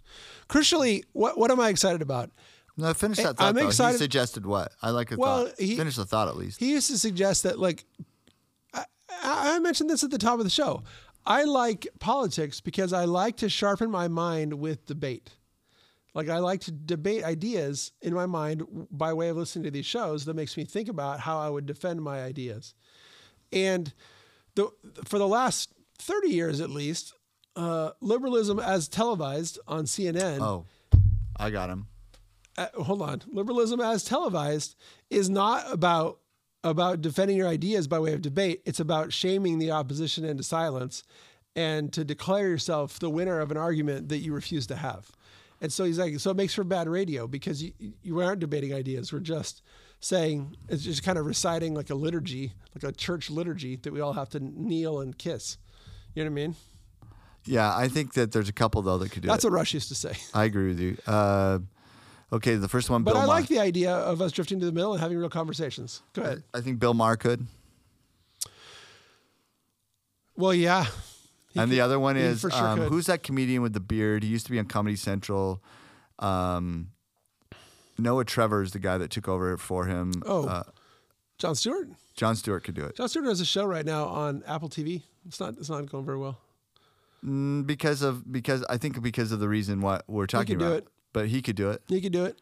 Crucially, 0.48 1.04
what 1.12 1.38
what 1.38 1.50
am 1.50 1.60
I 1.60 1.68
excited 1.68 2.02
about? 2.02 2.30
No, 2.76 2.92
finish 2.94 3.18
that 3.18 3.36
thought. 3.36 3.48
I'm 3.48 3.54
though. 3.54 3.66
excited- 3.68 3.92
He 3.96 3.98
suggested 3.98 4.46
what? 4.46 4.72
I 4.82 4.90
like 4.90 5.12
a 5.12 5.16
Well, 5.16 5.46
thought. 5.46 5.60
he- 5.60 5.76
finish 5.76 5.96
the 5.96 6.06
thought 6.06 6.26
at 6.28 6.36
least. 6.36 6.58
He 6.58 6.70
used 6.70 6.90
to 6.90 6.98
suggest 6.98 7.42
that, 7.42 7.58
like, 7.58 7.84
I 8.74 8.84
I 9.20 9.58
mentioned 9.58 9.90
this 9.90 10.02
at 10.02 10.10
the 10.10 10.18
top 10.18 10.38
of 10.38 10.44
the 10.44 10.50
show. 10.50 10.82
I 11.26 11.44
like 11.44 11.86
politics 12.00 12.60
because 12.60 12.92
I 12.92 13.04
like 13.04 13.36
to 13.38 13.48
sharpen 13.48 13.90
my 13.90 14.08
mind 14.08 14.54
with 14.54 14.86
debate. 14.86 15.30
Like, 16.14 16.28
I 16.28 16.38
like 16.38 16.60
to 16.62 16.72
debate 16.72 17.24
ideas 17.24 17.92
in 18.02 18.12
my 18.12 18.26
mind 18.26 18.62
by 18.90 19.12
way 19.14 19.28
of 19.28 19.36
listening 19.36 19.64
to 19.64 19.70
these 19.70 19.86
shows 19.86 20.26
that 20.26 20.34
makes 20.34 20.56
me 20.56 20.64
think 20.64 20.88
about 20.88 21.20
how 21.20 21.38
I 21.38 21.48
would 21.48 21.64
defend 21.66 22.02
my 22.02 22.22
ideas. 22.22 22.74
And 23.50 23.92
the, 24.54 24.70
for 25.06 25.18
the 25.18 25.28
last 25.28 25.72
30 25.98 26.28
years, 26.28 26.60
at 26.60 26.70
least, 26.70 27.14
uh, 27.56 27.90
liberalism 28.00 28.58
as 28.58 28.88
televised 28.88 29.58
on 29.66 29.84
CNN. 29.84 30.40
Oh, 30.40 30.66
I 31.36 31.50
got 31.50 31.70
him. 31.70 31.86
uh, 32.58 32.66
hold 32.82 33.02
on. 33.02 33.22
Liberalism 33.32 33.80
as 33.80 34.04
televised 34.04 34.76
is 35.10 35.30
not 35.30 35.64
about 35.72 36.18
about 36.64 37.00
defending 37.00 37.36
your 37.36 37.48
ideas 37.48 37.88
by 37.88 37.98
way 37.98 38.12
of 38.12 38.22
debate. 38.22 38.62
It's 38.64 38.78
about 38.78 39.12
shaming 39.12 39.58
the 39.58 39.72
opposition 39.72 40.24
into 40.24 40.44
silence 40.44 41.02
and 41.56 41.92
to 41.92 42.04
declare 42.04 42.48
yourself 42.48 43.00
the 43.00 43.10
winner 43.10 43.40
of 43.40 43.50
an 43.50 43.56
argument 43.56 44.08
that 44.10 44.18
you 44.18 44.32
refuse 44.32 44.68
to 44.68 44.76
have. 44.76 45.10
And 45.62 45.72
so 45.72 45.84
he's 45.84 45.98
like, 45.98 46.18
so 46.18 46.30
it 46.32 46.36
makes 46.36 46.52
for 46.54 46.64
bad 46.64 46.88
radio 46.88 47.26
because 47.26 47.62
you 47.62 47.72
you 48.02 48.20
aren't 48.20 48.40
debating 48.40 48.74
ideas. 48.74 49.12
We're 49.12 49.20
just 49.20 49.62
saying 50.00 50.56
it's 50.68 50.82
just 50.82 51.04
kind 51.04 51.16
of 51.16 51.24
reciting 51.24 51.72
like 51.72 51.88
a 51.88 51.94
liturgy, 51.94 52.52
like 52.74 52.82
a 52.82 52.94
church 52.94 53.30
liturgy 53.30 53.76
that 53.76 53.92
we 53.92 54.00
all 54.00 54.12
have 54.12 54.28
to 54.30 54.40
kneel 54.40 55.00
and 55.00 55.16
kiss. 55.16 55.56
You 56.14 56.24
know 56.24 56.30
what 56.30 56.32
I 56.32 56.46
mean? 56.46 56.56
Yeah, 57.44 57.74
I 57.74 57.86
think 57.88 58.14
that 58.14 58.32
there's 58.32 58.48
a 58.48 58.52
couple 58.52 58.82
though 58.82 58.98
that 58.98 59.10
could 59.12 59.22
do 59.22 59.28
That's 59.28 59.44
it. 59.44 59.50
what 59.50 59.54
Rush 59.56 59.72
used 59.72 59.88
to 59.88 59.94
say. 59.94 60.14
I 60.34 60.44
agree 60.44 60.66
with 60.68 60.80
you. 60.80 60.96
Uh, 61.06 61.60
okay, 62.32 62.56
the 62.56 62.68
first 62.68 62.90
one, 62.90 63.04
But 63.04 63.12
Bill 63.14 63.22
I 63.22 63.26
Maher. 63.26 63.38
like 63.40 63.48
the 63.48 63.60
idea 63.60 63.92
of 63.94 64.20
us 64.20 64.32
drifting 64.32 64.58
to 64.60 64.66
the 64.66 64.72
middle 64.72 64.92
and 64.92 65.00
having 65.00 65.16
real 65.16 65.30
conversations. 65.30 66.02
Go 66.12 66.22
ahead. 66.22 66.42
I 66.52 66.60
think 66.60 66.80
Bill 66.80 66.94
Maher 66.94 67.16
could. 67.16 67.46
Well, 70.36 70.54
yeah. 70.54 70.86
He 71.52 71.60
and 71.60 71.70
the 71.70 71.80
other 71.80 71.98
one 72.00 72.16
is 72.16 72.40
sure 72.40 72.52
um, 72.52 72.80
who's 72.80 73.06
that 73.06 73.22
comedian 73.22 73.62
with 73.62 73.72
the 73.74 73.80
beard? 73.80 74.22
He 74.22 74.30
used 74.30 74.46
to 74.46 74.52
be 74.52 74.58
on 74.58 74.64
Comedy 74.66 74.96
Central. 74.96 75.62
Um, 76.18 76.88
Noah 77.98 78.24
Trevor 78.24 78.62
is 78.62 78.72
the 78.72 78.78
guy 78.78 78.98
that 78.98 79.10
took 79.10 79.28
over 79.28 79.56
for 79.56 79.86
him. 79.86 80.22
Oh. 80.24 80.46
Uh, 80.48 80.62
Jon 81.38 81.54
Stewart. 81.54 81.88
Jon 82.14 82.36
Stewart 82.36 82.62
could 82.62 82.74
do 82.74 82.84
it 82.84 82.94
Jon 82.96 83.08
Stewart 83.08 83.26
has 83.26 83.40
a 83.40 83.44
show 83.44 83.64
right 83.64 83.84
now 83.86 84.04
on 84.04 84.42
Apple 84.46 84.68
TV. 84.68 85.02
It's 85.26 85.40
not. 85.40 85.54
It's 85.58 85.70
not 85.70 85.90
going 85.90 86.04
very 86.04 86.18
well. 86.18 86.38
Mm, 87.24 87.66
because 87.66 88.02
of 88.02 88.30
because 88.30 88.64
I 88.68 88.76
think 88.76 89.00
because 89.02 89.32
of 89.32 89.40
the 89.40 89.48
reason 89.48 89.80
what 89.80 90.04
we're 90.08 90.26
talking 90.26 90.54
could 90.54 90.58
do 90.58 90.66
about. 90.66 90.76
it. 90.78 90.88
But 91.12 91.28
he 91.28 91.42
could 91.42 91.56
do 91.56 91.68
it 91.70 91.82
He 91.88 92.00
could 92.00 92.12
do 92.12 92.24
it 92.24 92.38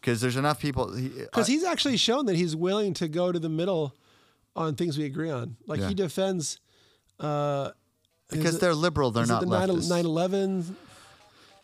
because 0.00 0.20
there's 0.20 0.36
enough 0.36 0.60
people. 0.60 0.92
He, 0.94 1.08
because 1.08 1.46
he's 1.46 1.64
actually 1.64 1.96
shown 1.96 2.26
that 2.26 2.36
he's 2.36 2.56
willing 2.56 2.94
to 2.94 3.06
go 3.08 3.30
to 3.32 3.38
the 3.38 3.48
middle 3.48 3.94
on 4.56 4.74
things 4.74 4.98
we 4.98 5.04
agree 5.04 5.30
on. 5.30 5.56
Like 5.66 5.80
Yeah. 5.80 5.88
he 5.88 5.94
defends. 5.94 6.58
Uh, 7.20 7.70
because 8.32 8.56
it- 8.56 8.60
they're 8.60 8.74
liberal, 8.74 9.10
they're 9.10 9.22
is 9.24 9.28
not 9.28 9.42
it 9.42 9.48
the 9.48 9.66
9 9.66 9.68
leftist. 9.68 9.90
9/11? 9.90 10.74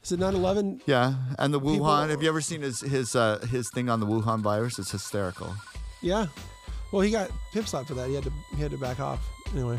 Is 0.04 0.12
it 0.12 0.20
9/11? 0.20 0.80
Yeah, 0.86 1.14
and 1.38 1.52
the 1.52 1.60
People- 1.60 1.86
Wuhan. 1.86 2.08
have 2.10 2.22
you 2.22 2.28
ever 2.28 2.40
seen 2.40 2.62
his 2.62 2.80
his 2.80 3.14
uh, 3.16 3.38
his 3.50 3.68
thing 3.70 3.88
on 3.90 4.00
the 4.00 4.06
Wuhan 4.06 4.40
virus? 4.40 4.78
It's 4.78 4.90
hysterical. 4.92 5.54
Yeah. 6.00 6.26
Well, 6.92 7.02
he 7.02 7.10
got 7.10 7.30
pimp 7.52 7.66
slapped 7.68 7.88
for 7.88 7.94
that. 7.94 8.08
He 8.08 8.14
had 8.14 8.24
to 8.24 8.32
he 8.56 8.62
had 8.62 8.70
to 8.70 8.78
back 8.78 9.00
off. 9.00 9.18
Anyway, 9.52 9.78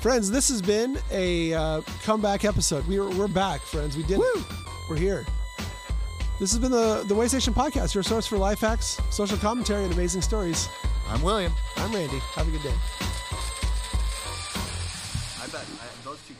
friends, 0.00 0.30
this 0.30 0.48
has 0.48 0.60
been 0.60 0.98
a 1.10 1.54
uh, 1.54 1.80
comeback 2.02 2.44
episode. 2.44 2.86
We 2.86 2.98
are, 2.98 3.08
we're 3.08 3.28
back, 3.28 3.60
friends. 3.62 3.96
We 3.96 4.02
did 4.02 4.20
it. 4.20 4.44
We're 4.90 4.96
here. 4.96 5.24
This 6.40 6.50
has 6.52 6.58
been 6.58 6.72
the 6.72 7.04
the 7.06 7.14
Waystation 7.14 7.54
Podcast, 7.54 7.94
your 7.94 8.02
source 8.02 8.26
for 8.26 8.36
life 8.36 8.60
hacks, 8.60 8.98
social 9.10 9.38
commentary, 9.38 9.84
and 9.84 9.92
amazing 9.94 10.22
stories. 10.22 10.68
I'm 11.08 11.22
William. 11.22 11.52
I'm 11.76 11.92
Randy. 11.94 12.18
Have 12.34 12.48
a 12.48 12.50
good 12.50 12.62
day. 12.62 12.74
I 15.42 15.46
bet 15.46 15.64
I, 15.80 15.89
those 16.10 16.18
two. 16.26 16.39